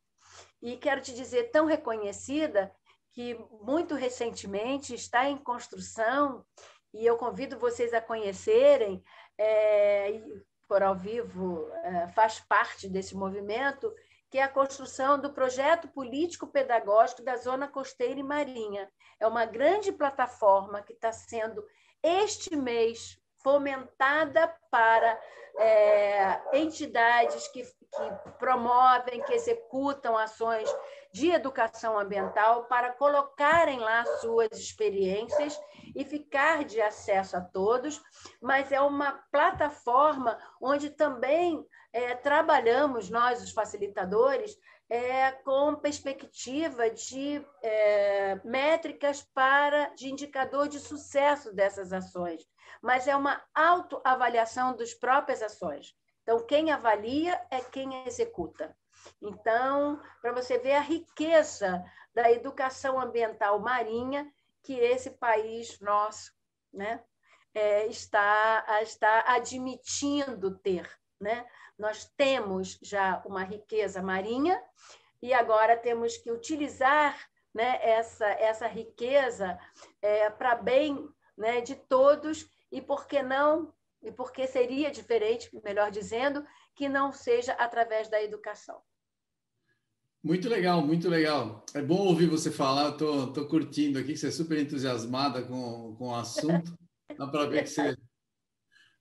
E 0.62 0.76
quero 0.76 1.00
te 1.00 1.12
dizer, 1.12 1.50
tão 1.50 1.66
reconhecida 1.66 2.72
que 3.12 3.34
muito 3.60 3.96
recentemente 3.96 4.94
está 4.94 5.28
em 5.28 5.36
construção, 5.36 6.46
e 6.94 7.04
eu 7.04 7.16
convido 7.16 7.58
vocês 7.58 7.92
a 7.92 8.00
conhecerem, 8.00 9.02
é, 9.36 10.22
por 10.68 10.80
ao 10.80 10.94
vivo 10.94 11.68
é, 11.82 12.06
faz 12.10 12.38
parte 12.38 12.88
desse 12.88 13.16
movimento, 13.16 13.92
que 14.30 14.38
é 14.38 14.44
a 14.44 14.48
construção 14.48 15.20
do 15.20 15.32
projeto 15.32 15.88
político-pedagógico 15.88 17.24
da 17.24 17.36
Zona 17.36 17.66
Costeira 17.66 18.20
e 18.20 18.22
Marinha. 18.22 18.88
É 19.18 19.26
uma 19.26 19.44
grande 19.44 19.90
plataforma 19.90 20.82
que 20.82 20.92
está 20.92 21.10
sendo, 21.10 21.64
este 22.00 22.54
mês, 22.54 23.19
fomentada 23.42 24.54
para 24.70 25.18
é, 25.58 26.58
entidades 26.58 27.48
que, 27.48 27.62
que 27.62 28.32
promovem, 28.38 29.22
que 29.22 29.32
executam 29.32 30.16
ações 30.16 30.68
de 31.12 31.30
educação 31.30 31.98
ambiental 31.98 32.64
para 32.64 32.92
colocarem 32.92 33.78
lá 33.80 34.04
suas 34.20 34.52
experiências 34.52 35.60
e 35.94 36.04
ficar 36.04 36.64
de 36.64 36.80
acesso 36.80 37.36
a 37.36 37.40
todos, 37.40 38.00
mas 38.40 38.70
é 38.70 38.80
uma 38.80 39.12
plataforma 39.32 40.38
onde 40.60 40.90
também 40.90 41.64
é, 41.92 42.14
trabalhamos, 42.14 43.10
nós, 43.10 43.42
os 43.42 43.50
facilitadores, 43.50 44.56
é, 44.88 45.30
com 45.30 45.76
perspectiva 45.76 46.90
de 46.90 47.44
é, 47.62 48.40
métricas 48.44 49.22
para 49.32 49.86
de 49.94 50.08
indicador 50.08 50.68
de 50.68 50.80
sucesso 50.80 51.52
dessas 51.54 51.92
ações, 51.92 52.44
mas 52.82 53.06
é 53.08 53.16
uma 53.16 53.42
autoavaliação 53.54 54.76
das 54.76 54.94
próprias 54.94 55.42
ações. 55.42 55.94
Então, 56.22 56.46
quem 56.46 56.70
avalia 56.70 57.40
é 57.50 57.60
quem 57.60 58.06
executa. 58.06 58.76
Então, 59.20 60.00
para 60.20 60.32
você 60.32 60.58
ver 60.58 60.74
a 60.74 60.80
riqueza 60.80 61.82
da 62.14 62.30
educação 62.30 63.00
ambiental 63.00 63.58
marinha 63.60 64.30
que 64.62 64.74
esse 64.74 65.10
país 65.10 65.80
nosso 65.80 66.32
né, 66.72 67.02
é, 67.54 67.86
está, 67.86 68.64
está 68.82 69.24
admitindo 69.26 70.56
ter. 70.58 70.88
Né? 71.20 71.46
Nós 71.78 72.04
temos 72.16 72.78
já 72.82 73.22
uma 73.24 73.42
riqueza 73.42 74.02
marinha 74.02 74.62
e 75.22 75.32
agora 75.32 75.76
temos 75.76 76.16
que 76.16 76.30
utilizar 76.30 77.18
né, 77.54 77.78
essa, 77.82 78.26
essa 78.26 78.66
riqueza 78.66 79.58
é, 80.00 80.30
para 80.30 80.54
bem 80.54 81.08
né, 81.36 81.60
de 81.60 81.74
todos 81.74 82.48
e 82.70 82.80
por 82.80 83.06
que 83.06 83.22
não 83.22 83.72
e 84.02 84.10
porque 84.10 84.46
seria 84.46 84.90
diferente, 84.90 85.50
melhor 85.62 85.90
dizendo, 85.90 86.44
que 86.74 86.88
não 86.88 87.12
seja 87.12 87.52
através 87.52 88.08
da 88.08 88.22
educação. 88.22 88.80
Muito 90.22 90.48
legal, 90.48 90.86
muito 90.86 91.08
legal. 91.08 91.64
É 91.74 91.80
bom 91.80 92.06
ouvir 92.06 92.26
você 92.26 92.50
falar, 92.50 92.90
estou 92.90 93.28
tô, 93.28 93.44
tô 93.44 93.48
curtindo 93.48 93.98
aqui, 93.98 94.12
que 94.12 94.18
você 94.18 94.28
é 94.28 94.30
super 94.30 94.58
entusiasmada 94.58 95.42
com, 95.42 95.94
com 95.96 96.08
o 96.08 96.14
assunto. 96.14 96.74
Dá 97.16 97.26
para 97.26 97.46
ver 97.46 97.64
que 97.64 97.70
você. 97.70 97.96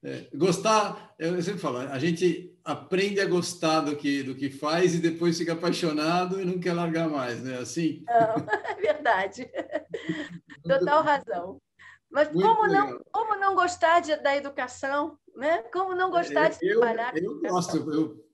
É, 0.02 0.30
gostar, 0.34 1.14
eu 1.20 1.42
sempre 1.42 1.60
falo, 1.60 1.80
a 1.80 2.00
gente 2.00 2.58
aprende 2.64 3.20
a 3.20 3.26
gostar 3.26 3.82
do 3.82 3.98
que, 3.98 4.24
do 4.24 4.34
que 4.34 4.50
faz 4.50 4.96
e 4.96 5.00
depois 5.00 5.38
fica 5.38 5.52
apaixonado 5.52 6.40
e 6.40 6.46
não 6.46 6.58
quer 6.58 6.72
largar 6.72 7.10
mais, 7.10 7.44
né? 7.44 7.58
Assim? 7.58 8.06
Não, 8.08 8.36
é 8.64 8.76
verdade. 8.76 9.52
Total 10.64 11.04
razão. 11.04 11.60
Mas 12.12 12.28
como 12.30 12.68
não, 12.68 13.00
como 13.12 13.36
não 13.38 13.56
gostar 13.56 14.00
de, 14.00 14.16
da 14.18 14.36
educação? 14.36 15.18
Né? 15.36 15.60
Como 15.72 15.96
não 15.96 16.10
gostar 16.10 16.50
de 16.50 16.58
eu, 16.68 16.80
trabalhar? 16.80 17.16
Eu, 17.16 17.42
eu 17.44 17.50
gosto, 17.50 17.78
eu 17.92 18.30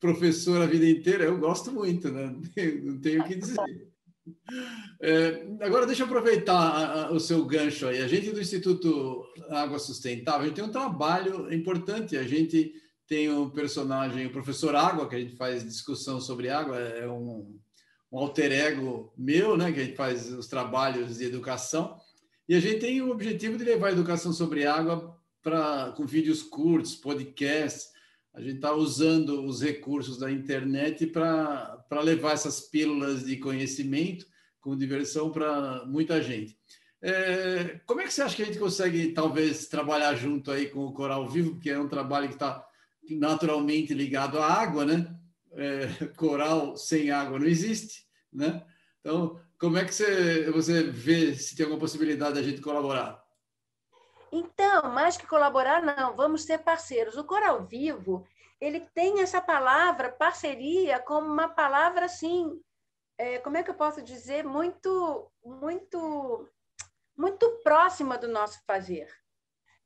professor 0.00 0.62
a 0.62 0.66
vida 0.66 0.88
inteira, 0.88 1.24
eu 1.24 1.38
gosto 1.38 1.70
muito, 1.70 2.10
né? 2.10 2.34
Não 2.82 2.98
tenho 2.98 3.20
o 3.20 3.24
que 3.24 3.34
dizer. 3.36 3.90
É, 5.02 5.46
agora, 5.60 5.86
deixa 5.86 6.02
eu 6.02 6.06
aproveitar 6.06 6.54
a, 6.54 7.06
a, 7.06 7.12
o 7.12 7.20
seu 7.20 7.44
gancho 7.44 7.86
aí. 7.86 8.00
A 8.00 8.08
gente 8.08 8.32
do 8.32 8.40
Instituto 8.40 9.24
Água 9.50 9.78
Sustentável, 9.78 10.42
a 10.42 10.46
gente 10.46 10.56
tem 10.56 10.64
um 10.64 10.72
trabalho 10.72 11.52
importante. 11.52 12.16
A 12.16 12.22
gente 12.22 12.72
tem 13.06 13.28
o 13.28 13.42
um 13.42 13.50
personagem, 13.50 14.26
o 14.26 14.32
professor 14.32 14.74
Água, 14.74 15.08
que 15.08 15.16
a 15.16 15.20
gente 15.20 15.36
faz 15.36 15.64
discussão 15.64 16.20
sobre 16.20 16.48
água, 16.48 16.78
é 16.78 17.08
um, 17.08 17.58
um 18.10 18.18
alter 18.18 18.52
ego 18.52 19.12
meu, 19.18 19.56
né? 19.56 19.72
Que 19.72 19.80
a 19.80 19.84
gente 19.84 19.96
faz 19.96 20.32
os 20.32 20.46
trabalhos 20.46 21.18
de 21.18 21.24
educação. 21.24 21.98
E 22.50 22.54
a 22.56 22.58
gente 22.58 22.80
tem 22.80 23.00
o 23.00 23.12
objetivo 23.12 23.56
de 23.56 23.62
levar 23.62 23.86
a 23.86 23.92
educação 23.92 24.32
sobre 24.32 24.66
água 24.66 25.16
para 25.40 25.92
com 25.92 26.04
vídeos 26.04 26.42
curtos, 26.42 26.96
podcasts, 26.96 27.92
a 28.34 28.40
gente 28.40 28.56
está 28.56 28.74
usando 28.74 29.44
os 29.44 29.62
recursos 29.62 30.18
da 30.18 30.32
internet 30.32 31.06
para 31.06 32.00
levar 32.02 32.32
essas 32.32 32.60
pílulas 32.60 33.24
de 33.24 33.36
conhecimento 33.36 34.26
com 34.60 34.76
diversão 34.76 35.30
para 35.30 35.86
muita 35.86 36.20
gente. 36.20 36.58
É, 37.00 37.78
como 37.86 38.00
é 38.00 38.04
que 38.04 38.12
você 38.12 38.22
acha 38.22 38.34
que 38.34 38.42
a 38.42 38.46
gente 38.46 38.58
consegue, 38.58 39.12
talvez, 39.12 39.68
trabalhar 39.68 40.16
junto 40.16 40.50
aí 40.50 40.66
com 40.66 40.80
o 40.80 40.92
Coral 40.92 41.28
Vivo, 41.28 41.56
que 41.60 41.70
é 41.70 41.78
um 41.78 41.88
trabalho 41.88 42.26
que 42.26 42.34
está 42.34 42.66
naturalmente 43.10 43.94
ligado 43.94 44.40
à 44.40 44.46
água, 44.46 44.84
né? 44.84 45.14
É, 45.52 45.86
coral 46.16 46.76
sem 46.76 47.12
água 47.12 47.38
não 47.38 47.46
existe, 47.46 48.06
né? 48.32 48.60
Então, 48.98 49.38
como 49.60 49.76
é 49.76 49.84
que 49.84 49.94
você, 49.94 50.50
você 50.50 50.82
vê 50.82 51.34
se 51.34 51.54
tem 51.54 51.64
alguma 51.64 51.78
possibilidade 51.78 52.34
da 52.34 52.42
gente 52.42 52.62
colaborar? 52.62 53.22
Então, 54.32 54.90
mais 54.90 55.18
que 55.18 55.26
colaborar, 55.26 55.82
não, 55.82 56.16
vamos 56.16 56.44
ser 56.44 56.58
parceiros. 56.58 57.16
O 57.16 57.24
Coral 57.24 57.66
Vivo, 57.66 58.26
ele 58.58 58.80
tem 58.94 59.20
essa 59.20 59.40
palavra 59.40 60.10
parceria 60.10 60.98
como 60.98 61.30
uma 61.30 61.48
palavra 61.48 62.06
assim, 62.06 62.58
é, 63.18 63.38
como 63.38 63.58
é 63.58 63.62
que 63.62 63.70
eu 63.70 63.74
posso 63.74 64.00
dizer, 64.00 64.44
muito, 64.44 65.30
muito, 65.44 66.48
muito 67.14 67.60
próxima 67.62 68.16
do 68.16 68.28
nosso 68.28 68.62
fazer. 68.64 69.12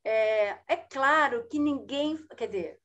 É, 0.04 0.58
é 0.68 0.76
claro 0.76 1.48
que 1.48 1.58
ninguém, 1.58 2.16
quer 2.36 2.46
dizer, 2.46 2.80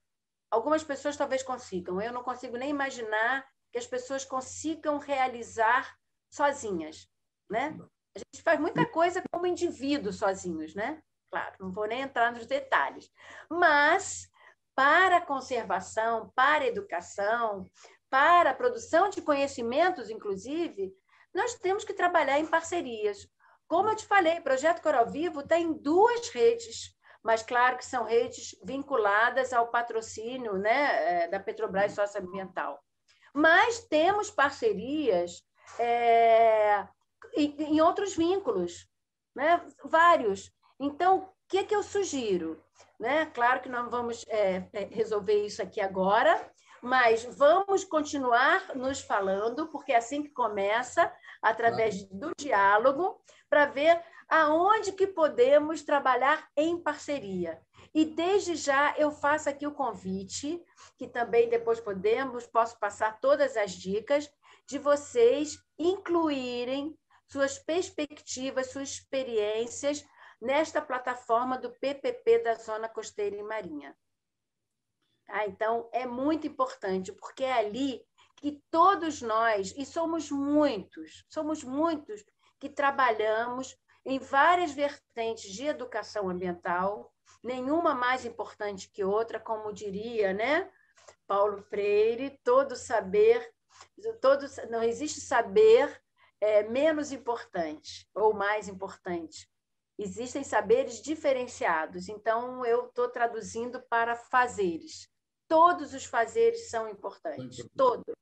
algumas 0.50 0.84
pessoas 0.84 1.16
talvez 1.16 1.44
consigam. 1.44 2.02
Eu 2.02 2.14
não 2.14 2.24
consigo 2.24 2.58
nem 2.58 2.72
imaginar 2.72 3.46
que 3.72 3.78
as 3.78 3.86
pessoas 3.86 4.26
consigam 4.26 4.98
realizar 4.98 5.99
sozinhas, 6.30 7.10
né? 7.50 7.78
A 8.16 8.20
gente 8.20 8.44
faz 8.44 8.60
muita 8.60 8.86
coisa 8.86 9.22
como 9.32 9.48
indivíduo 9.48 10.12
sozinhos, 10.12 10.76
né? 10.76 11.02
Claro, 11.32 11.56
não 11.60 11.72
vou 11.72 11.88
nem 11.88 12.02
entrar 12.02 12.32
nos 12.32 12.46
detalhes. 12.46 13.12
Mas, 13.50 14.30
para 14.76 15.18
a 15.18 15.26
conservação, 15.26 16.32
para 16.36 16.64
a 16.64 16.68
educação, 16.68 17.66
para 18.10 18.50
a 18.50 18.56
produção 18.56 19.10
de 19.10 19.22
conhecimentos, 19.22 20.10
inclusive, 20.10 20.92
nós 21.34 21.54
temos 21.56 21.84
que 21.84 21.94
trabalhar 21.94 22.40
em 22.40 22.48
parcerias. 22.48 23.28
Como 23.68 23.90
eu 23.90 23.96
te 23.96 24.06
falei, 24.06 24.40
o 24.40 24.44
Projeto 24.44 24.82
Coral 24.82 25.08
Vivo 25.08 25.44
tem 25.44 25.72
duas 25.74 26.30
redes, 26.30 26.96
mas 27.24 27.44
claro 27.44 27.78
que 27.78 27.86
são 27.86 28.06
redes 28.06 28.56
vinculadas 28.64 29.54
ao 29.54 29.70
patrocínio 29.70 30.58
né, 30.58 31.24
é, 31.24 31.28
da 31.28 31.40
Petrobras 31.40 31.94
Socioambiental. 31.94 32.84
Mas 33.32 33.80
temos 33.88 34.32
parcerias 34.32 35.44
é, 35.78 36.88
em 37.36 37.82
outros 37.82 38.16
vínculos, 38.16 38.88
né, 39.36 39.62
vários. 39.84 40.52
Então, 40.80 41.18
o 41.20 41.30
que, 41.48 41.64
que 41.64 41.76
eu 41.76 41.84
sugiro? 41.84 42.62
Né? 43.00 43.26
Claro 43.28 43.62
que 43.62 43.70
não 43.70 43.90
vamos 43.90 44.26
é, 44.28 44.68
é, 44.74 44.84
resolver 44.86 45.46
isso 45.46 45.62
aqui 45.62 45.80
agora, 45.80 46.52
mas 46.82 47.24
vamos 47.38 47.84
continuar 47.84 48.76
nos 48.76 49.02
falando, 49.02 49.68
porque 49.68 49.92
é 49.92 49.98
assim 49.98 50.24
que 50.24 50.30
começa, 50.30 51.12
através 51.42 52.04
do 52.06 52.32
diálogo, 52.38 53.22
para 53.50 53.66
ver 53.66 54.02
aonde 54.30 54.92
que 54.92 55.08
podemos 55.08 55.82
trabalhar 55.82 56.48
em 56.56 56.78
parceria. 56.78 57.60
E 57.94 58.06
desde 58.06 58.56
já 58.56 58.94
eu 58.98 59.12
faço 59.12 59.50
aqui 59.50 59.66
o 59.66 59.74
convite, 59.74 60.64
que 60.98 61.08
também 61.08 61.50
depois 61.50 61.80
podemos, 61.80 62.46
posso 62.46 62.78
passar 62.80 63.20
todas 63.20 63.58
as 63.58 63.72
dicas, 63.72 64.30
de 64.70 64.78
vocês 64.78 65.58
incluírem 65.80 66.96
suas 67.28 67.58
perspectivas, 67.58 68.72
suas 68.72 68.90
experiências 68.90 70.06
nesta 70.40 70.80
plataforma 70.80 71.58
do 71.58 71.72
PPP 71.72 72.44
da 72.44 72.54
Zona 72.54 72.88
Costeira 72.88 73.36
e 73.36 73.42
Marinha. 73.42 73.98
Ah, 75.28 75.48
então, 75.48 75.90
é 75.92 76.06
muito 76.06 76.46
importante, 76.46 77.12
porque 77.12 77.44
é 77.44 77.54
ali 77.54 78.06
que 78.36 78.62
todos 78.70 79.24
nós, 79.24 79.74
e 79.76 79.86
somos 79.86 80.30
muitos, 80.30 81.26
somos 81.28 81.64
muitos 81.64 82.24
que 82.60 82.70
trabalhamos 82.70 83.76
em 84.06 84.20
várias 84.20 84.72
vertentes 84.72 85.52
de 85.52 85.66
educação 85.66 86.30
ambiental, 86.30 87.12
nenhuma 87.44 87.96
mais 87.96 88.24
importante 88.24 88.90
que 88.90 89.04
outra, 89.04 89.40
como 89.40 89.74
diria, 89.74 90.32
né? 90.32 90.72
Paulo 91.26 91.58
Freire, 91.64 92.40
todo 92.44 92.76
saber, 92.76 93.52
todo, 94.22 94.46
não 94.70 94.84
existe 94.84 95.22
saber 95.22 96.02
é, 96.42 96.64
menos 96.64 97.12
importante 97.12 98.08
ou 98.14 98.34
mais 98.34 98.68
importante 98.68 99.50
existem 100.00 100.44
saberes 100.44 101.02
diferenciados. 101.02 102.08
Então, 102.08 102.66
eu 102.66 102.88
estou 102.88 103.10
traduzindo 103.10 103.82
para 103.90 104.16
fazeres. 104.16 105.10
Todos 105.48 105.94
os 105.94 106.06
fazeres 106.06 106.70
são 106.70 106.88
importantes, 106.88 107.68
todos. 107.76 108.16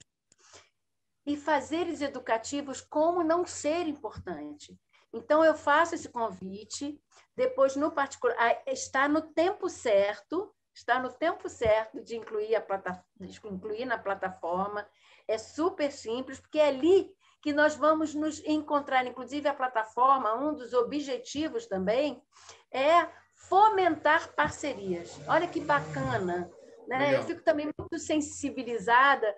E 1.26 1.38
fazeres 1.38 2.02
educativos, 2.02 2.82
como 2.82 3.24
não 3.24 3.46
ser 3.46 3.86
importante? 3.86 4.76
Então, 5.14 5.46
eu 5.46 5.54
faço 5.54 5.94
esse 5.94 6.10
convite, 6.10 7.00
depois, 7.36 7.76
no 7.76 7.92
particular, 7.92 8.64
está 8.66 9.08
no 9.08 9.22
tempo 9.22 9.70
certo, 9.70 10.52
está 10.74 11.00
no 11.00 11.12
tempo 11.12 11.48
certo 11.48 12.02
de 12.02 12.16
incluir, 12.16 12.56
a 12.56 12.66
de 13.20 13.40
incluir 13.48 13.86
na 13.86 14.00
plataforma. 14.00 14.88
É 15.28 15.38
super 15.38 15.92
simples, 15.92 16.40
porque 16.40 16.60
é 16.60 16.68
ali 16.68 17.12
que 17.42 17.54
nós 17.54 17.76
vamos 17.76 18.14
nos 18.14 18.44
encontrar, 18.46 19.06
inclusive 19.06 19.48
a 19.48 19.54
plataforma, 19.54 20.36
um 20.36 20.54
dos 20.54 20.74
objetivos 20.74 21.66
também 21.68 22.22
é 22.72 23.08
fomentar 23.48 24.34
parcerias. 24.34 25.20
Olha 25.28 25.48
que 25.48 25.60
bacana, 25.60 26.50
Né? 26.88 27.16
Eu 27.16 27.24
fico 27.24 27.44
também 27.44 27.70
muito 27.78 28.00
sensibilizada, 28.00 29.36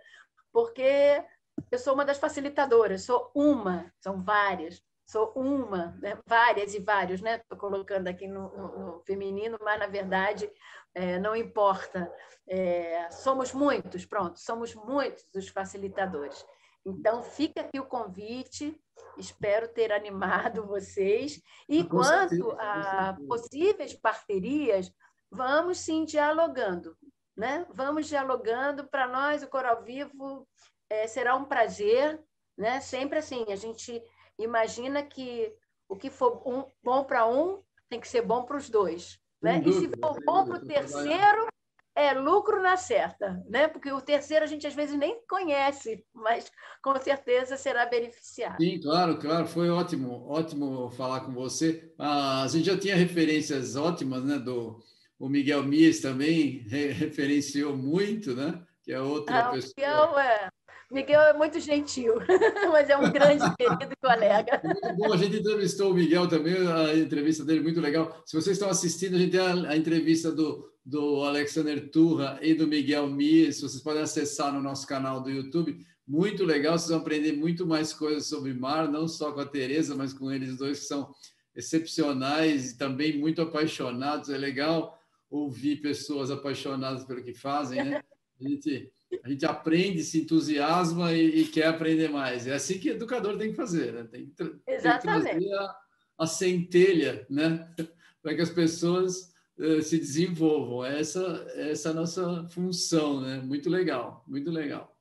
porque 0.51 1.23
eu 1.71 1.79
sou 1.79 1.93
uma 1.93 2.05
das 2.05 2.17
facilitadoras, 2.17 3.03
sou 3.03 3.31
uma, 3.33 3.91
são 3.99 4.23
várias, 4.23 4.83
sou 5.09 5.31
uma, 5.35 5.97
né? 5.99 6.19
várias 6.27 6.75
e 6.75 6.79
vários, 6.79 7.19
né? 7.19 7.37
Estou 7.37 7.57
colocando 7.57 8.07
aqui 8.07 8.27
no, 8.27 8.55
no, 8.55 8.79
no, 8.79 8.99
feminino, 8.99 9.57
mas 9.59 9.79
na 9.79 9.87
verdade 9.87 10.47
é, 10.93 11.17
não 11.17 11.35
importa. 11.35 12.11
É, 12.47 13.09
somos 13.09 13.51
muitos, 13.51 14.05
pronto, 14.05 14.39
somos 14.39 14.75
muitos 14.75 15.25
os 15.33 15.49
facilitadores. 15.49 16.45
Então, 16.85 17.23
fica 17.23 17.61
aqui 17.61 17.79
o 17.79 17.87
convite, 17.87 18.79
espero 19.17 19.67
ter 19.67 19.91
animado 19.91 20.67
vocês. 20.67 21.41
E 21.67 21.83
com 21.83 21.97
quanto 21.97 22.29
certeza, 22.29 22.57
a 22.59 23.17
possíveis 23.27 23.93
parcerias, 23.95 24.93
vamos 25.31 25.79
sim 25.79 26.05
dialogando. 26.05 26.95
Né? 27.35 27.65
Vamos 27.73 28.05
dialogando. 28.05 28.87
Para 28.87 29.07
nós, 29.07 29.41
o 29.41 29.47
Coral 29.47 29.81
Vivo 29.81 30.47
é, 30.87 31.07
será 31.07 31.35
um 31.35 31.45
prazer. 31.45 32.23
Né? 32.55 32.79
Sempre 32.79 33.19
assim, 33.19 33.45
a 33.51 33.55
gente 33.55 34.03
imagina 34.39 35.03
que 35.03 35.53
o 35.87 35.95
que 35.95 36.09
for 36.09 36.41
um, 36.47 36.63
bom 36.83 37.03
para 37.03 37.27
um 37.27 37.61
tem 37.89 37.99
que 37.99 38.07
ser 38.07 38.21
bom 38.21 38.43
para 38.43 38.57
os 38.57 38.69
dois. 38.69 39.19
Né? 39.41 39.61
E 39.65 39.73
se 39.73 39.89
for 39.99 40.19
bom 40.25 40.45
para 40.45 40.57
o 40.57 40.65
terceiro, 40.65 41.47
é 41.95 42.13
lucro 42.13 42.61
na 42.61 42.77
certa, 42.77 43.43
né? 43.49 43.67
Porque 43.67 43.91
o 43.91 44.01
terceiro 44.01 44.45
a 44.45 44.47
gente 44.47 44.65
às 44.65 44.73
vezes 44.73 44.97
nem 44.97 45.19
conhece, 45.27 46.03
mas 46.13 46.49
com 46.81 46.95
certeza 46.97 47.57
será 47.57 47.85
beneficiado. 47.85 48.61
Sim, 48.61 48.79
claro, 48.79 49.17
claro, 49.17 49.47
foi 49.47 49.69
ótimo, 49.69 50.25
ótimo 50.29 50.89
falar 50.91 51.21
com 51.21 51.33
você. 51.33 51.91
Ah, 51.97 52.43
a 52.43 52.47
gente 52.47 52.65
já 52.65 52.77
tinha 52.77 52.95
referências 52.95 53.75
ótimas, 53.75 54.23
né? 54.23 54.37
Do 54.39 54.81
o 55.19 55.27
Miguel 55.27 55.63
Mies 55.63 55.99
também 55.99 56.59
re 56.69 56.91
referenciou 56.91 57.75
muito, 57.75 58.33
né? 58.33 58.63
Que 58.83 58.93
é 58.93 59.01
outra 59.01 59.39
ah, 59.39 59.51
pessoa. 59.51 59.73
Miguel 59.77 60.19
é, 60.19 60.49
Miguel 60.91 61.21
é 61.21 61.33
muito 61.33 61.59
gentil, 61.59 62.15
mas 62.71 62.89
é 62.89 62.97
um 62.97 63.11
grande 63.11 63.43
querido 63.55 63.95
colega. 64.01 64.61
Bom, 64.97 65.13
a 65.13 65.17
gente 65.17 65.37
entrevistou 65.37 65.91
o 65.91 65.93
Miguel 65.93 66.27
também, 66.27 66.55
a 66.67 66.95
entrevista 66.95 67.45
dele 67.45 67.61
muito 67.61 67.79
legal. 67.79 68.21
Se 68.25 68.35
vocês 68.35 68.57
estão 68.57 68.69
assistindo, 68.69 69.15
a 69.15 69.19
gente 69.19 69.31
tem 69.31 69.39
a, 69.39 69.69
a 69.69 69.77
entrevista 69.77 70.31
do, 70.31 70.67
do 70.83 71.23
Alexander 71.23 71.91
Turra 71.91 72.39
e 72.41 72.55
do 72.55 72.67
Miguel 72.67 73.07
Mies, 73.07 73.61
vocês 73.61 73.83
podem 73.83 74.01
acessar 74.01 74.51
no 74.51 74.61
nosso 74.61 74.87
canal 74.87 75.21
do 75.21 75.29
YouTube. 75.29 75.77
Muito 76.07 76.43
legal, 76.43 76.77
vocês 76.77 76.89
vão 76.89 76.99
aprender 76.99 77.33
muito 77.33 77.67
mais 77.67 77.93
coisas 77.93 78.25
sobre 78.25 78.51
mar, 78.51 78.91
não 78.91 79.07
só 79.07 79.31
com 79.31 79.41
a 79.41 79.45
Tereza, 79.45 79.95
mas 79.95 80.11
com 80.11 80.31
eles 80.31 80.57
dois 80.57 80.79
que 80.79 80.85
são 80.85 81.13
excepcionais 81.55 82.71
e 82.71 82.77
também 82.79 83.15
muito 83.15 83.43
apaixonados. 83.43 84.31
É 84.31 84.37
legal 84.37 84.99
ouvir 85.29 85.81
pessoas 85.81 86.31
apaixonadas 86.31 87.03
pelo 87.03 87.23
que 87.23 87.35
fazem, 87.35 87.83
né? 87.83 88.01
A 88.39 88.49
gente 88.49 88.91
a 89.23 89.29
gente 89.29 89.45
aprende, 89.45 90.03
se 90.03 90.21
entusiasma 90.21 91.13
e, 91.13 91.41
e, 91.41 91.47
quer 91.47 91.67
aprender 91.67 92.09
mais. 92.09 92.45
É 92.45 92.53
assim 92.53 92.77
que 92.77 92.89
educador 92.89 93.37
tem 93.37 93.49
que 93.49 93.55
fazer, 93.55 93.93
né? 93.93 94.03
Tem 94.03 94.27
que, 94.27 94.55
Exatamente. 94.67 95.23
Tem 95.25 95.39
que 95.39 95.45
trazer 95.47 95.53
a, 95.55 95.75
a 96.19 96.27
centelha, 96.27 97.25
né? 97.29 97.67
Para 98.21 98.35
que 98.35 98.41
as 98.41 98.49
pessoas 98.49 99.33
uh, 99.57 99.81
se 99.81 99.97
desenvolvam. 99.97 100.85
Essa, 100.85 101.47
essa 101.55 101.89
é 101.89 101.91
a 101.91 101.95
nossa 101.95 102.47
função, 102.49 103.21
né? 103.21 103.39
Muito 103.39 103.69
legal, 103.69 104.23
muito 104.27 104.51
legal. 104.51 104.95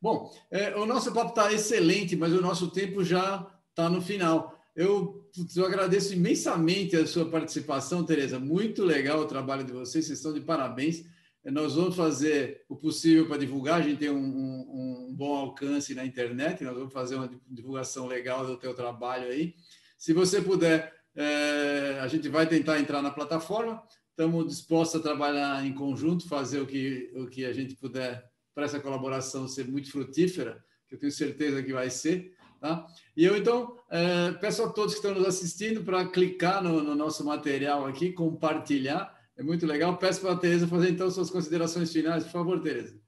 Bom, 0.00 0.34
é, 0.50 0.74
o 0.76 0.84
nosso 0.84 1.12
papo 1.12 1.30
está 1.30 1.52
excelente, 1.52 2.16
mas 2.16 2.32
o 2.32 2.40
nosso 2.40 2.70
tempo 2.70 3.04
já 3.04 3.46
está 3.70 3.88
no 3.88 4.02
final. 4.02 4.58
Eu, 4.74 5.28
eu 5.54 5.66
agradeço 5.66 6.14
imensamente 6.14 6.96
a 6.96 7.06
sua 7.06 7.30
participação, 7.30 8.04
Tereza. 8.04 8.40
Muito 8.40 8.82
legal 8.84 9.20
o 9.20 9.26
trabalho 9.26 9.64
de 9.64 9.72
vocês, 9.72 10.06
vocês 10.06 10.18
estão 10.18 10.32
de 10.32 10.40
parabéns. 10.40 11.04
Nós 11.44 11.74
vamos 11.74 11.96
fazer 11.96 12.64
o 12.68 12.76
possível 12.76 13.26
para 13.26 13.36
divulgar, 13.36 13.80
a 13.80 13.82
gente 13.82 13.98
tem 13.98 14.10
um, 14.10 14.16
um, 14.16 15.08
um, 15.08 15.14
bom 15.14 15.34
alcance 15.34 15.92
na 15.92 16.04
internet, 16.04 16.62
nós 16.62 16.76
vamos 16.76 16.92
fazer 16.92 17.16
uma 17.16 17.28
divulgação 17.48 18.06
legal 18.06 18.46
do 18.46 18.56
teu 18.56 18.72
trabalho 18.74 19.26
aí. 19.28 19.56
Se 19.98 20.12
você 20.12 20.40
puder, 20.40 20.92
é, 21.16 21.98
a 22.00 22.06
gente 22.06 22.28
vai 22.28 22.46
tentar 22.46 22.78
entrar 22.78 23.02
na 23.02 23.10
plataforma, 23.10 23.82
estamos 24.10 24.46
dispostos 24.46 25.00
a 25.00 25.02
trabalhar 25.02 25.66
em 25.66 25.74
conjunto, 25.74 26.28
fazer 26.28 26.60
o 26.60 26.66
que, 26.66 27.10
o 27.16 27.26
que 27.26 27.44
a 27.44 27.52
gente 27.52 27.74
puder 27.74 28.24
para 28.54 28.64
essa 28.64 28.78
colaboração 28.78 29.48
ser 29.48 29.66
muito 29.66 29.90
frutífera, 29.90 30.64
que 30.88 30.94
eu 30.94 30.98
tenho 30.98 31.12
certeza 31.12 31.62
que 31.62 31.72
vai 31.72 31.90
ser. 31.90 32.34
Tá? 32.60 32.86
E 33.16 33.24
eu, 33.24 33.36
então, 33.36 33.76
é, 33.90 34.30
peço 34.32 34.62
a 34.62 34.68
todos 34.68 34.94
que 34.94 35.00
estão 35.00 35.12
nos 35.12 35.26
assistindo 35.26 35.82
para 35.82 36.06
clicar 36.06 36.62
no, 36.62 36.80
no 36.80 36.94
nosso 36.94 37.24
material 37.24 37.86
aqui, 37.86 38.12
compartilhar, 38.12 39.12
é 39.36 39.42
muito 39.42 39.66
legal. 39.66 39.96
Peço 39.96 40.20
para 40.20 40.32
a 40.32 40.38
Tereza 40.38 40.66
fazer, 40.66 40.90
então, 40.90 41.10
suas 41.10 41.30
considerações 41.30 41.92
finais. 41.92 42.24
Por 42.24 42.30
favor, 42.30 42.62
Tereza. 42.62 43.00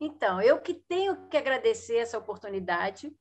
Então, 0.00 0.40
eu 0.40 0.60
que 0.60 0.74
tenho 0.74 1.28
que 1.28 1.36
agradecer 1.36 1.96
essa 1.96 2.18
oportunidade. 2.18 3.14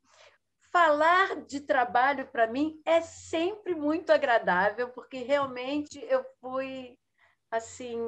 Falar 0.71 1.45
de 1.45 1.59
trabalho, 1.59 2.27
para 2.31 2.47
mim, 2.47 2.81
é 2.85 3.01
sempre 3.01 3.75
muito 3.75 4.09
agradável, 4.11 4.89
porque 4.89 5.17
realmente 5.17 5.99
eu 6.09 6.23
fui, 6.39 6.97
assim, 7.51 7.99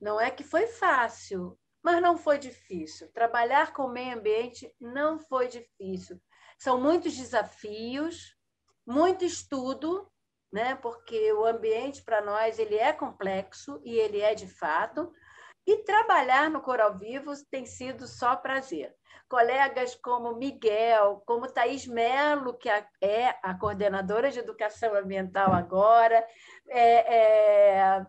não 0.00 0.20
é 0.20 0.30
que 0.30 0.44
foi 0.44 0.66
fácil, 0.66 1.58
mas 1.82 2.00
não 2.00 2.16
foi 2.16 2.38
difícil. 2.38 3.12
Trabalhar 3.12 3.72
com 3.72 3.82
o 3.82 3.92
meio 3.92 4.16
ambiente 4.16 4.72
não 4.80 5.18
foi 5.18 5.48
difícil. 5.48 6.18
São 6.58 6.80
muitos 6.80 7.14
desafios, 7.14 8.34
muito 8.86 9.24
estudo, 9.24 10.10
né? 10.54 10.76
Porque 10.76 11.32
o 11.32 11.44
ambiente 11.44 12.00
para 12.00 12.20
nós 12.20 12.60
ele 12.60 12.76
é 12.76 12.92
complexo 12.92 13.80
e 13.84 13.98
ele 13.98 14.20
é 14.20 14.36
de 14.36 14.46
fato. 14.46 15.12
E 15.66 15.78
trabalhar 15.78 16.48
no 16.48 16.60
Coral 16.60 16.96
Vivo 16.96 17.32
tem 17.50 17.66
sido 17.66 18.06
só 18.06 18.36
prazer. 18.36 18.94
Colegas 19.28 19.96
como 19.96 20.36
Miguel, 20.36 21.24
como 21.26 21.50
Thaís 21.50 21.88
Melo, 21.88 22.54
que 22.54 22.68
é 22.68 23.34
a 23.42 23.58
coordenadora 23.58 24.30
de 24.30 24.38
educação 24.38 24.94
ambiental 24.94 25.52
agora, 25.52 26.24
é, 26.68 27.16
é, 27.16 28.06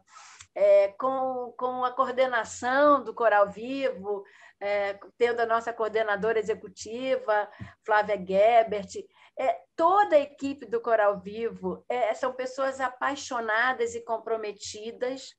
é, 0.54 0.88
com, 1.00 1.52
com 1.58 1.84
a 1.84 1.92
coordenação 1.94 3.04
do 3.04 3.12
Coral 3.14 3.50
Vivo, 3.50 4.24
é, 4.60 5.00
tendo 5.18 5.40
a 5.40 5.48
nossa 5.48 5.74
coordenadora 5.74 6.38
executiva, 6.38 7.50
Flávia 7.84 8.18
Gebert, 8.18 8.94
é, 9.38 9.60
toda 9.76 10.16
a 10.16 10.20
equipe 10.20 10.66
do 10.66 10.82
Coral 10.82 11.20
Vivo 11.20 11.84
é, 11.90 12.14
são 12.14 12.34
pessoas 12.34 12.80
apaixonadas 12.80 13.96
e 13.96 14.02
comprometidas, 14.02 15.36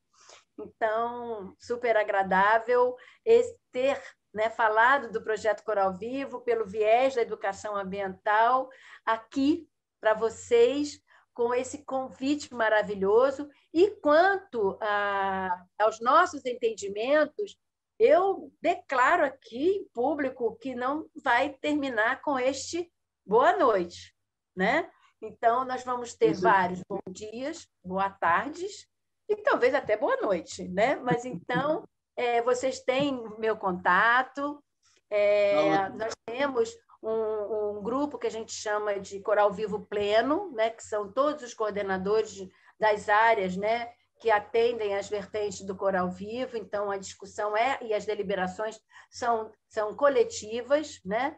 então, 0.58 1.54
super 1.58 1.96
agradável 1.96 2.96
ter 3.70 4.02
né, 4.32 4.48
falado 4.50 5.10
do 5.10 5.22
projeto 5.22 5.62
Coral 5.62 5.94
Vivo 5.96 6.40
pelo 6.40 6.66
viés 6.66 7.14
da 7.14 7.22
educação 7.22 7.76
ambiental 7.76 8.68
aqui 9.04 9.68
para 10.00 10.14
vocês, 10.14 11.00
com 11.34 11.52
esse 11.52 11.84
convite 11.84 12.54
maravilhoso. 12.54 13.48
E 13.72 13.90
quanto 14.02 14.78
a, 14.80 15.64
aos 15.78 16.00
nossos 16.00 16.44
entendimentos, 16.46 17.56
eu 17.98 18.50
declaro 18.60 19.24
aqui 19.24 19.68
em 19.68 19.88
público 19.88 20.56
que 20.56 20.74
não 20.74 21.06
vai 21.22 21.50
terminar 21.50 22.22
com 22.22 22.38
este 22.38 22.90
boa 23.26 23.56
noite, 23.56 24.14
né? 24.54 24.88
Então, 25.20 25.64
nós 25.64 25.82
vamos 25.82 26.14
ter 26.14 26.30
Isso. 26.30 26.42
vários 26.42 26.80
bons 26.88 27.12
dias, 27.12 27.66
boa 27.84 28.08
tardes 28.08 28.86
e 29.28 29.36
talvez 29.36 29.74
até 29.74 29.96
boa 29.96 30.16
noite, 30.18 30.68
né? 30.68 30.94
Mas 30.96 31.24
então, 31.24 31.86
é, 32.16 32.40
vocês 32.42 32.80
têm 32.80 33.20
meu 33.38 33.56
contato, 33.56 34.62
é, 35.10 35.88
nós 35.90 36.12
temos 36.26 36.70
um, 37.02 37.78
um, 37.78 37.82
grupo 37.82 38.18
que 38.18 38.26
a 38.26 38.30
gente 38.30 38.52
chama 38.52 39.00
de 39.00 39.20
Coral 39.20 39.52
Vivo 39.52 39.84
Pleno, 39.86 40.52
né? 40.52 40.70
Que 40.70 40.82
são 40.82 41.10
todos 41.10 41.42
os 41.42 41.54
coordenadores 41.54 42.46
das 42.78 43.08
áreas, 43.08 43.56
né? 43.56 43.92
Que 44.20 44.30
atendem 44.30 44.94
as 44.94 45.08
vertentes 45.08 45.62
do 45.62 45.76
Coral 45.76 46.10
Vivo, 46.10 46.56
então 46.56 46.90
a 46.90 46.96
discussão 46.96 47.56
é 47.56 47.78
e 47.82 47.92
as 47.92 48.06
deliberações 48.06 48.80
são, 49.10 49.50
são 49.68 49.94
coletivas, 49.94 51.00
né? 51.04 51.36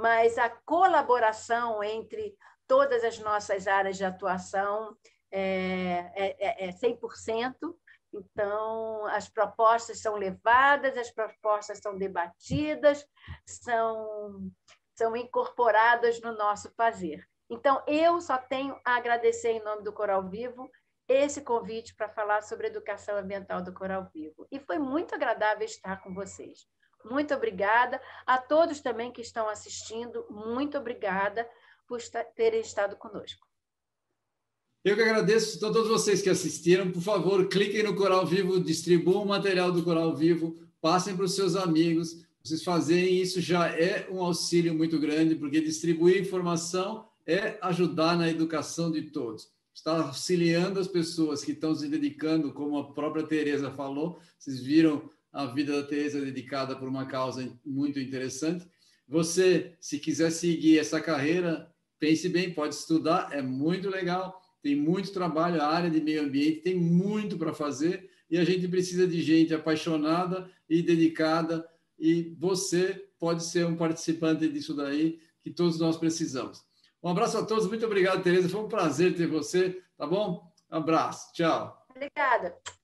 Mas 0.00 0.38
a 0.38 0.48
colaboração 0.48 1.84
entre 1.84 2.34
todas 2.66 3.04
as 3.04 3.18
nossas 3.18 3.66
áreas 3.66 3.98
de 3.98 4.04
atuação 4.04 4.96
é, 5.30 6.10
é, 6.14 6.68
é 6.68 6.72
100%. 6.72 7.54
É 7.54 7.90
então, 8.12 9.06
as 9.06 9.28
propostas 9.28 10.00
são 10.00 10.16
levadas, 10.16 10.96
as 10.96 11.10
propostas 11.10 11.78
são 11.78 11.96
debatidas, 11.96 13.06
são, 13.46 14.50
são 14.96 15.14
incorporadas 15.14 16.20
no 16.20 16.32
nosso 16.32 16.72
fazer. 16.74 17.24
Então, 17.48 17.82
eu 17.86 18.20
só 18.20 18.38
tenho 18.38 18.80
a 18.84 18.96
agradecer 18.96 19.50
em 19.50 19.62
nome 19.62 19.82
do 19.82 19.92
Coral 19.92 20.28
Vivo 20.28 20.68
esse 21.06 21.42
convite 21.42 21.94
para 21.94 22.08
falar 22.08 22.42
sobre 22.42 22.68
educação 22.68 23.16
ambiental 23.16 23.62
do 23.62 23.74
Coral 23.74 24.08
Vivo. 24.12 24.46
E 24.50 24.58
foi 24.58 24.78
muito 24.78 25.14
agradável 25.14 25.64
estar 25.64 26.00
com 26.02 26.14
vocês. 26.14 26.66
Muito 27.04 27.34
obrigada. 27.34 28.00
A 28.26 28.38
todos 28.38 28.80
também 28.80 29.10
que 29.10 29.20
estão 29.20 29.48
assistindo, 29.48 30.24
muito 30.30 30.78
obrigada 30.78 31.48
por 31.86 32.00
terem 32.34 32.60
estado 32.60 32.96
conosco. 32.96 33.46
Eu 34.82 34.96
que 34.96 35.02
agradeço 35.02 35.58
a 35.58 35.72
todos 35.72 35.88
vocês 35.88 36.22
que 36.22 36.30
assistiram. 36.30 36.90
Por 36.90 37.02
favor, 37.02 37.48
cliquem 37.48 37.82
no 37.82 37.94
Coral 37.94 38.24
Vivo, 38.24 38.58
distribuam 38.58 39.24
o 39.24 39.28
material 39.28 39.70
do 39.70 39.82
Coral 39.82 40.16
Vivo, 40.16 40.56
passem 40.80 41.14
para 41.14 41.26
os 41.26 41.34
seus 41.34 41.54
amigos. 41.54 42.24
Vocês 42.42 42.64
fazerem 42.64 43.20
isso 43.20 43.40
já 43.40 43.68
é 43.68 44.08
um 44.10 44.22
auxílio 44.22 44.74
muito 44.74 44.98
grande, 44.98 45.34
porque 45.34 45.60
distribuir 45.60 46.22
informação 46.22 47.06
é 47.26 47.58
ajudar 47.60 48.16
na 48.16 48.30
educação 48.30 48.90
de 48.90 49.02
todos. 49.02 49.50
Está 49.74 50.02
auxiliando 50.02 50.80
as 50.80 50.88
pessoas 50.88 51.44
que 51.44 51.52
estão 51.52 51.74
se 51.74 51.86
dedicando, 51.86 52.52
como 52.52 52.78
a 52.78 52.92
própria 52.92 53.26
Tereza 53.26 53.70
falou. 53.70 54.18
Vocês 54.38 54.60
viram 54.60 55.10
a 55.32 55.46
vida 55.46 55.80
da 55.80 55.86
Tereza 55.86 56.20
dedicada 56.20 56.76
por 56.76 56.88
uma 56.88 57.06
causa 57.06 57.50
muito 57.64 57.98
interessante. 57.98 58.66
Você, 59.06 59.74
se 59.80 59.98
quiser 59.98 60.30
seguir 60.30 60.78
essa 60.78 61.00
carreira, 61.00 61.72
pense 61.98 62.28
bem, 62.28 62.52
pode 62.52 62.74
estudar, 62.74 63.30
é 63.32 63.42
muito 63.42 63.88
legal 63.88 64.40
tem 64.62 64.76
muito 64.76 65.12
trabalho, 65.12 65.60
a 65.60 65.66
área 65.66 65.90
de 65.90 66.00
meio 66.00 66.22
ambiente 66.22 66.60
tem 66.60 66.74
muito 66.74 67.38
para 67.38 67.54
fazer 67.54 68.10
e 68.30 68.38
a 68.38 68.44
gente 68.44 68.68
precisa 68.68 69.06
de 69.06 69.20
gente 69.22 69.54
apaixonada 69.54 70.50
e 70.68 70.82
dedicada 70.82 71.66
e 71.98 72.34
você 72.38 73.08
pode 73.18 73.44
ser 73.44 73.66
um 73.66 73.76
participante 73.76 74.48
disso 74.48 74.74
daí 74.74 75.18
que 75.42 75.50
todos 75.50 75.78
nós 75.78 75.96
precisamos. 75.96 76.62
Um 77.02 77.08
abraço 77.08 77.38
a 77.38 77.44
todos, 77.44 77.66
muito 77.66 77.86
obrigado, 77.86 78.22
Tereza, 78.22 78.48
foi 78.48 78.60
um 78.60 78.68
prazer 78.68 79.16
ter 79.16 79.26
você, 79.26 79.82
tá 79.96 80.06
bom? 80.06 80.52
Abraço, 80.68 81.32
tchau. 81.32 81.86
Obrigada. 81.90 82.79